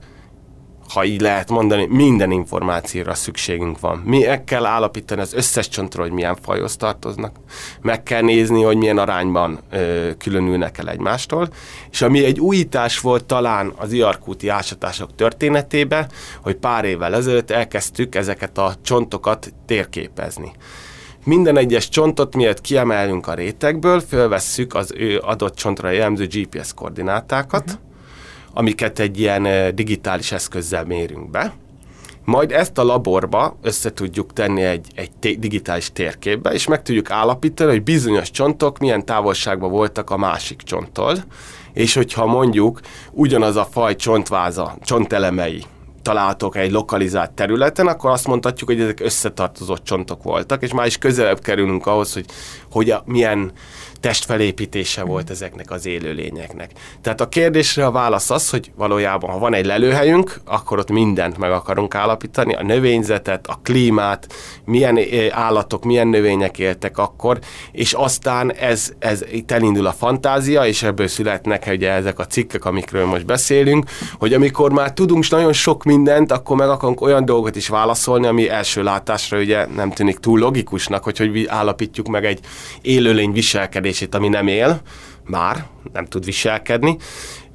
ha 0.93 1.05
így 1.05 1.21
lehet 1.21 1.49
mondani, 1.49 1.85
minden 1.85 2.31
információra 2.31 3.13
szükségünk 3.13 3.79
van. 3.79 3.97
Mi 4.05 4.23
meg 4.23 4.43
kell 4.43 4.65
állapítani 4.65 5.21
az 5.21 5.33
összes 5.33 5.69
csontról, 5.69 6.05
hogy 6.05 6.13
milyen 6.13 6.37
fajhoz 6.41 6.75
tartoznak, 6.75 7.35
meg 7.81 8.03
kell 8.03 8.21
nézni, 8.21 8.61
hogy 8.61 8.77
milyen 8.77 8.97
arányban 8.97 9.59
ö, 9.71 10.09
különülnek 10.17 10.77
el 10.77 10.89
egymástól, 10.89 11.49
és 11.91 12.01
ami 12.01 12.25
egy 12.25 12.39
újítás 12.39 12.99
volt 12.99 13.25
talán 13.25 13.73
az 13.75 13.91
iarkúti 13.91 14.47
ásatások 14.47 15.15
történetében, 15.15 16.07
hogy 16.41 16.55
pár 16.55 16.85
évvel 16.85 17.15
ezelőtt 17.15 17.51
elkezdtük 17.51 18.15
ezeket 18.15 18.57
a 18.57 18.75
csontokat 18.81 19.53
térképezni. 19.65 20.51
Minden 21.25 21.57
egyes 21.57 21.89
csontot, 21.89 22.35
miért 22.35 22.61
kiemelünk 22.61 23.27
a 23.27 23.33
rétegből, 23.33 23.99
fölvesszük 23.99 24.75
az 24.75 24.93
ő 24.97 25.19
adott 25.19 25.55
csontra 25.55 25.89
jellemző 25.89 26.27
GPS 26.27 26.73
koordinátákat, 26.73 27.63
uh-huh 27.65 27.91
amiket 28.53 28.99
egy 28.99 29.19
ilyen 29.19 29.75
digitális 29.75 30.31
eszközzel 30.31 30.85
mérünk 30.85 31.29
be. 31.29 31.53
Majd 32.25 32.51
ezt 32.51 32.77
a 32.77 32.83
laborba 32.83 33.57
össze 33.61 33.93
tudjuk 33.93 34.33
tenni 34.33 34.63
egy, 34.63 34.87
egy 34.95 35.39
digitális 35.39 35.91
térképbe, 35.91 36.53
és 36.53 36.67
meg 36.67 36.81
tudjuk 36.81 37.11
állapítani, 37.11 37.71
hogy 37.71 37.83
bizonyos 37.83 38.31
csontok 38.31 38.79
milyen 38.79 39.05
távolságban 39.05 39.71
voltak 39.71 40.09
a 40.09 40.17
másik 40.17 40.61
csonttól, 40.61 41.17
és 41.73 41.93
hogyha 41.93 42.25
mondjuk 42.25 42.79
ugyanaz 43.11 43.55
a 43.55 43.67
faj 43.71 43.95
csontváza, 43.95 44.77
csontelemei 44.81 45.63
találhatók 46.01 46.57
egy 46.57 46.71
lokalizált 46.71 47.31
területen, 47.31 47.87
akkor 47.87 48.11
azt 48.11 48.27
mondhatjuk, 48.27 48.69
hogy 48.69 48.81
ezek 48.81 48.99
összetartozott 48.99 49.83
csontok 49.83 50.23
voltak, 50.23 50.61
és 50.61 50.73
már 50.73 50.85
is 50.85 50.97
közelebb 50.97 51.39
kerülünk 51.39 51.85
ahhoz, 51.85 52.13
hogy, 52.13 52.25
hogy 52.71 52.89
a, 52.89 53.03
milyen 53.05 53.51
testfelépítése 54.03 55.03
volt 55.03 55.29
ezeknek 55.29 55.71
az 55.71 55.85
élőlényeknek. 55.85 56.71
Tehát 57.01 57.21
a 57.21 57.29
kérdésre 57.29 57.85
a 57.85 57.91
válasz 57.91 58.29
az, 58.29 58.49
hogy 58.49 58.71
valójában, 58.75 59.29
ha 59.29 59.37
van 59.37 59.53
egy 59.53 59.65
lelőhelyünk, 59.65 60.39
akkor 60.45 60.79
ott 60.79 60.89
mindent 60.89 61.37
meg 61.37 61.51
akarunk 61.51 61.95
állapítani, 61.95 62.53
a 62.53 62.63
növényzetet, 62.63 63.47
a 63.47 63.59
klímát, 63.63 64.33
milyen 64.65 64.97
eh, 64.97 65.27
állatok, 65.31 65.83
milyen 65.83 66.07
növények 66.07 66.59
éltek 66.59 66.97
akkor, 66.97 67.39
és 67.71 67.93
aztán 67.93 68.53
ez, 68.53 68.91
ez 68.99 69.23
itt 69.31 69.51
elindul 69.51 69.85
a 69.85 69.91
fantázia, 69.91 70.65
és 70.65 70.83
ebből 70.83 71.07
születnek 71.07 71.65
ugye 71.71 71.91
ezek 71.91 72.19
a 72.19 72.25
cikkek, 72.25 72.65
amikről 72.65 73.05
most 73.05 73.25
beszélünk, 73.25 73.85
hogy 74.19 74.33
amikor 74.33 74.71
már 74.71 74.93
tudunk 74.93 75.29
nagyon 75.29 75.53
sok 75.53 75.83
mindent, 75.83 76.31
akkor 76.31 76.57
meg 76.57 76.69
akarunk 76.69 77.01
olyan 77.01 77.25
dolgot 77.25 77.55
is 77.55 77.67
válaszolni, 77.67 78.27
ami 78.27 78.49
első 78.49 78.83
látásra 78.83 79.37
ugye 79.37 79.65
nem 79.65 79.91
tűnik 79.91 80.17
túl 80.17 80.39
logikusnak, 80.39 81.03
hogy 81.03 81.17
hogy 81.17 81.45
állapítjuk 81.47 82.07
meg 82.07 82.25
egy 82.25 82.39
élőlény 82.81 83.31
viselkedés 83.31 83.91
viselkedését, 83.93 84.15
ami 84.15 84.27
nem 84.27 84.47
él, 84.47 84.81
már 85.23 85.67
nem 85.93 86.05
tud 86.05 86.25
viselkedni. 86.25 86.97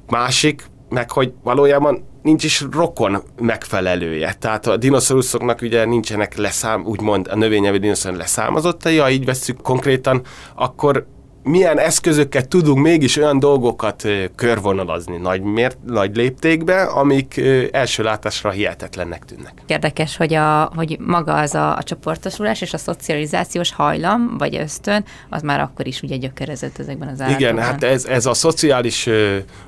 Másik, 0.07 0.69
meg 0.89 1.11
hogy 1.11 1.33
valójában 1.43 2.07
nincs 2.21 2.43
is 2.43 2.65
rokon 2.71 3.23
megfelelője. 3.39 4.33
Tehát 4.39 4.67
a 4.67 4.77
dinoszauruszoknak 4.77 5.61
ugye 5.61 5.85
nincsenek 5.85 6.37
leszám, 6.37 6.85
úgymond 6.85 7.27
a 7.27 7.35
növényevő 7.35 7.77
dinoszauruszok 7.77 8.25
leszámozottai, 8.25 8.97
ha 8.97 9.09
így 9.09 9.25
veszük 9.25 9.61
konkrétan, 9.61 10.21
akkor 10.55 11.05
milyen 11.43 11.79
eszközökkel 11.79 12.45
tudunk 12.45 12.83
mégis 12.83 13.17
olyan 13.17 13.39
dolgokat 13.39 14.07
körvonalazni 14.35 15.17
nagy, 15.17 15.41
mért, 15.41 15.77
nagy 15.85 16.15
léptékbe, 16.15 16.81
amik 16.81 17.41
első 17.71 18.03
látásra 18.03 18.49
hihetetlennek 18.49 19.25
tűnnek. 19.25 19.53
Érdekes, 19.65 20.17
hogy, 20.17 20.33
a, 20.33 20.71
hogy 20.75 20.97
maga 20.99 21.33
az 21.33 21.55
a, 21.55 21.77
a 21.77 21.83
csoportosulás 21.83 22.61
és 22.61 22.73
a 22.73 22.77
szocializációs 22.77 23.73
hajlam, 23.73 24.35
vagy 24.37 24.55
ösztön, 24.55 25.05
az 25.29 25.41
már 25.41 25.59
akkor 25.59 25.87
is 25.87 26.01
ugye 26.01 26.17
gyökerezett 26.17 26.79
ezekben 26.79 27.07
az 27.07 27.21
állatokban. 27.21 27.49
Igen, 27.49 27.63
hát 27.63 27.83
ez, 27.83 28.05
ez 28.05 28.25
a 28.25 28.33
szociális 28.33 29.09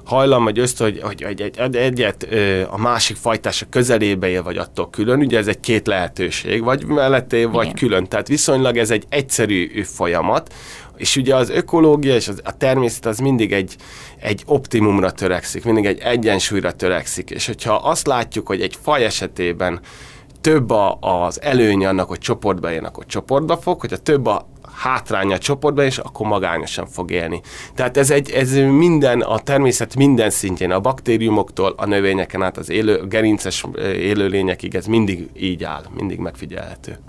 hajlam, 0.06 0.44
vagy 0.44 0.60
ösztön, 0.60 0.92
hogy, 0.92 1.02
hogy, 1.02 1.22
hogy 1.24 1.42
egy, 1.42 1.58
egy, 1.58 1.76
egyet 1.76 2.28
a 2.70 2.78
másik 2.78 3.18
fajtása 3.18 3.66
közelébe 3.70 4.28
él, 4.28 4.44
vagy 4.44 4.58
attól 4.58 4.90
külön, 4.90 5.20
ugye 5.20 5.38
ez 5.38 5.48
egy 5.48 5.60
két 5.60 5.88
lehetőség, 5.88 6.64
vagy 6.64 6.86
melletté, 6.86 7.44
vagy 7.44 7.66
Igen. 7.66 7.76
külön. 7.76 8.08
Tehát 8.08 8.28
viszonylag 8.28 8.78
ez 8.78 8.92
egy 8.92 9.06
egyszerű 9.10 9.84
folyamat, 9.84 10.54
és 11.02 11.16
ugye 11.16 11.36
az 11.36 11.50
ökológia 11.50 12.16
és 12.16 12.28
az, 12.28 12.42
a 12.44 12.58
természet 12.58 13.06
az 13.06 13.20
mindig 13.20 13.54
egy, 13.54 13.76
egy 14.20 14.44
optimumra 14.46 15.12
törekszik, 15.12 15.66
mindig 15.66 15.86
egy 15.86 16.00
egyensúlyra 16.00 16.72
törekszik, 16.72 17.30
és 17.30 17.46
hogyha 17.46 17.74
azt 17.74 18.08
látjuk, 18.08 18.48
hogy 18.48 18.62
egy 18.62 18.78
faj 18.82 19.04
esetében 19.06 19.80
több 20.42 20.70
a, 20.70 20.98
az 21.02 21.42
előnye 21.42 21.88
annak, 21.88 22.08
hogy 22.08 22.20
csoportba 22.20 22.70
jön, 22.70 22.84
akkor 22.84 23.06
csoportba 23.06 23.58
fog, 23.58 23.80
hogyha 23.80 23.98
több 23.98 24.26
a 24.26 24.48
hátránya 24.82 25.36
a 25.36 25.38
csoportban, 25.38 25.86
és 25.86 25.98
akkor 25.98 26.28
magányosan 26.28 26.88
fog 26.88 27.12
élni. 27.12 27.42
Tehát 27.76 27.98
ez, 27.98 28.10
egy, 28.10 28.32
ez 28.32 28.54
minden, 28.54 29.22
a 29.22 29.40
természet 29.40 29.96
minden 29.96 30.30
szintjén, 30.30 30.72
a 30.72 30.80
baktériumoktól 30.80 31.74
a 31.78 31.86
növényeken 31.86 32.44
át 32.44 32.58
az 32.58 32.70
élő, 32.70 32.96
a 32.96 33.06
gerinces 33.06 33.66
élőlényekig, 33.82 34.76
ez 34.76 34.86
mindig 34.86 35.30
így 35.36 35.64
áll, 35.64 35.84
mindig 35.94 36.20
megfigyelhető. 36.20 37.00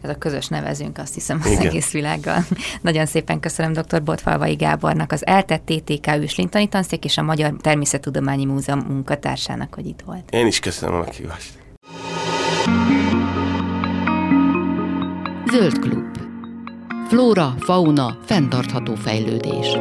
Ez 0.00 0.10
a 0.10 0.14
közös 0.14 0.46
nevezünk, 0.46 0.98
azt 0.98 1.14
hiszem, 1.14 1.40
az 1.44 1.50
Igen. 1.50 1.66
egész 1.66 1.92
világgal. 1.92 2.44
Nagyon 2.80 3.06
szépen 3.06 3.40
köszönöm 3.40 3.72
dr. 3.72 4.02
Botfalvai 4.02 4.54
Gábornak, 4.54 5.12
az 5.12 5.26
eltett 5.26 5.62
TTK 5.64 6.06
Őslintani 6.20 6.68
Tanszék 6.68 7.04
és 7.04 7.18
a 7.18 7.22
Magyar 7.22 7.54
Természettudományi 7.60 8.44
Múzeum 8.44 8.84
munkatársának, 8.88 9.74
hogy 9.74 9.86
itt 9.86 10.00
volt. 10.04 10.30
Én 10.30 10.46
is 10.46 10.58
köszönöm 10.58 10.94
a 10.94 10.98
meghívást. 10.98 11.52
Zöld 15.50 15.78
Klub 15.78 16.11
Flóra, 17.12 17.54
fauna, 17.58 18.16
fenntartható 18.24 18.94
fejlődés. 18.94 19.76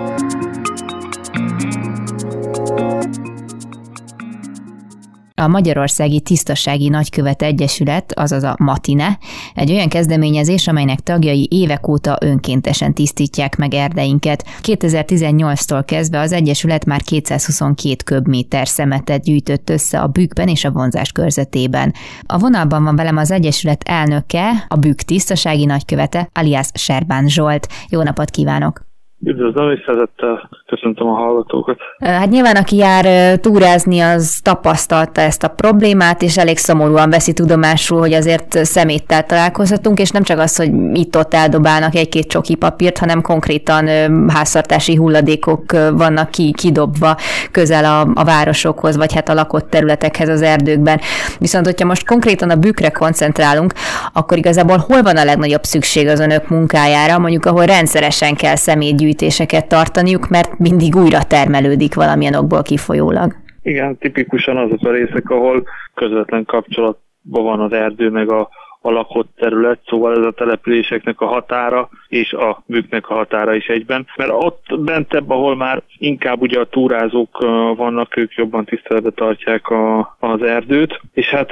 A 5.42 5.48
Magyarországi 5.48 6.20
Tisztasági 6.20 6.90
Nagykövet 6.90 7.42
Egyesület, 7.42 8.20
azaz 8.20 8.44
a 8.44 8.56
Matine, 8.60 9.18
egy 9.56 9.72
olyan 9.72 9.90
kezdeményezés, 9.90 10.68
amelynek 10.68 11.00
tagjai 11.00 11.48
évek 11.52 11.88
óta 11.88 12.18
önkéntesen 12.20 12.94
tisztítják 12.94 13.56
meg 13.58 13.74
erdeinket. 13.74 14.46
2018-tól 14.62 15.84
kezdve 15.86 16.20
az 16.20 16.32
Egyesület 16.32 16.86
már 16.86 17.02
222 17.02 17.96
köbméter 18.04 18.68
szemetet 18.68 19.24
gyűjtött 19.24 19.70
össze 19.70 20.00
a 20.00 20.08
bükkben 20.08 20.48
és 20.48 20.66
a 20.66 20.72
vonzás 20.72 21.12
körzetében. 21.12 21.94
A 22.26 22.38
vonalban 22.38 22.84
van 22.84 22.96
velem 22.96 23.18
az 23.18 23.32
Egyesület 23.32 23.84
elnöke, 23.84 24.66
a 24.68 24.76
bükk 24.76 25.00
tisztasági 25.00 25.66
nagykövete, 25.66 26.30
alias 26.34 26.68
Serbán 26.74 27.28
Zsolt. 27.28 27.68
Jó 27.90 28.02
napot 28.02 28.30
kívánok! 28.30 28.91
Üdvözlöm 29.24 29.72
és 29.72 29.84
szeretettel 29.86 30.50
köszöntöm 30.66 31.08
a 31.08 31.14
hallgatókat. 31.14 31.78
Hát 32.00 32.30
nyilván, 32.30 32.56
aki 32.56 32.76
jár 32.76 33.38
túrázni, 33.38 34.00
az 34.00 34.40
tapasztalta 34.44 35.22
ezt 35.22 35.44
a 35.44 35.48
problémát, 35.48 36.22
és 36.22 36.38
elég 36.38 36.58
szomorúan 36.58 37.10
veszi 37.10 37.34
tudomásul, 37.34 38.00
hogy 38.00 38.14
azért 38.14 38.66
szeméttel 38.66 39.26
találkozhatunk, 39.26 40.00
és 40.00 40.10
nem 40.10 40.24
csak 40.24 40.40
az, 40.40 40.56
hogy 40.56 40.72
itt-ott 40.94 41.34
eldobálnak 41.34 41.96
egy-két 41.96 42.28
csoki 42.28 42.56
papírt, 42.56 42.98
hanem 42.98 43.22
konkrétan 43.22 43.88
háztartási 44.30 44.96
hulladékok 44.96 45.72
vannak 45.92 46.32
ki, 46.32 46.54
kidobva 46.58 47.18
közel 47.52 47.86
a, 47.86 48.22
a 48.22 48.24
városokhoz, 48.24 48.98
vagy 48.98 49.14
hát 49.14 49.30
a 49.30 49.34
lakott 49.34 49.70
területekhez 49.70 50.30
az 50.30 50.42
erdőkben. 50.42 51.00
Viszont, 51.40 51.66
hogyha 51.66 51.88
most 51.88 52.08
konkrétan 52.08 52.50
a 52.50 52.56
bükre 52.56 52.90
koncentrálunk, 52.90 53.74
akkor 54.14 54.38
igazából 54.38 54.78
hol 54.78 55.02
van 55.02 55.18
a 55.18 55.24
legnagyobb 55.24 55.64
szükség 55.64 56.08
az 56.08 56.20
önök 56.20 56.50
munkájára, 56.50 57.20
mondjuk 57.20 57.46
ahol 57.46 57.66
rendszeresen 57.66 58.36
kell 58.36 58.56
szemét 58.56 58.96
gyűjtéseket 59.12 59.68
tartaniuk, 59.68 60.30
mert 60.30 60.60
mindig 60.60 60.96
újra 60.96 61.24
termelődik 61.24 61.96
valamilyen 61.96 62.34
okból 62.34 62.62
kifolyólag. 62.62 63.36
Igen, 63.62 63.98
tipikusan 63.98 64.58
azok 64.58 64.84
a 64.84 64.92
részek, 64.92 65.30
ahol 65.30 65.64
közvetlen 65.94 66.46
kapcsolatban 66.46 67.44
van 67.44 67.60
az 67.60 67.72
erdő 67.72 68.10
meg 68.10 68.32
a, 68.32 68.50
a 68.82 68.92
lakott 68.92 69.30
terület, 69.36 69.80
szóval 69.86 70.18
ez 70.18 70.26
a 70.26 70.32
településeknek 70.32 71.22
a 71.22 71.26
határa 71.26 71.90
és 72.08 72.34
a 72.34 72.64
bükknek 72.66 73.10
a 73.10 73.14
határa 73.14 73.56
is 73.56 73.68
egyben. 73.68 74.08
Mert 74.16 74.32
ott 74.34 74.80
bentebb, 74.80 75.30
ahol 75.30 75.56
már 75.56 75.82
inkább 75.98 76.42
ugye 76.42 76.60
a 76.60 76.70
túrázók 76.70 77.38
vannak, 77.76 78.18
ők 78.18 78.34
jobban 78.34 78.66
tiszteletbe 78.66 79.10
tartják 79.10 79.68
a, 79.70 80.16
az 80.20 80.42
erdőt, 80.42 81.02
és 81.14 81.30
hát 81.30 81.52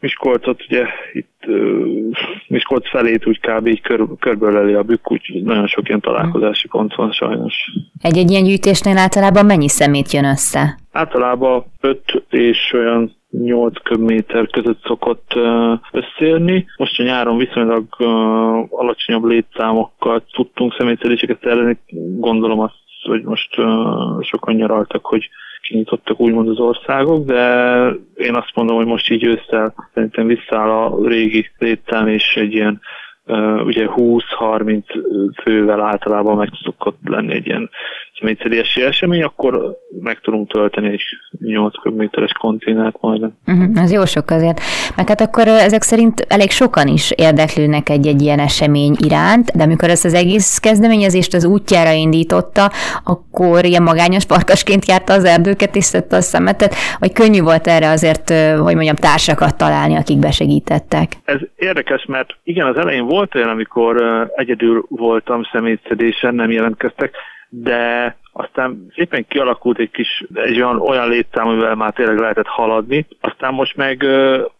Miskolcot 0.00 0.64
ugye 0.68 0.86
itt 1.12 1.44
Miskolc 2.48 2.88
felét 2.88 3.26
úgy 3.26 3.40
kb. 3.40 3.66
így 3.66 3.80
kör, 3.80 4.04
körböleli 4.18 4.72
a 4.72 4.82
bükk, 4.82 5.10
úgy 5.10 5.42
nagyon 5.42 5.66
sok 5.66 5.88
ilyen 5.88 6.00
találkozási 6.00 6.68
pont 6.68 6.94
van 6.94 7.12
sajnos. 7.12 7.54
Egy-egy 8.02 8.30
ilyen 8.30 8.44
gyűjtésnél 8.44 8.98
általában 8.98 9.46
mennyi 9.46 9.68
szemét 9.68 10.12
jön 10.12 10.24
össze? 10.24 10.78
Általában 10.98 11.64
5 11.80 12.24
és 12.30 12.72
olyan 12.72 13.16
8 13.30 13.82
köbméter 13.82 14.46
között 14.46 14.82
szokott 14.84 15.34
összeérni. 15.92 16.66
Most 16.76 17.00
a 17.00 17.02
nyáron 17.02 17.36
viszonylag 17.36 17.84
alacsonyabb 18.70 19.24
létszámokkal 19.24 20.24
tudtunk 20.32 20.74
személyszeréseket 20.78 21.38
szervezni. 21.42 21.78
Gondolom 22.18 22.60
azt, 22.60 22.74
hogy 23.02 23.22
most 23.22 23.54
sokan 24.20 24.54
nyaraltak, 24.54 25.06
hogy 25.06 25.28
kinyitottak 25.62 26.20
úgymond 26.20 26.48
az 26.48 26.58
országok, 26.58 27.24
de 27.24 27.42
én 28.14 28.34
azt 28.34 28.52
mondom, 28.54 28.76
hogy 28.76 28.86
most 28.86 29.10
így 29.10 29.24
ősszel 29.24 29.74
szerintem 29.94 30.26
visszáll 30.26 30.70
a 30.70 31.06
régi 31.06 31.50
létszám, 31.58 32.08
és 32.08 32.36
egy 32.36 32.52
ilyen 32.52 32.80
ugye 33.64 33.86
20-30 33.96 34.82
fővel 35.42 35.80
általában 35.80 36.36
meg 36.36 36.48
szokott 36.64 36.98
lenni 37.04 37.34
egy 37.34 37.46
ilyen 37.46 37.70
személyszerési 38.18 38.82
esemény, 38.82 39.22
akkor 39.22 39.76
meg 40.00 40.20
tudunk 40.20 40.50
tölteni 40.52 40.88
egy 40.88 41.02
8 41.38 41.72
méteres 41.84 42.32
konténert 42.32 42.96
majd. 43.00 43.22
Uh-huh, 43.46 43.82
ez 43.82 43.92
jó 43.92 44.04
sok 44.04 44.30
azért. 44.30 44.60
Meg 44.96 45.08
hát 45.08 45.20
akkor 45.20 45.46
ezek 45.46 45.82
szerint 45.82 46.26
elég 46.28 46.50
sokan 46.50 46.86
is 46.86 47.10
érdeklődnek 47.10 47.88
egy-egy 47.88 48.22
ilyen 48.22 48.38
esemény 48.38 48.96
iránt, 49.04 49.56
de 49.56 49.62
amikor 49.62 49.88
ezt 49.88 50.04
az 50.04 50.14
egész 50.14 50.58
kezdeményezést 50.58 51.34
az 51.34 51.44
útjára 51.44 51.92
indította, 51.92 52.70
akkor 53.04 53.64
ilyen 53.64 53.82
magányos 53.82 54.26
parkasként 54.26 54.86
járta 54.88 55.12
az 55.12 55.24
erdőket 55.24 55.76
és 55.76 55.84
szedte 55.84 56.16
a 56.16 56.20
szemetet, 56.20 56.74
vagy 56.98 57.12
könnyű 57.12 57.40
volt 57.40 57.66
erre 57.66 57.88
azért, 57.88 58.30
hogy 58.58 58.74
mondjam, 58.74 58.96
társakat 58.96 59.56
találni, 59.56 59.96
akik 59.96 60.18
besegítettek? 60.18 61.12
Ez 61.24 61.38
érdekes, 61.56 62.04
mert 62.04 62.36
igen, 62.42 62.66
az 62.66 62.76
elején 62.76 63.06
volt 63.06 63.17
olyan, 63.34 63.48
amikor 63.48 64.02
egyedül 64.34 64.84
voltam 64.88 65.42
személyszedésen, 65.52 66.34
nem 66.34 66.50
jelentkeztek, 66.50 67.16
de 67.48 68.16
aztán 68.32 68.86
szépen 68.94 69.26
kialakult 69.28 69.78
egy 69.78 69.90
kis, 69.90 70.24
egy 70.34 70.56
olyan, 70.56 70.80
olyan 70.80 71.08
létszám, 71.08 71.48
amivel 71.48 71.74
már 71.74 71.92
tényleg 71.92 72.18
lehetett 72.18 72.46
haladni. 72.46 73.06
Aztán 73.20 73.54
most 73.54 73.76
meg 73.76 74.04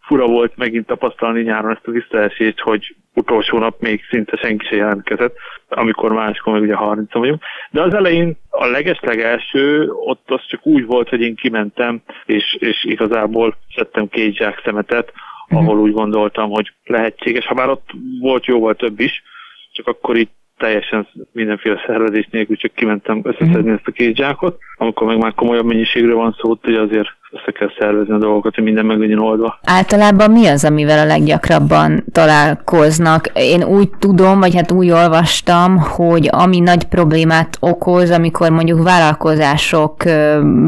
fura 0.01 0.25
volt 0.25 0.57
megint 0.57 0.85
tapasztalni 0.85 1.41
nyáron 1.41 1.71
ezt 1.71 1.87
a 1.87 1.91
visszaesést, 1.91 2.59
hogy 2.59 2.95
utolsó 3.13 3.57
nap 3.57 3.79
még 3.79 4.01
szinte 4.09 4.37
senki 4.37 4.65
sem 4.65 4.77
jelentkezett, 4.77 5.35
amikor 5.67 6.13
máskor 6.13 6.53
meg 6.53 6.61
ugye 6.61 6.75
30 6.75 7.13
vagyunk. 7.13 7.43
De 7.71 7.81
az 7.81 7.93
elején 7.93 8.37
a 8.49 8.65
legeslegelső, 8.65 9.89
ott 9.89 10.31
az 10.31 10.41
csak 10.47 10.65
úgy 10.65 10.85
volt, 10.85 11.09
hogy 11.09 11.21
én 11.21 11.35
kimentem, 11.35 12.01
és, 12.25 12.57
és 12.59 12.83
igazából 12.83 13.55
szedtem 13.75 14.07
két 14.07 14.35
zsák 14.35 14.61
szemetet. 14.63 15.11
Ahol 15.49 15.79
úgy 15.79 15.93
gondoltam, 15.93 16.49
hogy 16.49 16.73
lehetséges, 16.83 17.45
ha 17.45 17.53
már 17.53 17.69
ott 17.69 17.89
volt 18.19 18.45
jóval 18.45 18.75
több 18.75 18.99
is, 18.99 19.23
csak 19.71 19.87
akkor 19.87 20.17
itt 20.17 20.31
teljesen 20.57 21.07
mindenféle 21.31 21.83
szervezés 21.85 22.27
nélkül 22.31 22.55
csak 22.55 22.73
kimentem 22.73 23.21
összeszedni 23.23 23.69
mm. 23.69 23.73
ezt 23.73 23.87
a 23.87 23.91
két 23.91 24.15
zsákot. 24.15 24.57
Amikor 24.77 25.07
meg 25.07 25.17
már 25.17 25.33
komolyabb 25.33 25.65
mennyiségről 25.65 26.15
van 26.15 26.35
szó, 26.39 26.57
hogy 26.61 26.75
azért 26.75 27.09
össze 27.31 27.51
kell 27.51 27.69
szervezni 27.79 28.13
a 28.13 28.17
dolgokat, 28.17 28.55
hogy 28.55 28.63
minden 28.63 28.85
meg 28.85 28.99
legyen 28.99 29.19
oldva. 29.19 29.59
Általában 29.63 30.31
mi 30.31 30.47
az, 30.47 30.65
amivel 30.65 30.99
a 30.99 31.05
leggyakrabban 31.05 32.03
találkoznak? 32.11 33.31
Én 33.33 33.63
úgy 33.63 33.89
tudom, 33.99 34.39
vagy 34.39 34.55
hát 34.55 34.71
úgy 34.71 34.89
olvastam, 34.89 35.77
hogy 35.77 36.29
ami 36.31 36.59
nagy 36.59 36.83
problémát 36.83 37.57
okoz, 37.59 38.09
amikor 38.09 38.49
mondjuk 38.49 38.83
vállalkozások 38.83 40.03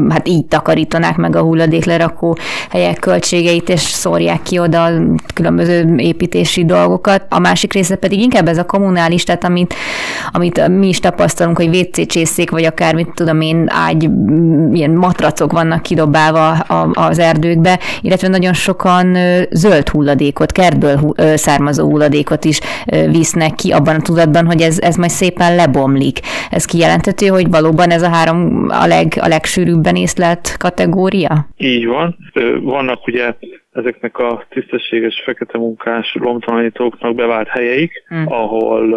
hát 0.08 0.28
így 0.28 0.46
takarítanák 0.46 1.16
meg 1.16 1.36
a 1.36 1.42
hulladéklerakó 1.42 2.36
helyek 2.70 2.98
költségeit, 2.98 3.68
és 3.68 3.80
szórják 3.80 4.42
ki 4.42 4.58
oda 4.58 4.88
különböző 5.34 5.94
építési 5.96 6.64
dolgokat. 6.64 7.26
A 7.28 7.38
másik 7.38 7.72
része 7.72 7.96
pedig 7.96 8.20
inkább 8.20 8.48
ez 8.48 8.58
a 8.58 8.64
kommunális, 8.64 9.24
tehát 9.24 9.44
amit, 9.44 9.74
amit 10.32 10.68
mi 10.68 10.88
is 10.88 11.00
tapasztalunk, 11.00 11.56
hogy 11.56 11.76
WC 11.76 12.06
csészék, 12.06 12.50
vagy 12.50 12.64
akár, 12.64 12.94
mit 12.94 13.14
tudom 13.14 13.40
én, 13.40 13.66
ágy, 13.68 14.10
ilyen 14.72 14.90
matracok 14.90 15.52
vannak 15.52 15.82
kidobálva 15.82 16.51
a, 16.52 16.90
az 16.92 17.18
erdőkbe, 17.18 17.78
illetve 18.00 18.28
nagyon 18.28 18.52
sokan 18.52 19.16
zöld 19.50 19.88
hulladékot, 19.88 20.52
kertből 20.52 21.14
származó 21.34 21.90
hulladékot 21.90 22.44
is 22.44 22.60
visznek 23.10 23.54
ki 23.54 23.72
abban 23.72 23.94
a 23.94 24.00
tudatban, 24.02 24.46
hogy 24.46 24.60
ez, 24.60 24.78
ez 24.78 24.96
majd 24.96 25.10
szépen 25.10 25.54
lebomlik. 25.54 26.18
Ez 26.50 26.64
kijelentető, 26.64 27.26
hogy 27.26 27.50
valóban 27.50 27.90
ez 27.90 28.02
a 28.02 28.08
három 28.08 28.66
a, 28.68 28.86
leg, 28.86 29.12
a 29.20 29.28
legsűrűbben 29.28 29.96
észlelt 29.96 30.56
kategória? 30.58 31.46
Így 31.56 31.86
van. 31.86 32.16
Vannak 32.60 33.06
ugye 33.06 33.34
ezeknek 33.72 34.18
a 34.18 34.44
tisztességes 34.48 35.22
fekete 35.24 35.58
munkás 35.58 36.16
lomtalanítóknak 36.20 37.14
bevált 37.14 37.48
helyeik, 37.48 38.04
hmm. 38.08 38.26
ahol 38.28 38.92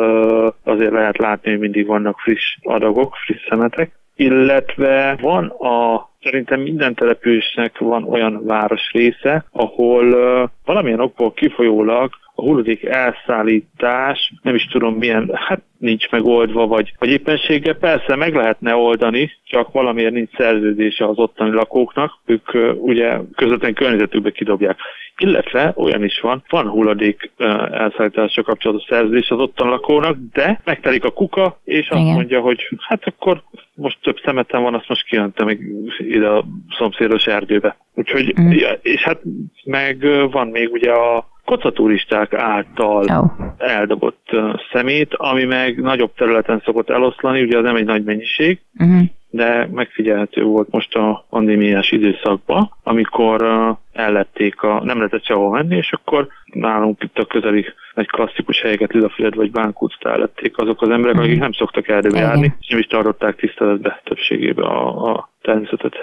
azért 0.63 0.91
lehet 0.91 1.17
látni, 1.17 1.49
hogy 1.51 1.59
mindig 1.59 1.85
vannak 1.85 2.19
friss 2.19 2.57
adagok, 2.61 3.15
friss 3.25 3.47
szemetek, 3.49 3.91
illetve 4.15 5.17
van 5.21 5.45
a 5.47 6.09
Szerintem 6.25 6.59
minden 6.61 6.93
településnek 6.93 7.77
van 7.77 8.03
olyan 8.03 8.45
város 8.45 8.91
része, 8.91 9.45
ahol 9.51 10.05
uh, 10.05 10.49
valamilyen 10.65 10.99
okból 10.99 11.33
kifolyólag 11.33 12.09
a 12.35 12.41
hulladék 12.41 12.83
elszállítás, 12.83 14.33
nem 14.41 14.55
is 14.55 14.65
tudom 14.65 14.93
milyen, 14.93 15.29
hát 15.33 15.61
nincs 15.77 16.09
megoldva, 16.09 16.67
vagy, 16.67 16.93
vagy 16.99 17.09
éppenséggel 17.09 17.75
persze 17.75 18.15
meg 18.15 18.35
lehetne 18.35 18.75
oldani, 18.75 19.31
csak 19.43 19.71
valamiért 19.71 20.13
nincs 20.13 20.35
szerződése 20.37 21.05
az 21.05 21.17
ottani 21.17 21.51
lakóknak, 21.51 22.19
ők 22.25 22.53
uh, 22.53 22.83
ugye 22.83 23.17
közvetlen 23.35 23.73
környezetükbe 23.73 24.31
kidobják. 24.31 24.77
Illetve 25.17 25.73
olyan 25.75 26.03
is 26.03 26.19
van, 26.19 26.43
van 26.49 26.69
hulladék 26.69 27.31
elszállításra 27.71 28.43
kapcsolatos 28.43 28.85
szerződés 28.89 29.29
az 29.29 29.39
ottani 29.39 29.69
lakónak, 29.69 30.17
de 30.33 30.61
megtelik 30.63 31.03
a 31.03 31.11
kuka, 31.11 31.59
és 31.63 31.89
azt 31.89 32.01
Igen. 32.01 32.13
mondja, 32.13 32.39
hogy 32.41 32.69
hát 32.87 33.03
akkor 33.05 33.43
most 33.73 33.97
több 34.01 34.17
szemetem 34.23 34.61
van, 34.61 34.73
azt 34.73 34.89
most 34.89 35.05
kijöntem 35.05 35.45
még 35.45 35.59
ide 35.97 36.27
a 36.27 36.45
szomszédos 36.77 37.27
erdőbe. 37.27 37.77
Úgyhogy, 37.93 38.33
mm. 38.41 38.51
és 38.81 39.03
hát 39.03 39.21
meg 39.63 40.05
van 40.31 40.47
még 40.47 40.71
ugye 40.71 40.91
a 40.91 41.27
kocaturisták 41.45 42.33
által 42.33 43.05
oh. 43.07 43.31
eldobott 43.57 44.29
szemét, 44.71 45.13
ami 45.13 45.43
meg 45.43 45.81
nagyobb 45.81 46.13
területen 46.15 46.61
szokott 46.65 46.89
eloszlani, 46.89 47.41
ugye 47.41 47.57
az 47.57 47.63
nem 47.63 47.75
egy 47.75 47.85
nagy 47.85 48.03
mennyiség, 48.03 48.59
uh-huh. 48.79 49.01
De 49.35 49.67
megfigyelhető 49.71 50.43
volt 50.43 50.71
most 50.71 50.95
a 50.95 51.25
pandémiás 51.29 51.91
időszakban, 51.91 52.71
amikor 52.83 53.45
ellették 53.93 54.61
a, 54.61 54.83
nem 54.83 54.97
lehetett 54.97 55.25
sehol 55.25 55.49
menni, 55.49 55.75
és 55.75 55.91
akkor 55.91 56.27
nálunk 56.45 57.03
itt 57.03 57.17
a 57.17 57.25
közeli 57.25 57.65
egy 57.95 58.07
klasszikus 58.07 58.61
helyeket, 58.61 58.93
Lidafilet 58.93 59.35
vagy 59.35 59.51
Bánkúcta 59.51 60.11
ellették 60.11 60.57
azok 60.57 60.81
az 60.81 60.89
emberek, 60.89 61.17
akik 61.17 61.31
mhm. 61.31 61.39
nem 61.39 61.51
szoktak 61.51 61.87
erdőbe 61.87 62.19
járni, 62.19 62.55
és 62.59 62.67
nem 62.67 62.79
is 62.79 62.87
tartották 62.87 63.35
tiszteletbe 63.35 64.01
többségében 64.03 64.65
a, 64.65 65.11
a 65.11 65.29
természetet. 65.45 65.93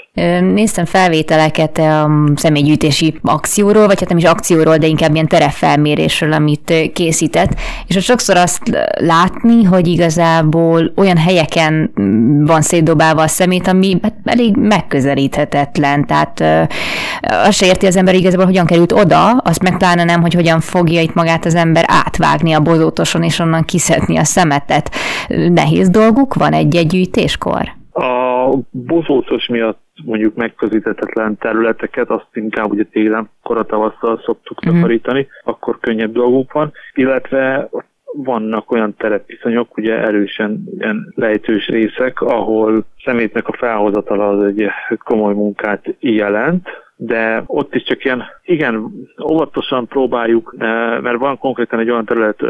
Néztem 0.55 0.85
felvételeket 0.85 1.79
a 1.79 2.11
személygyűjtési 2.35 3.15
akcióról, 3.23 3.87
vagy 3.87 3.99
hát 3.99 4.09
nem 4.09 4.19
is 4.19 4.25
akcióról, 4.25 4.77
de 4.77 4.87
inkább 4.87 5.15
ilyen 5.15 5.29
terepfelmérésről, 5.29 6.33
amit 6.33 6.91
készített, 6.93 7.51
és 7.87 7.97
ott 7.97 8.03
sokszor 8.03 8.37
azt 8.37 8.61
látni, 8.95 9.65
hogy 9.65 9.87
igazából 9.87 10.93
olyan 10.97 11.17
helyeken 11.17 11.93
van 12.47 12.61
szétdobálva 12.61 13.23
a 13.23 13.29
szemét, 13.29 13.67
ami 13.67 13.99
hát 14.03 14.15
elég 14.25 14.57
megközelíthetetlen, 14.57 16.07
tehát 16.07 16.45
azt 17.21 17.59
se 17.59 17.67
érti 17.67 17.87
az 17.87 17.97
ember 17.97 18.15
igazából, 18.15 18.45
hogyan 18.45 18.67
került 18.67 18.93
oda, 18.93 19.31
azt 19.31 19.63
meg 19.63 19.77
pláne 19.77 20.05
nem, 20.05 20.21
hogy 20.21 20.35
hogyan 20.35 20.61
fogja 20.61 21.01
itt 21.01 21.15
magát 21.15 21.45
az 21.45 21.55
ember 21.55 21.85
átvágni 21.87 22.53
a 22.53 22.61
bozótoson, 22.61 23.23
és 23.23 23.39
onnan 23.39 23.65
kiszedni 23.65 24.19
a 24.19 24.25
szemetet. 24.25 24.91
Nehéz 25.49 25.89
dolguk 25.89 26.35
van 26.35 26.53
egy-egy 26.53 26.87
gyűjtéskor? 26.87 27.81
A 27.93 28.22
bozótos 28.71 29.47
miatt 29.47 29.81
mondjuk 30.05 30.35
megközelíthetetlen 30.35 31.37
területeket, 31.37 32.11
azt 32.11 32.29
inkább 32.33 32.71
ugye 32.71 32.85
télen, 32.85 33.31
koratavasszal 33.43 34.21
szoktuk 34.25 34.61
takarítani, 34.61 35.27
akkor 35.45 35.79
könnyebb 35.81 36.13
dolgunk 36.13 36.53
van, 36.53 36.73
illetve 36.95 37.69
vannak 38.13 38.71
olyan 38.71 38.95
terepviszonyok, 38.97 39.77
ugye 39.77 39.99
erősen 39.99 40.65
ilyen 40.79 41.13
lejtős 41.15 41.67
részek, 41.67 42.21
ahol 42.21 42.85
szemétnek 43.05 43.49
a 43.49 43.57
felhozatala 43.57 44.29
az 44.29 44.45
egy 44.45 44.71
komoly 45.05 45.35
munkát 45.35 45.95
jelent, 46.01 46.69
de 46.97 47.43
ott 47.47 47.75
is 47.75 47.83
csak 47.83 48.05
ilyen, 48.05 48.25
igen, 48.45 48.91
óvatosan 49.31 49.87
próbáljuk, 49.87 50.55
mert 51.03 51.19
van 51.19 51.39
konkrétan 51.39 51.79
egy 51.79 51.91
olyan 51.91 52.05
terület 52.05 52.41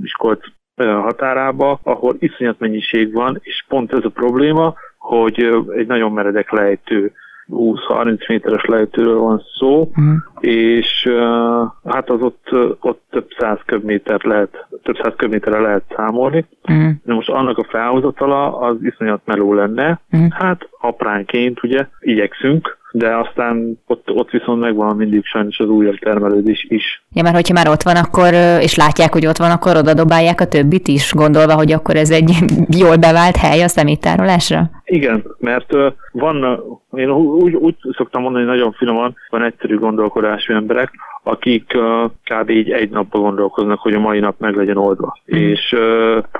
Miskolc 0.00 0.40
határába, 0.76 1.80
ahol 1.82 2.16
iszonyat 2.18 2.58
mennyiség 2.58 3.12
van, 3.12 3.38
és 3.42 3.64
pont 3.68 3.92
ez 3.92 4.04
a 4.04 4.08
probléma, 4.08 4.74
hogy 5.02 5.64
egy 5.76 5.86
nagyon 5.86 6.12
meredek 6.12 6.50
lejtő 6.50 7.12
20-30 7.50 8.28
méteres 8.28 8.64
lejtőről 8.64 9.18
van 9.18 9.42
szó, 9.58 9.80
uh-huh. 9.80 10.14
és 10.40 11.06
uh, 11.08 11.92
hát 11.92 12.10
az 12.10 12.20
ott, 12.22 12.48
ott 12.80 13.02
több 13.10 13.28
száz 13.38 13.58
köbméter 13.64 14.24
lehet, 14.24 14.66
több 14.82 14.96
száz 15.02 15.12
köbméterre 15.16 15.60
lehet 15.60 15.82
számolni. 15.96 16.44
Uh-huh. 16.68 16.90
De 17.04 17.14
most 17.14 17.28
annak 17.28 17.58
a 17.58 17.66
felhozatala 17.68 18.58
az 18.58 18.76
iszonyat 18.82 19.20
meló 19.24 19.54
lenne. 19.54 20.00
Uh-huh. 20.12 20.32
Hát 20.32 20.68
apránként 20.80 21.62
ugye 21.62 21.86
igyekszünk, 22.00 22.78
de 22.92 23.16
aztán 23.16 23.78
ott, 23.86 24.10
ott 24.10 24.30
viszont 24.30 24.60
megvan 24.60 24.96
mindig 24.96 25.24
sajnos 25.24 25.58
az 25.58 25.68
újabb 25.68 25.98
termelődés 25.98 26.66
is. 26.68 27.02
Ja, 27.12 27.22
mert 27.22 27.34
hogyha 27.34 27.54
már 27.54 27.68
ott 27.68 27.82
van, 27.82 27.96
akkor, 27.96 28.32
és 28.60 28.74
látják, 28.74 29.12
hogy 29.12 29.26
ott 29.26 29.36
van, 29.36 29.50
akkor 29.50 29.76
oda 29.76 29.94
dobálják 29.94 30.40
a 30.40 30.46
többit 30.46 30.88
is, 30.88 31.12
gondolva, 31.14 31.54
hogy 31.54 31.72
akkor 31.72 31.96
ez 31.96 32.10
egy 32.10 32.30
jól 32.82 32.96
bevált 32.96 33.36
hely 33.36 33.62
a 33.62 33.68
szeméttárolásra? 33.68 34.70
Igen, 34.84 35.24
mert 35.38 35.72
van, 36.12 36.62
én 36.94 37.10
úgy, 37.10 37.54
úgy 37.54 37.74
szoktam 37.96 38.22
mondani 38.22 38.44
nagyon 38.44 38.72
finoman, 38.72 39.14
van 39.28 39.42
egyszerű 39.42 39.78
gondolkodású 39.78 40.52
emberek, 40.52 40.90
akik 41.22 41.76
kb. 42.24 42.50
így 42.50 42.70
egy 42.70 42.90
napban 42.90 43.22
gondolkoznak, 43.22 43.78
hogy 43.78 43.94
a 43.94 44.00
mai 44.00 44.18
nap 44.18 44.34
meg 44.38 44.56
legyen 44.56 44.76
oldva. 44.76 45.18
Mm. 45.34 45.38
És 45.38 45.76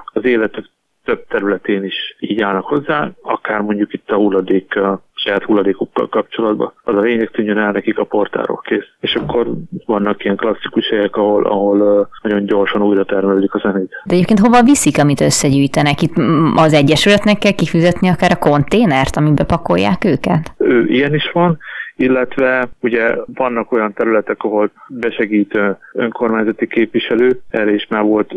az 0.05 0.25
életük 0.25 0.71
több 1.05 1.27
területén 1.29 1.85
is 1.85 2.17
így 2.19 2.41
állnak 2.41 2.65
hozzá, 2.65 3.11
akár 3.23 3.61
mondjuk 3.61 3.93
itt 3.93 4.11
a 4.11 4.17
hulladék, 4.17 4.79
saját 5.23 5.43
hulladékokkal 5.43 6.09
kapcsolatban. 6.09 6.73
Az 6.85 6.97
a 6.97 7.01
lényeg 7.01 7.31
tűnjön 7.31 7.59
el 7.59 7.73
nekik 7.73 7.99
a 7.99 8.05
portáról 8.05 8.61
kész. 8.65 8.89
És 9.01 9.15
akkor 9.15 9.47
vannak 9.87 10.25
ilyen 10.25 10.37
klasszikus 10.37 10.89
helyek, 10.89 11.17
ahol, 11.17 11.45
ahol 11.45 12.09
nagyon 12.23 12.45
gyorsan 12.45 12.83
újra 12.83 13.05
termelődik 13.05 13.55
a 13.55 13.59
zenét. 13.59 13.91
De 14.05 14.15
egyébként 14.15 14.39
hova 14.39 14.63
viszik, 14.63 14.99
amit 14.99 15.21
összegyűjtenek? 15.21 16.03
Itt 16.03 16.15
az 16.55 16.73
Egyesületnek 16.73 17.39
kell 17.39 17.53
kifizetni 17.53 18.09
akár 18.09 18.31
a 18.31 18.49
konténert, 18.49 19.17
amiben 19.17 19.47
pakolják 19.47 20.05
őket? 20.05 20.53
Ő, 20.59 20.85
ilyen 20.87 21.15
is 21.15 21.31
van, 21.33 21.59
illetve 21.97 22.69
ugye 22.81 23.17
vannak 23.27 23.73
olyan 23.73 23.93
területek, 23.93 24.43
ahol 24.43 24.71
besegít 24.89 25.59
önkormányzati 25.93 26.67
képviselő, 26.67 27.41
erre 27.51 27.75
is 27.75 27.87
már 27.89 28.03
volt 28.03 28.33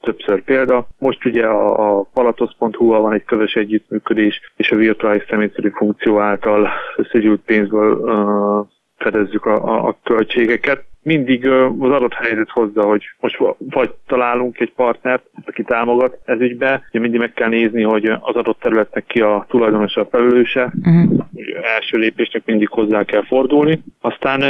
többször 0.00 0.42
példa. 0.42 0.86
Most 0.98 1.24
ugye 1.24 1.46
a, 1.46 1.98
a 1.98 2.02
palatosz.hu-val 2.14 3.00
van 3.00 3.12
egy 3.12 3.24
közös 3.24 3.54
együttműködés, 3.54 4.40
és 4.56 4.70
a 4.70 4.76
virtuális 4.76 5.24
személyszerű 5.28 5.68
funkció 5.68 6.18
által 6.20 6.68
összegyűlt 6.96 7.40
pénzből 7.40 7.96
uh, 7.96 8.66
fedezzük 8.96 9.44
a, 9.44 9.64
a, 9.64 9.88
a 9.88 9.98
költségeket. 10.04 10.86
Mindig 11.02 11.48
az 11.78 11.90
adott 11.90 12.12
helyzet 12.12 12.50
hozza, 12.50 12.82
hogy 12.82 13.02
most 13.20 13.38
vagy 13.58 13.94
találunk 14.06 14.60
egy 14.60 14.72
partnert, 14.72 15.24
aki 15.46 15.62
támogat 15.62 16.18
ez 16.24 16.40
ügybe, 16.40 16.82
ugye 16.88 17.00
mindig 17.00 17.20
meg 17.20 17.32
kell 17.32 17.48
nézni, 17.48 17.82
hogy 17.82 18.04
az 18.04 18.34
adott 18.34 18.60
területnek 18.60 19.04
ki 19.06 19.20
a 19.20 19.46
tulajdonosa, 19.48 20.00
a 20.00 20.08
felelőse. 20.10 20.72
Uh-huh. 20.78 21.26
Első 21.62 21.98
lépésnek 21.98 22.42
mindig 22.44 22.68
hozzá 22.68 23.04
kell 23.04 23.24
fordulni. 23.24 23.82
Aztán, 24.00 24.40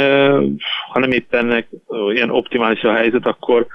ha 0.91 0.99
nem 0.99 1.11
éppen 1.11 1.65
ilyen 2.13 2.29
optimális 2.29 2.83
a 2.83 2.93
helyzet, 2.93 3.25
akkor 3.25 3.67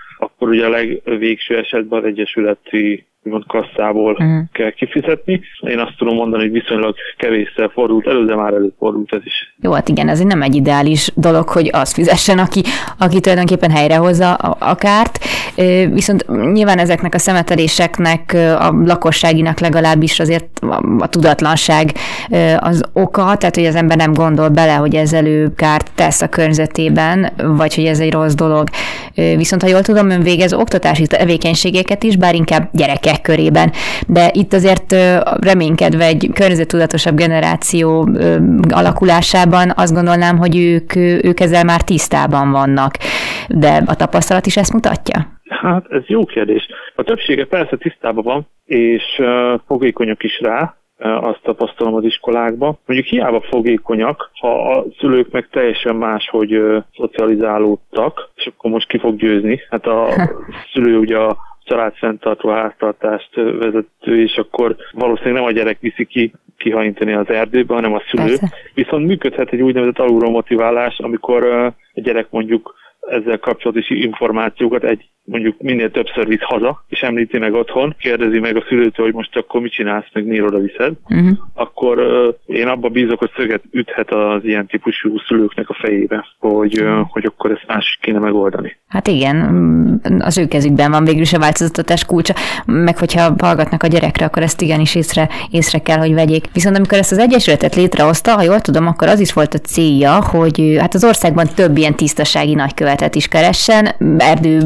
akkor 0.44 0.57
ugye 0.57 0.66
a 0.66 0.70
legvégső 0.70 1.57
esetben 1.57 1.98
az 1.98 2.04
egyesületi 2.04 3.07
úgymond 3.24 3.44
kasszából 3.46 4.12
uh-huh. 4.12 4.42
kell 4.52 4.70
kifizetni. 4.70 5.40
Én 5.60 5.78
azt 5.78 5.96
tudom 5.98 6.14
mondani, 6.14 6.42
hogy 6.42 6.52
viszonylag 6.52 6.94
kevésszer 7.16 7.70
fordult 7.72 8.06
elő, 8.06 8.24
de 8.24 8.34
már 8.34 8.52
előfordult 8.52 9.14
ez 9.14 9.20
is. 9.24 9.54
Jó, 9.62 9.72
hát 9.72 9.88
igen, 9.88 10.08
ez 10.08 10.20
nem 10.20 10.42
egy 10.42 10.54
ideális 10.54 11.10
dolog, 11.14 11.48
hogy 11.48 11.70
az 11.72 11.92
fizessen, 11.92 12.38
aki, 12.38 12.62
aki 12.98 13.20
tulajdonképpen 13.20 13.70
helyrehozza 13.70 14.34
a, 14.34 14.56
a 14.58 14.74
kárt. 14.74 15.18
Viszont 15.92 16.26
nyilván 16.52 16.78
ezeknek 16.78 17.14
a 17.14 17.18
szemeteléseknek, 17.18 18.32
a 18.58 18.74
lakosságinak 18.84 19.60
legalábbis 19.60 20.20
azért 20.20 20.58
a, 20.60 20.82
a 20.98 21.08
tudatlanság 21.08 21.92
az 22.58 22.82
oka, 22.92 23.37
tehát 23.37 23.54
hogy 23.54 23.66
az 23.66 23.74
ember 23.74 23.96
nem 23.96 24.12
gondol 24.12 24.48
bele, 24.48 24.74
hogy 24.74 24.94
ezzel 24.94 25.52
kárt 25.56 25.90
tesz 25.94 26.22
a 26.22 26.28
környezetében, 26.28 27.32
vagy 27.37 27.74
hogy 27.74 27.84
ez 27.84 28.00
egy 28.00 28.12
rossz 28.12 28.34
dolog. 28.34 28.68
Viszont 29.14 29.62
ha 29.62 29.68
jól 29.68 29.82
tudom, 29.82 30.10
ön 30.10 30.22
végez 30.22 30.52
oktatási 30.52 31.06
tevékenységeket 31.06 32.02
is, 32.02 32.16
bár 32.16 32.34
inkább 32.34 32.68
gyerekek 32.72 33.13
gyerekek 33.14 33.22
körében. 33.22 33.70
De 34.07 34.31
itt 34.33 34.53
azért 34.53 34.94
reménykedve 35.40 36.05
egy 36.05 36.31
környezettudatosabb 36.35 37.16
generáció 37.16 38.09
alakulásában 38.68 39.72
azt 39.77 39.94
gondolnám, 39.94 40.37
hogy 40.38 40.57
ők, 40.57 40.96
ők 41.24 41.40
ezzel 41.40 41.64
már 41.64 41.81
tisztában 41.83 42.50
vannak. 42.50 42.92
De 43.48 43.83
a 43.87 43.94
tapasztalat 43.94 44.46
is 44.46 44.57
ezt 44.57 44.72
mutatja? 44.72 45.33
Hát 45.48 45.87
ez 45.90 46.03
jó 46.07 46.24
kérdés. 46.24 46.68
A 46.94 47.03
többsége 47.03 47.46
persze 47.46 47.77
tisztában 47.77 48.24
van, 48.24 48.46
és 48.64 49.03
uh, 49.18 49.61
fogékonyak 49.66 50.22
is 50.22 50.40
rá, 50.40 50.74
azt 50.98 51.40
tapasztalom 51.42 51.94
az 51.94 52.04
iskolákban. 52.04 52.78
Mondjuk 52.87 53.09
hiába 53.09 53.40
fogékonyak, 53.40 54.30
ha 54.40 54.70
a 54.70 54.85
szülők 54.98 55.30
meg 55.30 55.48
teljesen 55.50 55.96
más, 55.96 56.28
hogy 56.28 56.62
szocializálódtak, 56.96 58.30
és 58.35 58.46
akkor 58.46 58.70
most 58.70 58.88
ki 58.88 58.98
fog 58.98 59.16
győzni. 59.16 59.61
Hát 59.70 59.87
a 59.87 60.09
szülő 60.72 60.98
ugye 60.98 61.18
a 61.18 61.37
családfenntartó 61.64 62.48
háztartást 62.48 63.35
vezető, 63.35 64.22
és 64.22 64.37
akkor 64.37 64.76
valószínűleg 64.92 65.35
nem 65.35 65.44
a 65.44 65.50
gyerek 65.50 65.80
viszi 65.80 66.04
ki 66.04 66.33
kihajintani 66.57 67.12
az 67.12 67.28
erdőbe, 67.28 67.74
hanem 67.74 67.94
a 67.94 68.02
szülő. 68.11 68.26
Persze. 68.26 68.52
Viszont 68.74 69.07
működhet 69.07 69.52
egy 69.52 69.61
úgynevezett 69.61 69.98
alulról 69.98 70.30
motiválás, 70.30 70.98
amikor 70.98 71.44
a 71.44 71.74
gyerek 71.94 72.26
mondjuk 72.30 72.74
ezzel 73.00 73.38
kapcsolatos 73.38 73.90
információkat 73.90 74.85
egy 74.85 75.09
mondjuk 75.24 75.60
minél 75.60 75.90
többször 75.90 76.26
visz 76.26 76.42
haza, 76.42 76.84
és 76.88 77.00
említi 77.00 77.38
meg 77.38 77.54
otthon, 77.54 77.94
kérdezi 77.98 78.38
meg 78.38 78.56
a 78.56 78.64
szülőtől, 78.68 79.06
hogy 79.06 79.14
most 79.14 79.37
akkor 79.37 79.60
mit 79.60 79.72
csinálsz, 79.72 80.06
meg 80.12 80.26
miért 80.26 80.44
oda 80.46 80.58
viszed, 80.58 80.92
uh-huh. 81.08 81.38
akkor 81.54 81.98
uh, 81.98 82.56
én 82.56 82.66
abba 82.66 82.88
bízok, 82.88 83.18
hogy 83.18 83.30
szöget 83.37 83.62
üthet 83.70 84.10
az 84.12 84.44
ilyen 84.44 84.66
típusú 84.66 85.18
szülőknek 85.18 85.68
a 85.68 85.76
fejébe, 85.80 86.26
hogy, 86.38 86.80
uh, 86.80 87.00
hogy 87.08 87.24
akkor 87.24 87.50
ezt 87.50 87.64
más 87.66 87.98
kéne 88.00 88.18
megoldani. 88.18 88.76
Hát 88.88 89.08
igen, 89.08 89.37
mm, 89.37 89.94
az 90.18 90.38
ő 90.38 90.46
kezükben 90.46 90.90
van 90.90 91.04
végül 91.04 91.20
is 91.20 91.32
a 91.32 91.38
változtatás 91.38 92.04
kulcsa, 92.04 92.34
meg 92.66 92.98
hogyha 92.98 93.34
hallgatnak 93.38 93.82
a 93.82 93.87
gyerekre, 93.87 94.24
akkor 94.24 94.42
ezt 94.42 94.60
igenis 94.60 94.94
észre, 94.94 95.28
észre 95.50 95.78
kell, 95.78 95.98
hogy 95.98 96.14
vegyék. 96.14 96.44
Viszont 96.52 96.76
amikor 96.76 96.98
ezt 96.98 97.12
az 97.12 97.18
egyesületet 97.18 97.74
létrehozta, 97.74 98.32
ha 98.32 98.42
jól 98.42 98.60
tudom, 98.60 98.87
akkor 98.87 99.08
az 99.08 99.20
is 99.20 99.32
volt 99.32 99.54
a 99.54 99.58
célja, 99.58 100.22
hogy 100.22 100.76
hát 100.80 100.94
az 100.94 101.04
országban 101.04 101.46
több 101.54 101.76
ilyen 101.76 101.94
tisztasági 101.94 102.54
nagykövetet 102.54 103.14
is 103.14 103.28
keressen, 103.28 103.88
erdő, 104.18 104.58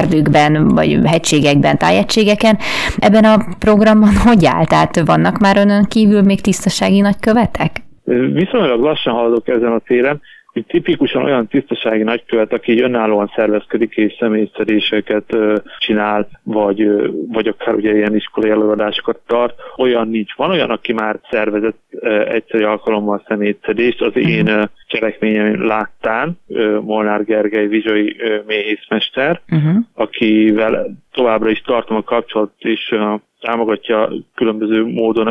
erdőkben, 0.00 0.68
vagy 0.68 0.98
hegységekben, 1.04 1.78
tájegységeken. 1.78 2.58
Ebben 2.98 3.24
a 3.24 3.44
programban 3.58 4.16
hogy 4.26 4.44
áll? 4.44 4.64
Tehát 4.64 5.00
vannak 5.00 5.38
már 5.38 5.56
önön 5.56 5.84
kívül 5.84 6.22
még 6.22 6.40
tisztasági 6.40 7.00
nagykövetek? 7.00 7.70
Viszonylag 8.32 8.80
lassan 8.80 9.14
haladok 9.14 9.48
ezen 9.48 9.72
a 9.72 9.78
téren 9.78 10.20
hogy 10.52 10.66
tipikusan 10.66 11.24
olyan 11.24 11.46
tisztasági 11.46 12.02
nagykövet, 12.02 12.52
aki 12.52 12.82
önállóan 12.82 13.32
szervezkedik 13.34 13.96
és 13.96 14.16
személyszeréseket 14.18 15.36
csinál, 15.78 16.28
vagy, 16.42 16.88
vagy 17.32 17.46
akár 17.46 17.74
ugye 17.74 17.94
ilyen 17.94 18.14
iskolai 18.14 18.50
előadásokat 18.50 19.20
tart, 19.26 19.54
olyan 19.76 20.08
nincs. 20.08 20.34
Van 20.34 20.50
olyan, 20.50 20.70
aki 20.70 20.92
már 20.92 21.20
szervezett 21.30 21.78
egyszerű 22.28 22.64
alkalommal 22.64 23.24
személyszedést, 23.26 24.02
az 24.02 24.16
én 24.16 24.46
uh-huh. 24.46 24.64
cselekményem 24.86 25.66
láttán, 25.66 26.38
Molnár 26.80 27.24
Gergely 27.24 27.66
vizsai 27.66 28.16
méhészmester, 28.46 29.40
uh-huh. 29.50 29.76
akivel 29.94 30.96
továbbra 31.12 31.50
is 31.50 31.60
tartom 31.60 31.96
a 31.96 32.02
kapcsolatot, 32.02 32.54
és 32.58 32.94
támogatja 33.40 34.12
különböző 34.34 34.84
módon 34.84 35.26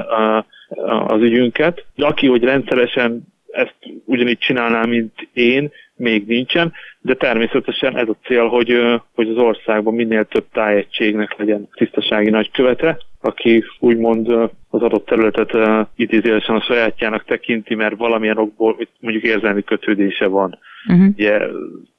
az 1.08 1.22
ügyünket. 1.22 1.86
De 1.96 2.06
aki, 2.06 2.28
hogy 2.28 2.44
rendszeresen 2.44 3.28
ezt 3.52 3.76
ugyanígy 4.06 4.38
csinálná, 4.38 4.86
mint 4.86 5.30
én, 5.34 5.72
még 5.96 6.28
nincsen, 6.28 6.74
de 7.02 7.14
természetesen 7.14 7.98
ez 7.98 8.08
a 8.08 8.18
cél, 8.24 8.48
hogy, 8.48 8.82
hogy 9.14 9.30
az 9.30 9.38
országban 9.38 9.94
minél 9.94 10.26
több 10.26 10.46
tájegységnek 10.52 11.38
legyen 11.38 11.68
tisztasági 11.74 12.30
nagykövete, 12.30 12.98
aki 13.22 13.64
úgymond 13.80 14.28
az 14.70 14.82
adott 14.82 15.06
területet 15.06 15.88
idézélesen 15.96 16.56
a 16.56 16.62
sajátjának 16.62 17.26
tekinti, 17.26 17.76
mert 17.76 17.98
valamilyen 17.98 18.38
okból 18.38 18.88
mondjuk 19.00 19.24
érzelmi 19.24 19.64
kötődése 19.64 20.28
van. 20.28 20.58
Uh-huh. 20.88 21.08
Ugye, 21.08 21.40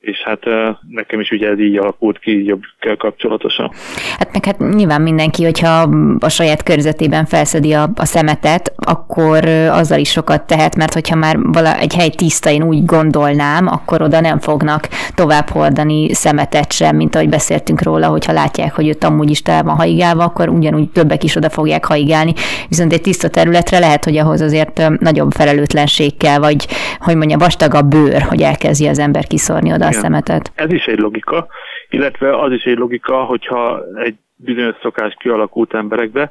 és 0.00 0.22
hát 0.22 0.44
nekem 0.88 1.20
is 1.20 1.30
ugye 1.30 1.48
ez 1.48 1.58
így 1.58 1.76
alakult 1.76 2.18
ki 2.18 2.44
jobb 2.44 2.62
kell 2.78 2.96
kapcsolatosan. 2.96 3.70
Hát 4.18 4.32
meg 4.32 4.44
hát 4.44 4.58
nyilván 4.58 5.02
mindenki, 5.02 5.44
hogyha 5.44 5.88
a 6.18 6.28
saját 6.28 6.62
körzetében 6.62 7.24
felszedi 7.24 7.72
a, 7.72 7.90
a 7.94 8.04
szemetet, 8.04 8.72
akkor 8.76 9.48
azzal 9.48 9.98
is 9.98 10.10
sokat 10.10 10.46
tehet, 10.46 10.76
mert 10.76 10.92
hogyha 10.92 11.16
már 11.16 11.38
vala, 11.42 11.78
egy 11.78 11.94
hely 11.94 12.08
tiszta, 12.08 12.50
én 12.50 12.62
úgy 12.62 12.84
gondolnám, 12.84 13.66
akkor 13.66 14.02
oda 14.02 14.20
nem 14.20 14.38
fognak 14.38 14.88
tovább 15.14 15.48
hordani 15.48 16.14
szemetet 16.14 16.72
sem, 16.72 16.96
mint 16.96 17.14
ahogy 17.14 17.28
beszéltünk 17.28 17.82
róla, 17.82 18.06
hogyha 18.06 18.32
látják, 18.32 18.74
hogy 18.74 18.88
ott 18.88 19.04
amúgy 19.04 19.30
is 19.30 19.42
tele 19.42 19.62
van 19.62 19.76
haigálva, 19.76 20.24
akkor 20.24 20.48
ugyanúgy 20.48 20.88
többek 20.88 21.24
is 21.24 21.36
oda 21.36 21.50
fogják 21.50 21.84
haigálni. 21.84 22.32
Viszont 22.68 22.92
egy 22.92 23.00
tiszta 23.00 23.28
területre 23.28 23.78
lehet, 23.78 24.04
hogy 24.04 24.16
ahhoz 24.16 24.40
azért 24.40 24.82
nagyobb 24.98 25.30
felelőtlenség 25.30 26.16
kell, 26.16 26.38
vagy 26.38 26.66
hogy 26.98 27.16
mondja, 27.16 27.38
vastagabb 27.38 27.86
bőr, 27.86 28.22
hogy 28.22 28.40
elkezdi 28.42 28.86
az 28.86 28.98
ember 28.98 29.26
kiszórni 29.26 29.72
oda. 29.72 29.89
A 29.96 30.00
szemetet. 30.00 30.52
Ez 30.54 30.72
is 30.72 30.84
egy 30.84 30.98
logika, 30.98 31.46
illetve 31.88 32.38
az 32.38 32.52
is 32.52 32.62
egy 32.62 32.78
logika, 32.78 33.24
hogyha 33.24 33.82
egy 33.94 34.14
bizonyos 34.36 34.76
szokás 34.82 35.14
kialakult 35.18 35.74
emberekbe, 35.74 36.30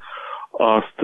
azt 0.52 1.02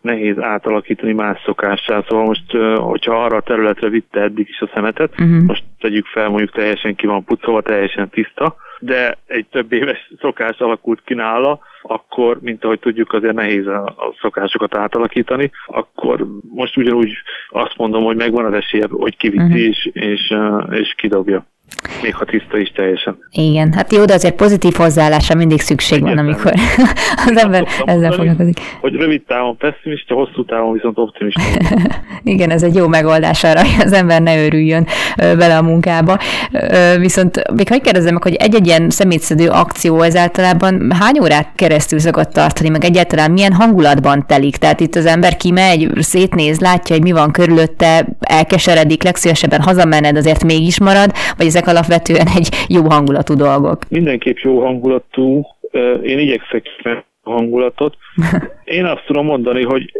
nehéz 0.00 0.38
átalakítani 0.38 1.12
más 1.12 1.40
szokássá. 1.44 2.04
Szóval 2.08 2.24
most, 2.24 2.52
hogyha 2.76 3.24
arra 3.24 3.36
a 3.36 3.42
területre 3.42 3.88
vitte 3.88 4.20
eddig 4.20 4.48
is 4.48 4.60
a 4.60 4.70
szemetet, 4.74 5.10
uh-huh. 5.10 5.42
most 5.42 5.64
tegyük 5.78 6.06
fel, 6.06 6.28
mondjuk 6.28 6.50
teljesen 6.50 6.94
ki 6.94 7.06
van 7.06 7.24
pucolva, 7.24 7.60
teljesen 7.60 8.08
tiszta, 8.08 8.56
de 8.78 9.18
egy 9.26 9.46
több 9.50 9.72
éves 9.72 10.12
szokás 10.20 10.58
alakult 10.58 11.02
ki 11.04 11.14
nála, 11.14 11.60
akkor, 11.82 12.38
mint 12.40 12.64
ahogy 12.64 12.78
tudjuk, 12.78 13.12
azért 13.12 13.34
nehéz 13.34 13.66
a 13.66 14.14
szokásokat 14.20 14.76
átalakítani, 14.76 15.50
akkor 15.66 16.26
most 16.54 16.76
ugyanúgy 16.76 17.12
azt 17.48 17.76
mondom, 17.76 18.04
hogy 18.04 18.16
megvan 18.16 18.44
az 18.44 18.52
esélye, 18.52 18.86
hogy 18.90 19.16
kivici 19.16 19.42
uh-huh. 19.42 19.60
és, 19.60 19.90
és, 19.92 20.34
és 20.70 20.94
kidobja. 20.96 21.46
Még 22.02 22.14
ha 22.14 22.24
tiszta 22.24 22.58
is 22.58 22.72
teljesen. 22.74 23.18
Igen, 23.30 23.72
hát 23.72 23.92
jó, 23.92 24.04
de 24.04 24.14
azért 24.14 24.34
pozitív 24.34 24.72
hozzáállásra 24.74 25.34
mindig 25.34 25.60
szükség 25.60 26.02
Egyetlen. 26.02 26.16
van, 26.16 26.24
amikor 26.24 26.52
az 27.26 27.36
ember 27.36 27.66
ezzel 27.84 28.12
foglalkozik. 28.12 28.60
Hogy 28.80 28.94
rövid 28.94 29.22
távon 29.22 29.56
pessimista, 29.56 30.14
hosszú 30.14 30.44
távon 30.44 30.72
viszont 30.72 30.98
optimista. 30.98 31.40
Igen, 32.22 32.50
ez 32.50 32.62
egy 32.62 32.74
jó 32.74 32.88
megoldás 32.88 33.44
arra, 33.44 33.60
hogy 33.60 33.84
az 33.84 33.92
ember 33.92 34.22
ne 34.22 34.44
örüljön 34.44 34.86
bele 35.16 35.56
a 35.56 35.62
munkába. 35.62 36.18
Viszont 36.98 37.52
még 37.54 37.68
hogy 37.68 37.80
kérdezem 37.80 38.12
meg, 38.12 38.22
hogy 38.22 38.34
egy-egy 38.34 38.66
ilyen 38.66 38.90
szemétszedő 38.90 39.48
akció 39.48 40.00
ez 40.00 40.16
általában 40.16 40.92
hány 41.00 41.18
órát 41.20 41.48
keresztül 41.54 41.98
szokott 41.98 42.32
tartani, 42.32 42.68
meg 42.68 42.84
egyáltalán 42.84 43.30
milyen 43.30 43.52
hangulatban 43.52 44.26
telik? 44.26 44.56
Tehát 44.56 44.80
itt 44.80 44.94
az 44.94 45.06
ember 45.06 45.36
kimegy, 45.36 45.88
szétnéz, 45.98 46.60
látja, 46.60 46.94
hogy 46.94 47.04
mi 47.04 47.12
van 47.12 47.30
körülötte, 47.30 48.06
elkeseredik, 48.20 49.02
legszívesebben 49.02 49.60
hazamened, 49.60 50.16
azért 50.16 50.44
mégis 50.44 50.78
marad, 50.78 51.12
vagy 51.36 51.46
ezek 51.46 51.66
alapvetően 51.72 52.26
egy 52.36 52.48
jó 52.68 52.82
hangulatú 52.82 53.34
dolgok. 53.34 53.88
Mindenképp 53.88 54.36
jó 54.36 54.60
hangulatú. 54.60 55.46
Én 56.02 56.18
igyekszek 56.18 56.66
hangulatot. 57.22 57.96
Én 58.64 58.84
azt 58.84 59.04
tudom 59.06 59.26
mondani, 59.26 59.62
hogy 59.62 59.92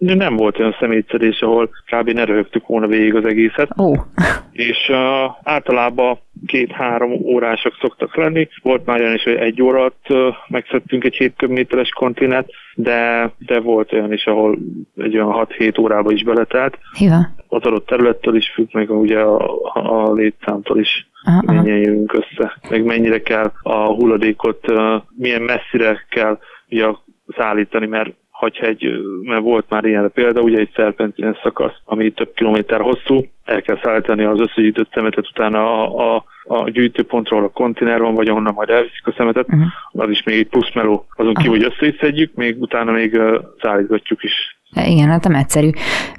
nem 0.00 0.36
volt 0.36 0.58
olyan 0.58 0.76
szemétszedés, 0.80 1.40
ahol 1.40 1.70
kb. 1.86 2.10
ne 2.10 2.24
röhögtük 2.24 2.66
volna 2.66 2.86
végig 2.86 3.14
az 3.14 3.24
egészet. 3.24 3.68
Oh. 3.76 3.98
És 4.52 4.88
uh, 4.88 4.96
általában 5.42 6.18
két-három 6.46 7.12
órások 7.12 7.76
szoktak 7.80 8.16
lenni. 8.16 8.48
Volt 8.62 8.86
már 8.86 9.00
olyan 9.00 9.14
is, 9.14 9.22
hogy 9.22 9.34
egy 9.34 9.62
órát 9.62 9.94
uh, 10.08 10.18
megszedtünk 10.48 11.04
egy 11.04 11.14
7 11.14 11.32
köbméteres 11.36 11.88
kontinent, 11.88 12.50
de, 12.74 13.32
de 13.38 13.60
volt 13.60 13.92
olyan 13.92 14.12
is, 14.12 14.24
ahol 14.24 14.58
egy 14.96 15.14
olyan 15.14 15.46
6-7 15.58 15.80
órába 15.80 16.12
is 16.12 16.22
beletelt. 16.22 16.78
Hiva. 16.98 17.28
Az 17.48 17.62
adott 17.62 17.86
területtől 17.86 18.36
is 18.36 18.50
függ, 18.50 18.68
meg 18.72 18.90
ugye 18.90 19.18
a, 19.18 19.60
a 19.72 20.12
létszámtól 20.12 20.80
is 20.80 21.08
mennyien 21.46 21.78
jövünk 21.78 22.12
össze, 22.12 22.58
meg 22.70 22.84
mennyire 22.84 23.22
kell 23.22 23.52
a 23.62 23.74
hulladékot, 23.74 24.70
uh, 24.70 25.02
milyen 25.16 25.42
messzire 25.42 26.06
kell 26.08 26.38
ugye, 26.68 26.86
szállítani, 27.36 27.86
mert 27.86 28.10
egy, 28.48 28.90
mert 29.22 29.42
volt 29.42 29.64
már 29.68 29.84
ilyen 29.84 30.10
példa, 30.14 30.40
ugye 30.40 30.58
egy 30.58 30.70
szerpentines 30.74 31.38
szakasz, 31.42 31.74
ami 31.84 32.10
több 32.10 32.32
kilométer 32.34 32.80
hosszú, 32.80 33.24
el 33.44 33.62
kell 33.62 33.78
szállítani 33.82 34.24
az 34.24 34.40
összegyűjtött 34.40 34.92
szemetet 34.92 35.28
utána 35.28 35.86
a, 35.86 36.14
a, 36.14 36.24
a 36.54 36.70
gyűjtőpontról 36.70 37.44
a 37.44 37.48
konténerban, 37.48 38.14
vagy 38.14 38.28
ahonnan 38.28 38.54
majd 38.54 38.68
elviszik 38.68 39.06
a 39.06 39.14
szemetet, 39.16 39.46
uh-huh. 39.48 39.66
az 39.92 40.10
is 40.10 40.22
még 40.22 40.38
egy 40.38 40.48
plusz 40.48 40.74
meló. 40.74 41.06
Azon 41.16 41.30
uh-huh. 41.30 41.48
hogy 41.48 41.64
összeszedjük, 41.64 42.34
még 42.34 42.60
utána 42.60 42.92
még 42.92 43.14
uh, 43.14 43.36
szállítgatjuk 43.60 44.22
is. 44.22 44.58
Igen, 44.86 45.08
hát 45.08 45.24
nem 45.24 45.34
egyszerű. 45.34 45.70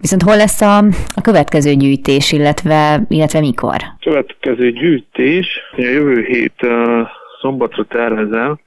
Viszont 0.01 0.21
hol 0.21 0.35
lesz 0.35 0.61
a, 0.61 0.77
a 1.15 1.21
következő 1.21 1.73
gyűjtés, 1.73 2.31
illetve, 2.31 3.01
illetve 3.07 3.39
mikor? 3.39 3.77
Következő 3.99 4.71
gyűjtés, 4.71 5.47
a 5.71 5.81
jövő 5.81 6.23
hét 6.23 6.61
uh, 6.61 7.07
szombatra 7.41 7.83
tervezem, 7.83 8.59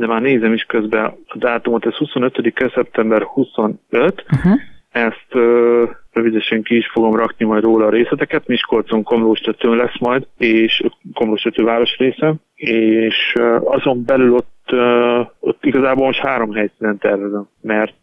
de 0.00 0.06
már 0.06 0.20
nézem 0.20 0.52
is 0.52 0.62
közben 0.62 1.04
a 1.04 1.38
dátumot, 1.38 1.86
ez 1.86 1.94
25 1.94 2.54
szeptember 2.74 3.22
25, 3.22 4.24
uh-huh. 4.32 4.52
ezt 4.90 5.26
uh, 5.32 5.88
rövidesen 6.12 6.62
ki 6.62 6.76
is 6.76 6.90
fogom 6.92 7.16
rakni 7.16 7.44
majd 7.44 7.62
róla 7.62 7.86
a 7.86 7.90
részleteket, 7.90 8.46
Miskolcon 8.46 9.02
Komlóstetőn 9.02 9.76
lesz 9.76 9.98
majd, 9.98 10.26
és 10.38 10.82
Komlóstető 11.14 11.64
város 11.64 11.96
része, 11.96 12.34
és 12.54 13.34
uh, 13.38 13.72
azon 13.72 14.04
belül 14.04 14.34
ott, 14.34 14.68
uh, 14.72 15.26
ott 15.40 15.64
igazából 15.64 16.06
most 16.06 16.20
három 16.20 16.52
helyszínen 16.52 16.98
tervezem, 16.98 17.48
mert 17.60 17.94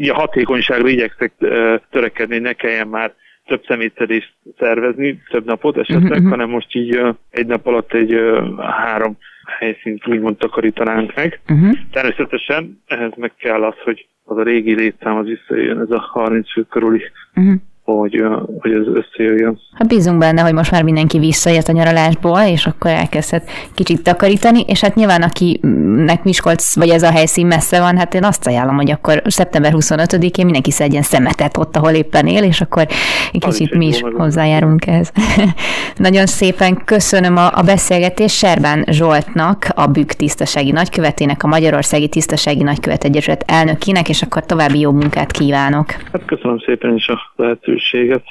így 0.00 0.08
a 0.08 0.14
hatékonyságra 0.14 0.88
igyekszek 0.88 1.32
uh, 1.38 1.74
törekedni, 1.90 2.38
ne 2.38 2.52
kelljen 2.52 2.88
már 2.88 3.14
több 3.46 3.62
szemétszedést 3.66 4.34
szervezni, 4.58 5.22
több 5.30 5.44
napot 5.44 5.76
esetleg, 5.76 6.10
uh-huh. 6.10 6.28
hanem 6.28 6.48
most 6.48 6.74
így 6.74 6.96
uh, 6.96 7.14
egy 7.30 7.46
nap 7.46 7.66
alatt 7.66 7.92
egy 7.92 8.14
uh, 8.14 8.58
három 8.58 9.16
helyszínt 9.58 10.06
úgymond 10.06 10.36
takarítanánk 10.36 11.14
meg. 11.14 11.40
Uh-huh. 11.48 11.76
Természetesen 11.90 12.82
ehhez 12.86 13.12
meg 13.16 13.32
kell 13.34 13.64
az, 13.64 13.74
hogy 13.84 14.08
az 14.24 14.36
a 14.36 14.42
régi 14.42 14.74
létszám 14.74 15.16
az 15.16 15.26
visszajön, 15.26 15.80
ez 15.80 15.90
a 15.90 16.00
30 16.00 16.52
fő 16.52 16.62
körüli 16.62 17.02
uh-huh 17.34 17.54
hogy, 17.96 18.22
hogy 18.58 18.72
ez 18.72 18.86
összejöjjön. 18.86 19.60
Hát 19.72 19.88
bízunk 19.88 20.18
benne, 20.18 20.42
hogy 20.42 20.52
most 20.52 20.70
már 20.70 20.82
mindenki 20.82 21.18
visszaért 21.18 21.68
a 21.68 21.72
nyaralásból, 21.72 22.40
és 22.40 22.66
akkor 22.66 22.90
elkezdhet 22.90 23.50
kicsit 23.74 24.02
takarítani, 24.02 24.60
és 24.66 24.80
hát 24.80 24.94
nyilván 24.94 25.22
akinek 25.22 26.24
Miskolc, 26.24 26.76
vagy 26.76 26.88
ez 26.88 27.02
a 27.02 27.10
helyszín 27.10 27.46
messze 27.46 27.80
van, 27.80 27.96
hát 27.96 28.14
én 28.14 28.24
azt 28.24 28.46
ajánlom, 28.46 28.76
hogy 28.76 28.90
akkor 28.90 29.22
szeptember 29.24 29.72
25-én 29.74 30.44
mindenki 30.44 30.70
szedjen 30.70 31.02
szemetet 31.02 31.56
ott, 31.56 31.76
ahol 31.76 31.90
éppen 31.90 32.26
él, 32.26 32.42
és 32.42 32.60
akkor 32.60 32.86
egy 33.32 33.44
kicsit 33.44 33.74
mi 33.74 33.86
is 33.86 34.00
hozzájárunk 34.00 34.86
ehhez. 34.86 35.12
Nagyon 35.96 36.26
szépen 36.26 36.84
köszönöm 36.84 37.36
a, 37.36 37.46
a 37.54 37.62
beszélgetést 37.62 38.36
Serbán 38.36 38.84
Zsoltnak, 38.90 39.66
a 39.74 39.86
Bükk 39.86 40.10
tisztasági 40.10 40.70
nagykövetének, 40.70 41.42
a 41.42 41.46
Magyarországi 41.46 42.08
Tisztasági 42.08 42.62
Nagykövet 42.62 43.04
Egyesület 43.04 43.44
elnökének, 43.46 44.08
és 44.08 44.22
akkor 44.22 44.46
további 44.46 44.80
jó 44.80 44.90
munkát 44.90 45.30
kívánok. 45.30 45.86
Hát 46.12 46.24
köszönöm 46.24 46.58
szépen 46.58 46.94
is 46.94 47.08
a 47.08 47.32
lehetőséget 47.36 47.77
lehetőséget. 47.78 48.24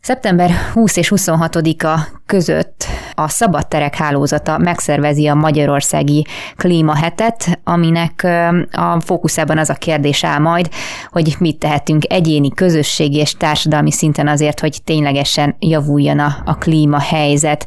Szeptember 0.00 0.50
20 0.72 0.96
és 0.96 1.12
26-a 1.16 2.00
között 2.26 2.84
a 3.22 3.28
Szabadterek 3.28 3.94
hálózata 3.94 4.58
megszervezi 4.58 5.26
a 5.26 5.34
Magyarországi 5.34 6.26
Klímahetet, 6.56 7.60
aminek 7.64 8.26
a 8.72 9.00
fókuszában 9.00 9.58
az 9.58 9.70
a 9.70 9.74
kérdés 9.74 10.24
áll 10.24 10.38
majd, 10.38 10.68
hogy 11.10 11.34
mit 11.38 11.58
tehetünk 11.58 12.02
egyéni, 12.08 12.50
közösségi 12.50 13.18
és 13.18 13.36
társadalmi 13.36 13.92
szinten 13.92 14.28
azért, 14.28 14.60
hogy 14.60 14.80
ténylegesen 14.84 15.56
javuljon 15.58 16.18
a, 16.18 16.36
a 16.44 16.54
klímahelyzet. 16.54 17.66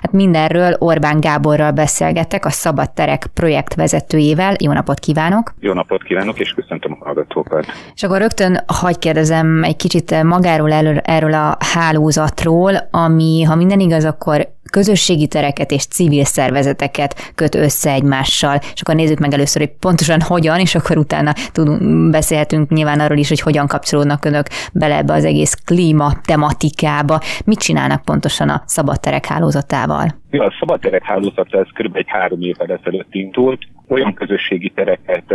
Hát 0.00 0.12
mindenről 0.12 0.76
Orbán 0.78 1.20
Gáborral 1.20 1.70
beszélgetek, 1.70 2.44
a 2.44 2.50
Szabadterek 2.50 3.26
projektvezetőjével. 3.34 4.54
Jó 4.60 4.72
napot 4.72 4.98
kívánok! 4.98 5.54
Jó 5.60 5.72
napot 5.72 6.02
kívánok, 6.02 6.38
és 6.38 6.50
köszöntöm 6.50 6.96
a 7.00 7.04
hallgatókat! 7.04 7.66
És 7.94 8.02
akkor 8.02 8.18
rögtön 8.18 8.62
hagyj 8.66 8.98
kérdezem 8.98 9.62
egy 9.62 9.76
kicsit 9.76 10.22
magáról 10.22 10.72
erről, 10.72 10.98
erről 10.98 11.34
a 11.34 11.56
hálózatról, 11.74 12.88
ami, 12.90 13.42
ha 13.42 13.54
minden 13.54 13.80
igaz, 13.80 14.04
akkor 14.04 14.53
közösségi 14.74 15.26
tereket 15.26 15.70
és 15.70 15.86
civil 15.86 16.24
szervezeteket 16.24 17.32
köt 17.34 17.54
össze 17.54 17.90
egymással, 17.90 18.58
és 18.74 18.80
akkor 18.80 18.94
nézzük 18.94 19.18
meg 19.18 19.32
először, 19.32 19.62
hogy 19.62 19.76
pontosan 19.80 20.20
hogyan, 20.20 20.58
és 20.58 20.74
akkor 20.74 20.96
utána 20.96 21.32
tudunk, 21.52 22.10
beszélhetünk 22.10 22.70
nyilván 22.70 23.00
arról 23.00 23.18
is, 23.18 23.28
hogy 23.28 23.40
hogyan 23.40 23.66
kapcsolódnak 23.66 24.24
önök 24.24 24.46
bele 24.72 24.96
ebbe 24.96 25.12
az 25.12 25.24
egész 25.24 25.54
klíma 25.64 26.12
tematikába. 26.24 27.20
Mit 27.44 27.58
csinálnak 27.58 28.02
pontosan 28.04 28.48
a 28.48 28.62
szabadterek 28.66 29.26
hálózatával? 29.26 30.06
A 30.30 30.56
szabadterek 30.58 31.02
hálózata 31.02 31.58
ez 31.58 31.66
kb. 31.74 31.96
egy 31.96 32.08
három 32.08 32.40
évvel 32.40 32.78
ezelőtt 32.80 33.14
indult. 33.14 33.58
Olyan 33.94 34.14
közösségi 34.14 34.70
tereket 34.70 35.34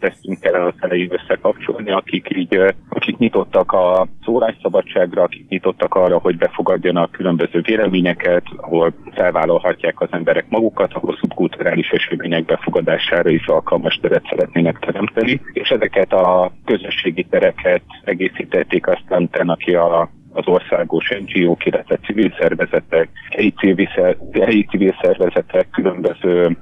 tesztünk 0.00 0.44
el 0.44 0.66
az 0.66 0.74
elején 0.78 1.12
összekapcsolni, 1.12 1.90
akik 1.90 2.36
így, 2.36 2.74
akik 2.88 3.16
nyitottak 3.16 3.72
a 3.72 4.06
szólásszabadságra, 4.24 5.22
akik 5.22 5.48
nyitottak 5.48 5.94
arra, 5.94 6.18
hogy 6.18 6.36
befogadjanak 6.36 7.10
különböző 7.10 7.60
véleményeket, 7.60 8.42
ahol 8.56 8.92
felvállalhatják 9.14 10.00
az 10.00 10.08
emberek 10.10 10.44
magukat, 10.48 10.92
ahol 10.92 11.16
szubkulturális 11.20 11.90
események 11.90 12.44
befogadására 12.44 13.30
is 13.30 13.46
alkalmas 13.46 13.98
teret 14.02 14.26
szeretnének 14.30 14.78
teremteni, 14.78 15.40
és 15.52 15.68
ezeket 15.68 16.12
a 16.12 16.52
közösségi 16.64 17.24
tereket 17.24 17.82
egészítették 18.04 18.86
aztán 18.86 19.22
utána 19.22 19.56
ki 19.56 19.74
a 19.74 20.10
az 20.36 20.46
országos 20.46 21.08
NGO-k, 21.08 21.66
illetve 21.66 21.96
civil 21.96 22.34
szervezetek, 22.38 23.08
helyi 23.30 23.50
civil, 23.50 23.88
helyi 24.32 24.64
civil 24.64 24.96
szervezetek, 25.02 25.68
különböző 25.70 26.56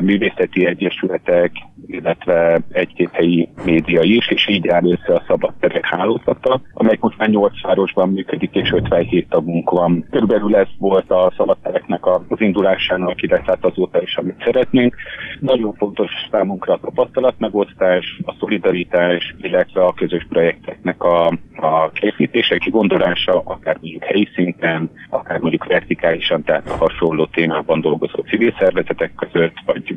művészeti 0.00 0.66
egyesületek, 0.66 1.52
illetve 1.86 2.60
egy-két 2.72 3.10
helyi 3.12 3.48
média 3.64 4.02
is, 4.02 4.28
és 4.28 4.48
így 4.48 4.68
áll 4.68 4.84
össze 4.84 5.14
a 5.14 5.22
szabadterek 5.26 5.84
hálózata, 5.84 6.60
amely 6.72 6.96
most 7.00 7.18
már 7.18 7.28
8 7.28 7.62
városban 7.62 8.08
működik, 8.08 8.54
és 8.54 8.70
57 8.72 9.28
tagunk 9.28 9.70
van. 9.70 10.06
Körülbelül 10.10 10.56
ez 10.56 10.66
volt 10.78 11.10
a 11.10 11.32
szabadtereknek 11.36 12.06
az 12.06 12.40
indulásának, 12.40 13.22
illetve 13.22 13.56
azóta 13.60 14.02
is, 14.02 14.16
amit 14.16 14.42
szeretnénk. 14.44 14.94
Nagyon 15.40 15.74
fontos 15.74 16.10
számunkra 16.30 16.72
a 16.72 16.80
tapasztalatmegosztás, 16.82 18.20
a 18.24 18.34
szolidaritás, 18.38 19.34
illetve 19.40 19.84
a 19.84 19.92
közös 19.92 20.26
projekteknek 20.28 21.02
a, 21.02 21.26
a 21.56 21.90
készítések 21.90 22.58
kigondolása, 22.58 23.42
akár 23.44 23.76
mondjuk 23.80 24.04
helyi 24.04 24.28
szinten, 24.34 24.90
akár 25.08 25.38
mondjuk 25.38 25.64
vertikálisan, 25.64 26.42
tehát 26.42 26.70
a 26.70 26.76
hasonló 26.76 27.26
témában 27.26 27.80
dolgozó 27.80 28.22
civil 28.28 28.54
szervezetek 28.58 29.12
között, 29.14 29.54
vagy, 29.72 29.94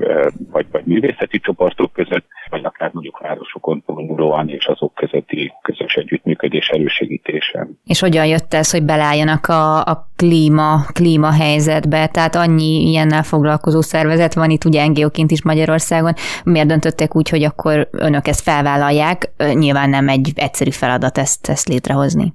vagy, 0.51 0.65
vagy 0.71 0.85
művészeti 0.85 1.39
csoportok 1.39 1.93
között, 1.93 2.25
vagy 2.49 2.63
akár 2.63 2.89
mondjuk 2.93 3.19
városokon 3.19 3.83
túlmúlóan 3.85 4.49
és 4.49 4.65
azok 4.65 4.93
közötti 4.93 5.51
közös 5.61 5.93
együttműködés 5.93 6.67
elősegítése. 6.67 7.67
És 7.85 7.99
hogyan 7.99 8.25
jött 8.25 8.53
ez, 8.53 8.71
hogy 8.71 8.83
belálljanak 8.83 9.47
a, 9.47 9.77
a 9.77 10.07
klíma, 10.15 10.85
klíma 10.93 11.31
helyzetbe? 11.31 12.07
Tehát 12.07 12.35
annyi 12.35 12.89
ilyennel 12.89 13.23
foglalkozó 13.23 13.81
szervezet 13.81 14.33
van 14.33 14.49
itt 14.49 14.65
ugye 14.65 14.87
NGO-ként 14.87 15.31
is 15.31 15.43
Magyarországon. 15.43 16.13
Miért 16.43 16.67
döntöttek 16.67 17.15
úgy, 17.15 17.29
hogy 17.29 17.43
akkor 17.43 17.87
önök 17.91 18.27
ezt 18.27 18.43
felvállalják? 18.43 19.31
Nyilván 19.53 19.89
nem 19.89 20.07
egy 20.07 20.31
egyszerű 20.35 20.71
feladat 20.71 21.17
ezt, 21.17 21.49
ezt 21.49 21.67
létrehozni. 21.67 22.33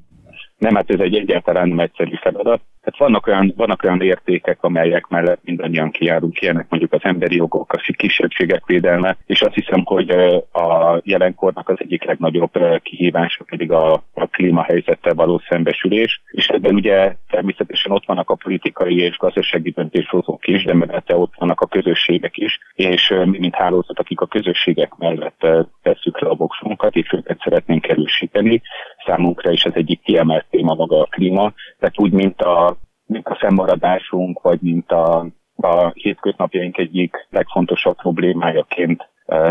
Nem, 0.58 0.74
hát 0.74 0.90
ez 0.90 1.00
egy 1.00 1.14
egyáltalán 1.14 1.68
nem 1.68 1.80
egyszerű 1.80 2.14
feladat. 2.20 2.60
Tehát 2.88 3.10
vannak 3.10 3.26
olyan, 3.26 3.52
vannak 3.56 3.82
olyan 3.82 4.00
értékek, 4.00 4.62
amelyek 4.62 5.06
mellett 5.06 5.40
mindannyian 5.44 5.90
kijárunk, 5.90 6.40
ilyenek 6.40 6.66
mondjuk 6.68 6.92
az 6.92 7.00
emberi 7.02 7.36
jogok, 7.36 7.72
a 7.72 7.92
kisebbségek 7.96 8.66
védelme, 8.66 9.16
és 9.26 9.42
azt 9.42 9.54
hiszem, 9.54 9.84
hogy 9.84 10.10
a 10.52 11.00
jelenkornak 11.02 11.68
az 11.68 11.76
egyik 11.78 12.04
legnagyobb 12.04 12.50
kihívása 12.82 13.44
pedig 13.44 13.72
a, 13.72 13.92
a 14.14 14.26
klímahelyzettel 14.26 15.14
való 15.14 15.42
szembesülés, 15.48 16.22
és 16.30 16.48
ebben 16.48 16.74
ugye 16.74 17.16
természetesen 17.30 17.92
ott 17.92 18.06
vannak 18.06 18.30
a 18.30 18.34
politikai 18.34 19.00
és 19.00 19.16
gazdasági 19.16 19.70
döntéshozók 19.70 20.46
is, 20.46 20.64
de 20.64 20.74
mellette 20.74 21.16
ott 21.16 21.32
vannak 21.36 21.60
a 21.60 21.66
közösségek 21.66 22.36
is, 22.36 22.58
és 22.74 23.14
mi, 23.24 23.38
mint 23.38 23.54
hálózat, 23.54 23.98
akik 23.98 24.20
a 24.20 24.26
közösségek 24.26 24.96
mellett 24.96 25.46
tesszük 25.82 26.20
le 26.20 26.28
a 26.28 26.34
voksunkat, 26.34 26.94
és 26.94 27.12
őket 27.12 27.40
szeretnénk 27.42 27.88
erősíteni. 27.88 28.62
Számunkra 29.08 29.50
is 29.50 29.64
az 29.64 29.74
egyik 29.74 30.00
kiemelt 30.00 30.46
téma 30.50 30.74
maga 30.74 31.00
a 31.00 31.08
klíma, 31.10 31.52
tehát 31.78 31.98
úgy, 31.98 32.12
mint 32.12 32.42
a 32.42 32.76
mint 33.08 33.26
a 33.26 33.34
fennmaradásunk, 33.34 34.42
vagy 34.42 34.58
mint 34.60 34.92
a, 34.92 35.26
a 35.56 35.90
hétköznapjaink 35.94 36.78
egyik 36.78 37.26
legfontosabb 37.30 37.96
problémájaként 37.96 39.08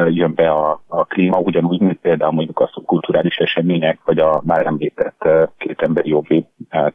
jön 0.07 0.33
be 0.33 0.49
a, 0.51 0.83
a 0.87 1.05
klíma, 1.05 1.39
ugyanúgy, 1.39 1.79
mint 1.79 1.99
például 1.99 2.31
mondjuk 2.31 2.59
a 2.59 2.69
kulturális 2.85 3.37
események, 3.37 3.99
vagy 4.05 4.19
a 4.19 4.41
már 4.45 4.65
említett 4.65 5.27
két 5.57 5.81
emberi 5.81 6.09
jogi 6.09 6.45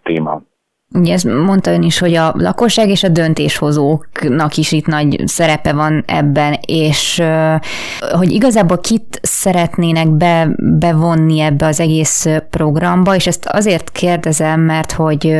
téma. 0.03 0.43
Ugye 0.95 1.13
ezt 1.13 1.25
mondta 1.25 1.71
ön 1.73 1.83
is, 1.83 1.99
hogy 1.99 2.15
a 2.15 2.35
lakosság 2.37 2.89
és 2.89 3.03
a 3.03 3.09
döntéshozóknak 3.09 4.57
is 4.57 4.73
itt 4.73 4.87
nagy 4.87 5.23
szerepe 5.27 5.73
van 5.73 6.05
ebben, 6.07 6.59
és 6.67 7.23
hogy 8.13 8.31
igazából 8.31 8.79
kit 8.79 9.21
szeretnének 9.23 10.09
be, 10.09 10.49
bevonni 10.57 11.41
ebbe 11.41 11.67
az 11.67 11.81
egész 11.81 12.27
programba, 12.51 13.15
és 13.15 13.27
ezt 13.27 13.47
azért 13.47 13.93
kérdezem, 13.93 14.61
mert 14.61 14.93
hogy 14.93 15.37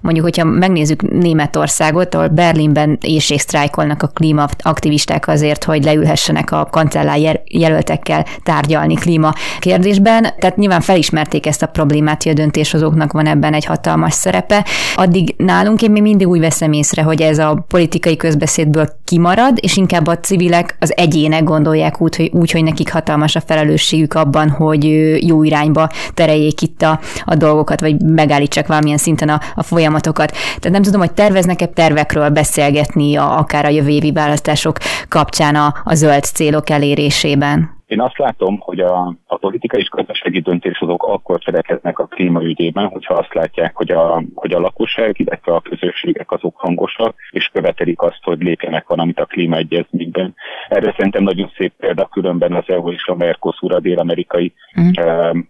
mondjuk, 0.00 0.24
hogyha 0.24 0.44
megnézzük 0.44 1.02
Németországot, 1.10 2.14
ahol 2.14 2.28
Berlinben 2.28 2.98
éjségsztrájkolnak 3.00 4.02
a 4.02 4.06
klímaaktivisták 4.06 5.28
azért, 5.28 5.64
hogy 5.64 5.84
leülhessenek 5.84 6.52
a 6.52 6.68
kancellár 6.70 7.40
jelöltekkel 7.44 8.26
tárgyalni 8.42 8.94
klíma 8.94 9.32
kérdésben, 9.58 10.22
tehát 10.38 10.56
nyilván 10.56 10.80
felismerték 10.80 11.46
ezt 11.46 11.62
a 11.62 11.66
problémát, 11.66 12.22
hogy 12.22 12.32
a 12.32 12.34
döntéshozóknak 12.34 13.12
van 13.12 13.26
ebben 13.26 13.54
egy 13.54 13.64
hatalmas 13.64 14.14
szerepe, 14.14 14.64
addig 14.94 15.34
nálunk 15.36 15.82
én 15.82 15.90
még 15.90 16.02
mindig 16.02 16.28
úgy 16.28 16.40
veszem 16.40 16.72
észre, 16.72 17.02
hogy 17.02 17.20
ez 17.20 17.38
a 17.38 17.64
politikai 17.68 18.16
közbeszédből 18.16 18.88
kimarad, 19.04 19.58
és 19.60 19.76
inkább 19.76 20.06
a 20.06 20.18
civilek, 20.18 20.76
az 20.80 20.92
egyének 20.96 21.44
gondolják 21.44 22.00
úgy, 22.00 22.16
hogy, 22.16 22.30
úgy, 22.32 22.50
hogy 22.50 22.62
nekik 22.62 22.92
hatalmas 22.92 23.36
a 23.36 23.40
felelősségük 23.40 24.14
abban, 24.14 24.50
hogy 24.50 24.84
jó 25.26 25.42
irányba 25.42 25.88
tereljék 26.14 26.62
itt 26.62 26.82
a, 26.82 27.00
a 27.24 27.34
dolgokat, 27.34 27.80
vagy 27.80 28.00
megállítsák 28.00 28.66
valamilyen 28.66 28.98
szinten 28.98 29.28
a, 29.28 29.40
a 29.54 29.62
folyamatokat. 29.62 30.30
Tehát 30.30 30.70
nem 30.70 30.82
tudom, 30.82 31.00
hogy 31.00 31.12
terveznek-e 31.12 31.66
tervekről 31.66 32.28
beszélgetni 32.28 33.16
a, 33.16 33.38
akár 33.38 33.64
a 33.64 33.68
jövő 33.68 33.88
évi 33.88 34.12
választások 34.12 34.78
kapcsán 35.08 35.54
a, 35.54 35.74
a 35.84 35.94
zöld 35.94 36.24
célok 36.24 36.70
elérésében. 36.70 37.73
Én 37.86 38.00
azt 38.00 38.18
látom, 38.18 38.58
hogy 38.58 38.80
a, 38.80 39.14
a 39.26 39.36
politikai 39.36 39.80
és 39.80 39.88
gazdasági 39.88 40.40
döntéshozók 40.40 41.02
akkor 41.02 41.38
cselekednek 41.38 41.98
a 41.98 42.06
klímaügyében, 42.06 42.86
hogyha 42.86 43.14
azt 43.14 43.34
látják, 43.34 43.76
hogy 43.76 43.90
a, 43.90 44.22
hogy 44.34 44.52
a 44.52 44.60
lakosság, 44.60 45.20
illetve 45.20 45.54
a 45.54 45.60
közösségek 45.60 46.30
azok 46.30 46.56
hangosak, 46.56 47.14
és 47.30 47.50
követelik 47.52 48.02
azt, 48.02 48.22
hogy 48.22 48.42
lépjenek 48.42 48.86
valamit 48.86 49.20
a 49.20 49.26
klímaegyezményben. 49.26 50.34
Erre 50.68 50.94
szerintem 50.96 51.22
nagyon 51.22 51.52
szép 51.56 51.72
példa 51.78 52.04
különben 52.06 52.52
az 52.52 52.64
EU 52.66 52.90
és 52.90 53.06
a 53.06 53.14
Mercosur, 53.14 53.74
a 53.74 53.80
dél-amerikai, 53.80 54.52
mm. 54.80 54.90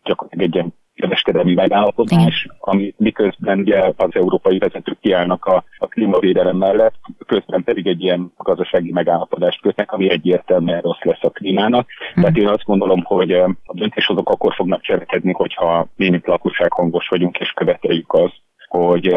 gyakorlatilag 0.03 0.49
egy 0.49 0.55
ilyen 0.55 0.75
kereskedelmi 1.05 1.55
megállapodás, 1.55 2.49
ami 2.59 2.95
miközben 2.97 3.59
ugye 3.59 3.93
az 3.97 4.11
európai 4.11 4.59
vezetők 4.59 4.99
kiállnak 5.01 5.45
a, 5.45 5.65
a 5.79 5.87
klímavédelem 5.87 6.57
mellett, 6.57 6.95
közben 7.27 7.65
pedig 7.65 7.87
egy 7.87 8.03
ilyen 8.03 8.33
gazdasági 8.37 8.93
megállapodást 8.93 9.61
kötnek, 9.61 9.93
ami 9.93 10.11
egyértelműen 10.11 10.81
rossz 10.81 11.03
lesz 11.03 11.23
a 11.23 11.31
klímának. 11.31 11.87
Mm. 12.19 12.23
Tehát 12.23 12.37
én 12.37 12.49
azt 12.49 12.65
gondolom, 12.65 13.03
hogy 13.05 13.33
a 13.33 13.57
döntéshozók 13.73 14.31
akkor 14.31 14.55
fognak 14.55 14.83
cselekedni, 14.83 15.33
hogyha 15.33 15.87
mi, 15.97 16.09
mint 16.09 16.27
lakosság 16.27 16.73
hangos 16.73 17.09
vagyunk, 17.09 17.39
és 17.39 17.51
követeljük 17.51 18.13
azt, 18.13 18.41
hogy 18.69 19.15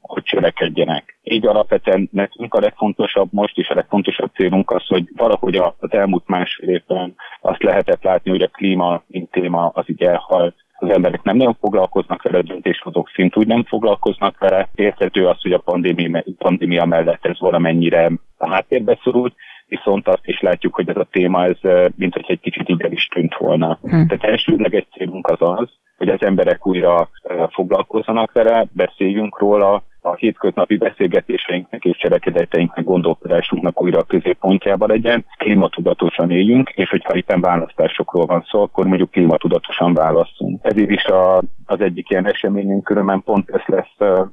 hogy 0.00 0.22
cselekedjenek. 0.22 1.18
Így 1.22 1.46
alapvetően 1.46 2.08
nekünk 2.12 2.54
a 2.54 2.60
legfontosabb 2.60 3.28
most, 3.30 3.58
és 3.58 3.68
a 3.68 3.74
legfontosabb 3.74 4.30
célunk 4.34 4.70
az, 4.70 4.86
hogy 4.86 5.08
valahogy 5.16 5.56
az 5.56 5.92
elmúlt 5.92 6.26
másfél 6.26 6.68
évben 6.68 7.14
azt 7.40 7.62
lehetett 7.62 8.02
látni, 8.02 8.30
hogy 8.30 8.42
a 8.42 8.48
klíma, 8.48 9.02
mint 9.06 9.30
téma, 9.30 9.66
az 9.68 9.84
így 9.86 10.02
elhalt, 10.02 10.54
az 10.80 10.90
emberek 10.90 11.22
nem 11.22 11.36
nagyon 11.36 11.56
foglalkoznak 11.60 12.22
vele, 12.22 12.38
a 12.38 12.42
döntéshozók 12.42 13.10
szintúgy 13.14 13.46
nem 13.46 13.64
foglalkoznak 13.64 14.38
vele. 14.38 14.68
Érthető 14.74 15.26
az, 15.26 15.42
hogy 15.42 15.52
a 15.52 15.58
pandémia, 15.58 16.24
pandémia 16.38 16.84
mellett 16.84 17.24
ez 17.26 17.38
valamennyire 17.38 18.10
a 18.36 18.48
háttérbe 18.48 18.98
szorult, 19.02 19.34
viszont 19.66 20.08
azt 20.08 20.26
is 20.26 20.40
látjuk, 20.40 20.74
hogy 20.74 20.88
ez 20.88 20.96
a 20.96 21.08
téma, 21.10 21.44
ez 21.44 21.58
mint 21.96 22.14
hogy 22.14 22.24
egy 22.26 22.40
kicsit 22.40 22.68
ide 22.68 22.88
is 22.88 23.06
tűnt 23.06 23.34
volna. 23.36 23.78
Hm. 23.82 23.88
Tehát 23.88 24.24
elsődleges 24.24 24.86
célunk 24.92 25.26
az 25.26 25.38
az, 25.40 25.68
hogy 25.96 26.08
az 26.08 26.22
emberek 26.22 26.66
újra 26.66 27.08
foglalkozzanak 27.50 28.32
vele, 28.32 28.66
beszéljünk 28.72 29.38
róla, 29.38 29.82
a 30.10 30.16
hétköznapi 30.16 30.76
beszélgetéseinknek 30.76 31.84
és 31.84 31.96
cselekedeteinknek, 31.96 32.84
gondolkodásunknak 32.84 33.82
újra 33.82 33.98
a 33.98 34.02
középpontjába 34.02 34.86
legyen, 34.86 35.24
klímatudatosan 35.38 36.30
éljünk, 36.30 36.70
és 36.70 36.90
hogyha 36.90 37.16
itt 37.16 37.36
választásokról 37.40 38.26
van 38.26 38.44
szó, 38.48 38.62
akkor 38.62 38.86
mondjuk 38.86 39.10
klímatudatosan 39.10 39.94
válaszunk. 39.94 40.60
Ezért 40.62 40.90
is 40.90 41.04
a, 41.04 41.42
az 41.64 41.80
egyik 41.80 42.10
ilyen 42.10 42.26
eseményünk 42.26 42.84
különben 42.84 43.22
pont 43.22 43.50
ez 43.50 43.62
lesz 43.66 44.26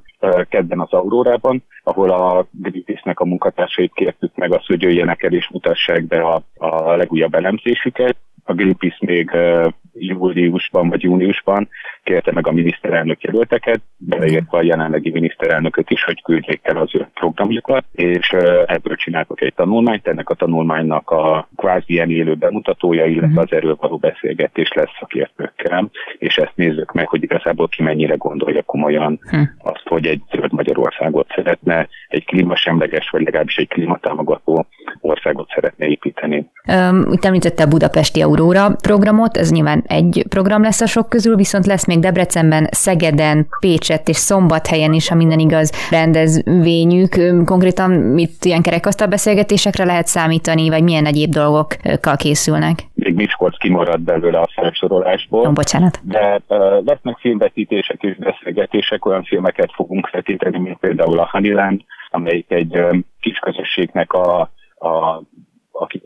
kedden 0.48 0.80
az 0.80 0.92
Aurórában, 0.92 1.62
ahol 1.82 2.10
a 2.10 2.46
Greenpeace-nek 2.50 3.20
a 3.20 3.24
munkatársait 3.24 3.92
kértük 3.94 4.36
meg 4.36 4.52
azt, 4.52 4.66
hogy 4.66 4.82
jöjjenek 4.82 5.22
el 5.22 5.32
és 5.32 5.48
mutassák 5.48 6.06
be 6.06 6.20
a, 6.20 6.42
a 6.54 6.96
legújabb 6.96 7.34
elemzésüket. 7.34 8.16
A 8.48 8.52
Greenpeace 8.52 8.96
még 9.00 9.30
júliusban 9.98 10.88
vagy 10.88 11.02
júniusban 11.02 11.68
kérte 12.02 12.32
meg 12.32 12.46
a 12.46 12.52
miniszterelnök 12.52 13.22
jelölteket, 13.22 13.80
beleértve 13.96 14.58
a 14.58 14.62
jelenlegi 14.62 15.10
miniszterelnököt 15.10 15.90
is, 15.90 16.04
hogy 16.04 16.22
küldjék 16.22 16.60
el 16.62 16.76
az 16.76 16.94
ő 16.94 17.08
programjukat, 17.14 17.84
és 17.92 18.32
ebből 18.66 18.96
csináltak 18.96 19.40
egy 19.40 19.54
tanulmányt, 19.54 20.06
ennek 20.06 20.30
a 20.30 20.34
tanulmánynak 20.34 21.10
a 21.10 21.48
kvázi 21.56 21.92
ilyen 21.92 22.10
élő 22.10 22.34
bemutatója, 22.34 23.04
illetve 23.04 23.40
az 23.40 23.52
erről 23.52 23.76
való 23.80 23.96
beszélgetés 23.96 24.72
lesz 24.72 24.96
szakértőkkel, 24.98 25.90
és 26.18 26.36
ezt 26.36 26.52
nézzük 26.54 26.92
meg, 26.92 27.08
hogy 27.08 27.22
igazából 27.22 27.68
ki 27.68 27.82
mennyire 27.82 28.14
gondolja 28.14 28.62
komolyan 28.62 29.20
hm. 29.30 29.42
azt, 29.58 29.82
hogy 29.84 30.06
egy 30.06 30.22
zöld 30.30 30.52
Magyarországot 30.52 31.26
szeretne, 31.34 31.88
egy 32.08 32.24
klímasemleges, 32.24 33.10
vagy 33.10 33.22
legalábbis 33.22 33.56
egy 33.56 33.68
klímatámogató 33.68 34.66
országot 35.06 35.48
szeretne 35.54 35.86
építeni. 35.86 36.50
Um, 36.68 37.12
itt 37.12 37.24
említette 37.24 37.62
a 37.62 37.66
Budapesti 37.66 38.22
Aurora 38.22 38.76
programot, 38.82 39.36
ez 39.36 39.50
nyilván 39.50 39.84
egy 39.86 40.24
program 40.28 40.62
lesz 40.62 40.80
a 40.80 40.86
sok 40.86 41.08
közül, 41.08 41.36
viszont 41.36 41.66
lesz 41.66 41.86
még 41.86 41.98
Debrecenben, 41.98 42.68
Szegeden, 42.70 43.46
Pécset 43.60 44.08
és 44.08 44.16
Szombathelyen 44.16 44.92
is, 44.92 45.08
ha 45.08 45.14
minden 45.14 45.38
igaz, 45.38 45.72
rendezvényük. 45.90 47.14
Konkrétan 47.44 48.18
itt 48.18 48.44
ilyen 48.44 48.62
kerekasztal 48.62 49.06
beszélgetésekre 49.06 49.84
lehet 49.84 50.06
számítani, 50.06 50.68
vagy 50.68 50.82
milyen 50.82 51.06
egyéb 51.06 51.30
dolgokkal 51.30 52.16
készülnek? 52.16 52.78
Még 52.94 53.14
Miskolc 53.14 53.58
kimarad 53.58 54.00
belőle 54.00 54.38
a 54.38 54.48
felsorolásból. 54.54 55.46
Oh, 55.46 55.52
bocsánat. 55.52 56.00
De 56.02 56.40
uh, 56.48 56.58
lesznek 56.84 57.16
filmvetítések 57.18 58.02
és 58.02 58.16
beszélgetések, 58.16 59.06
olyan 59.06 59.22
filmeket 59.24 59.70
fogunk 59.74 60.10
vetíteni, 60.10 60.58
mint 60.58 60.78
például 60.78 61.18
a 61.18 61.28
Honeyland, 61.30 61.80
amelyik 62.10 62.50
egy 62.50 62.76
um, 62.76 63.04
kis 63.20 63.38
közösségnek 63.38 64.12
a, 64.12 64.50
a 64.78 65.22
akik 65.78 66.02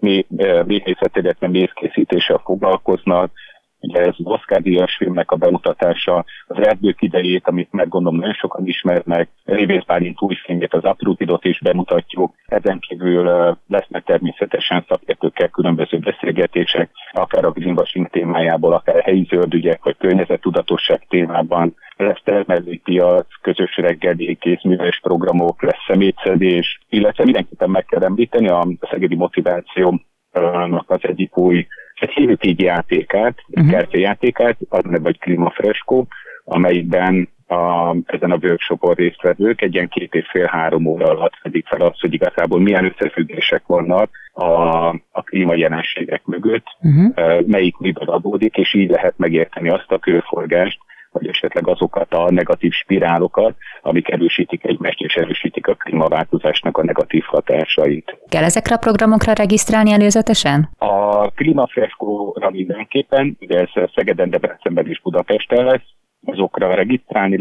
méhészet, 0.66 1.16
illetve 1.16 1.49
mézkészítéssel 1.49 2.41
foglalkoznak, 2.45 3.33
ugye 3.81 4.01
ez 4.01 4.14
az 4.18 4.27
Oscar 4.27 4.62
díjas 4.62 4.97
filmnek 4.97 5.31
a 5.31 5.37
bemutatása, 5.37 6.25
az 6.47 6.66
erdők 6.66 7.03
idejét, 7.03 7.49
amit 7.49 7.73
meg 7.73 7.89
gondolom 7.89 8.18
nagyon 8.18 8.35
sokan 8.35 8.66
ismernek, 8.66 9.29
Révész 9.45 9.85
Bálint 9.85 10.23
új 10.23 10.35
filmjét, 10.35 10.75
az 10.75 10.85
Aprutidot 10.85 11.45
is 11.45 11.61
bemutatjuk, 11.61 12.35
ezen 12.47 12.79
kívül 12.79 13.57
lesznek 13.68 14.05
természetesen 14.05 14.85
szakértőkkel 14.89 15.49
különböző 15.49 15.99
beszélgetések, 15.99 16.91
akár 17.12 17.45
a 17.45 17.51
greenwashing 17.51 18.09
témájából, 18.09 18.73
akár 18.73 19.03
helyi 19.03 19.27
zöldügyek, 19.29 19.85
vagy 19.85 19.97
környezettudatosság 19.97 21.07
témában, 21.09 21.75
lesz 21.97 22.21
termelői 22.25 22.79
piac, 22.79 23.27
közös 23.41 23.76
reggeli, 23.76 24.36
kézműves 24.41 25.01
programok, 25.01 25.62
lesz 25.62 25.84
szemétszedés, 25.86 26.80
illetve 26.88 27.24
mindenképpen 27.24 27.70
meg 27.70 27.84
kell 27.84 28.03
említeni 28.03 28.49
a 28.49 28.66
szegedi 28.91 29.14
motivációnak 29.14 30.84
az 30.86 31.01
egyik 31.03 31.36
új 31.36 31.66
egy 32.01 32.11
hívjuk 32.11 32.47
így 32.47 32.61
játékát, 32.61 33.38
uh-huh. 33.49 33.70
kertjátékát, 33.70 34.57
az 34.68 34.84
neve 34.84 34.99
vagy 34.99 35.18
Klimafresko, 35.18 36.07
amelyben 36.45 37.28
a, 37.47 37.97
ezen 38.07 38.30
a 38.30 38.38
workshopon 38.43 38.95
résztvevők 38.95 39.62
egy 39.62 39.74
ilyen 39.74 39.88
két 39.88 40.14
és 40.14 40.28
fél-három 40.30 40.86
óra 40.86 41.07
alatt 41.07 41.34
fedik 41.41 41.66
fel 41.66 41.80
azt, 41.80 42.01
hogy 42.01 42.12
igazából 42.12 42.61
milyen 42.61 42.84
összefüggések 42.84 43.62
vannak 43.66 44.11
a, 44.32 44.88
a 44.88 45.22
klímajelenségek 45.22 46.24
mögött, 46.24 46.66
uh-huh. 46.80 47.47
melyik 47.47 47.76
miből 47.76 48.09
adódik, 48.09 48.57
és 48.57 48.74
így 48.74 48.91
lehet 48.91 49.14
megérteni 49.16 49.68
azt 49.68 49.91
a 49.91 49.99
körforgást, 49.99 50.78
vagy 51.13 51.27
esetleg 51.27 51.69
azokat 51.69 52.13
a 52.13 52.31
negatív 52.31 52.73
spirálokat, 52.73 53.57
amik 53.83 54.11
erősítik 54.11 54.65
egymást 54.65 55.01
és 55.01 55.15
erősítik 55.15 55.67
a 55.67 55.75
klímaváltozásnak 55.75 56.79
a 56.79 56.85
negatív 56.85 57.23
hatásait. 57.27 58.19
Kell 58.29 58.45
ezekre 58.45 58.75
a 58.75 58.79
programokra 58.79 59.33
regisztrálni 59.33 59.93
előzetesen? 59.93 60.69
A 60.79 61.29
klímafreskóra 61.31 62.51
mindenképpen, 62.51 63.37
ugye 63.41 63.59
ez 63.61 63.91
Szegeden, 63.95 64.31
Debrecenben 64.31 64.87
és 64.87 65.01
Budapesten 65.01 65.65
lesz, 65.65 65.89
azokra 66.25 66.75
regisztrálni 66.75 67.37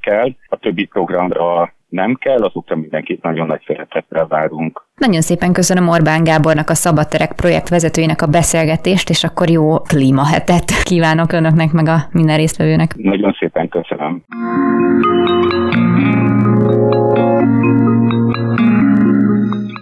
kell, 0.00 0.34
a 0.46 0.56
többi 0.56 0.84
programra 0.86 1.72
nem 1.88 2.14
kell, 2.14 2.42
azokra 2.42 2.76
mindenkit 2.76 3.22
nagyon 3.22 3.46
nagy 3.46 3.62
szeretettel 3.66 4.26
várunk. 4.26 4.87
Nagyon 4.98 5.20
szépen 5.20 5.52
köszönöm 5.52 5.88
Orbán 5.88 6.24
Gábornak, 6.24 6.70
a 6.70 6.74
Szabadterek 6.74 7.32
projekt 7.32 7.68
vezetőjének 7.68 8.22
a 8.22 8.26
beszélgetést, 8.26 9.10
és 9.10 9.24
akkor 9.24 9.50
jó 9.50 9.78
klímahetet 9.78 10.82
kívánok 10.82 11.32
önöknek, 11.32 11.72
meg 11.72 11.88
a 11.88 11.96
minden 12.12 12.36
résztvevőnek. 12.36 12.94
Nagyon 12.96 13.36
szépen 13.38 13.68
köszönöm. 13.68 14.22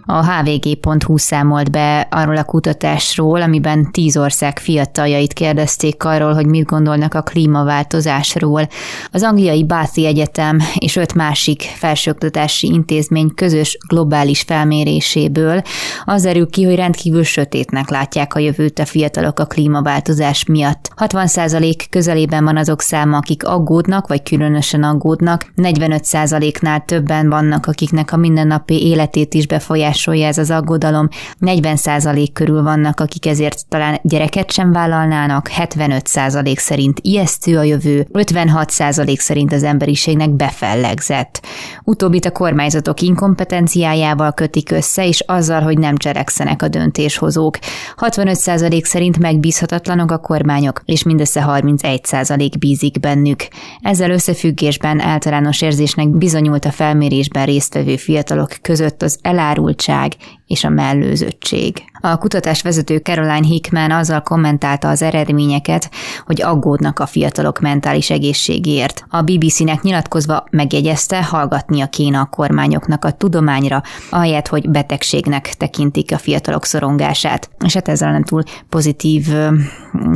A 0.09 0.25
hvg.hu 0.25 1.17
számolt 1.17 1.71
be 1.71 2.09
arról 2.11 2.37
a 2.37 2.45
kutatásról, 2.45 3.43
amiben 3.43 3.91
tíz 3.91 4.17
ország 4.17 4.59
fiataljait 4.59 5.33
kérdezték 5.33 6.05
arról, 6.05 6.35
hogy 6.35 6.47
mit 6.47 6.65
gondolnak 6.65 7.15
a 7.15 7.23
klímaváltozásról. 7.23 8.69
Az 9.11 9.23
angliai 9.23 9.65
Bathi 9.65 10.07
Egyetem 10.07 10.59
és 10.79 10.97
öt 10.97 11.15
másik 11.15 11.63
felsőoktatási 11.63 12.67
intézmény 12.67 13.35
közös 13.35 13.79
globális 13.89 14.41
felméréséből 14.41 15.63
az 16.05 16.23
derül 16.23 16.51
ki, 16.51 16.65
hogy 16.65 16.75
rendkívül 16.75 17.25
sötétnek 17.25 17.91
látják 17.91 18.35
a 18.35 18.39
jövőt 18.39 18.79
a 18.79 18.85
fiatalok 18.85 19.39
a 19.39 19.45
klímaváltozás 19.45 20.45
miatt. 20.45 20.91
60% 20.97 21.85
közelében 21.91 22.45
van 22.45 22.57
azok 22.57 22.81
száma, 22.81 23.17
akik 23.17 23.47
aggódnak, 23.47 24.07
vagy 24.07 24.23
különösen 24.23 24.83
aggódnak, 24.83 25.53
45%-nál 25.57 26.85
többen 26.85 27.29
vannak, 27.29 27.67
akiknek 27.67 28.13
a 28.13 28.17
mindennapi 28.17 28.87
életét 28.87 29.35
is 29.35 29.47
befolyásolják 29.47 29.95
befolyásolja 29.97 30.27
ez 30.27 30.39
az 30.39 30.51
aggodalom. 30.51 31.09
40% 31.41 32.29
körül 32.33 32.63
vannak, 32.63 33.01
akik 33.01 33.27
ezért 33.27 33.67
talán 33.69 33.99
gyereket 34.03 34.51
sem 34.51 34.73
vállalnának, 34.73 35.51
75% 35.57 36.57
szerint 36.57 36.99
ijesztő 37.03 37.59
a 37.59 37.63
jövő, 37.63 38.07
56% 38.13 39.19
szerint 39.19 39.53
az 39.53 39.63
emberiségnek 39.63 40.31
befellegzett. 40.31 41.47
Utóbbit 41.85 42.25
a 42.25 42.31
kormányzatok 42.31 43.01
inkompetenciájával 43.01 44.33
kötik 44.33 44.71
össze, 44.71 45.07
és 45.07 45.21
azzal, 45.21 45.61
hogy 45.61 45.79
nem 45.79 45.97
cselekszenek 45.97 46.63
a 46.63 46.69
döntéshozók. 46.69 47.59
65% 47.97 48.85
szerint 48.85 49.19
megbízhatatlanok 49.19 50.11
a 50.11 50.19
kormányok, 50.19 50.83
és 50.85 51.03
mindössze 51.03 51.45
31% 51.49 52.53
bízik 52.59 53.01
bennük. 53.01 53.49
Ezzel 53.81 54.11
összefüggésben 54.11 55.01
általános 55.01 55.63
érzésnek 55.63 56.09
bizonyult 56.09 56.65
a 56.65 56.71
felmérésben 56.71 57.47
résztvevő 57.47 57.97
fiatalok 57.97 58.51
között 58.63 59.03
az 59.03 59.19
elárult 59.23 59.81
bizottság 59.87 60.17
és 60.47 60.65
a 60.65 60.69
mellőzöttség. 60.69 61.85
A 62.01 62.17
kutatás 62.17 62.63
vezető 62.63 62.97
Caroline 62.97 63.47
Hickman 63.47 63.91
azzal 63.91 64.21
kommentálta 64.21 64.89
az 64.89 65.03
eredményeket, 65.03 65.91
hogy 66.27 66.43
aggódnak 66.43 66.99
a 66.99 67.07
fiatalok 67.07 67.61
mentális 67.61 68.11
egészségéért. 68.11 69.05
A 69.09 69.23
BBC-nek 69.23 69.83
nyilatkozva 69.83 70.45
megjegyezte, 70.51 71.25
hallgatnia 71.25 71.87
kéne 71.87 72.19
a 72.19 72.25
kormányoknak 72.25 73.05
a 73.05 73.11
tudományra, 73.11 73.83
ahelyett, 74.11 74.49
hogy 74.49 74.71
betegségnek 74.71 75.55
tekintik 75.55 76.13
a 76.13 76.19
fiatalok 76.19 76.65
szorongását. 76.65 77.51
És 77.65 77.75
hát 77.75 77.89
ezzel 77.89 78.13
nem 78.13 78.25
túl 78.25 78.43
pozitív 78.69 79.27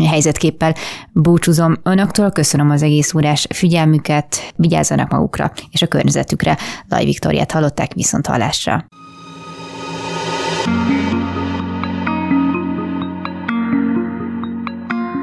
helyzetképpel 0.09 0.75
búcsúzom 1.13 1.77
önöktől, 1.83 2.31
köszönöm 2.31 2.71
az 2.71 2.83
egész 2.83 3.15
órás 3.15 3.47
figyelmüket, 3.55 4.53
vigyázzanak 4.57 5.11
magukra 5.11 5.53
és 5.71 5.83
a 5.83 5.87
környezetükre. 5.87 6.57
Laj 6.89 7.05
Viktoriát 7.05 7.53
hallották 7.53 7.93
viszont 7.93 8.27
hallásra. 8.27 8.85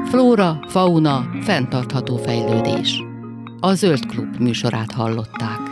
Flóra, 0.08 0.58
fauna, 0.68 1.30
fenntartható 1.42 2.16
fejlődés. 2.16 3.02
A 3.60 3.74
Zöld 3.74 4.06
Klub 4.06 4.36
műsorát 4.38 4.92
hallották. 4.92 5.67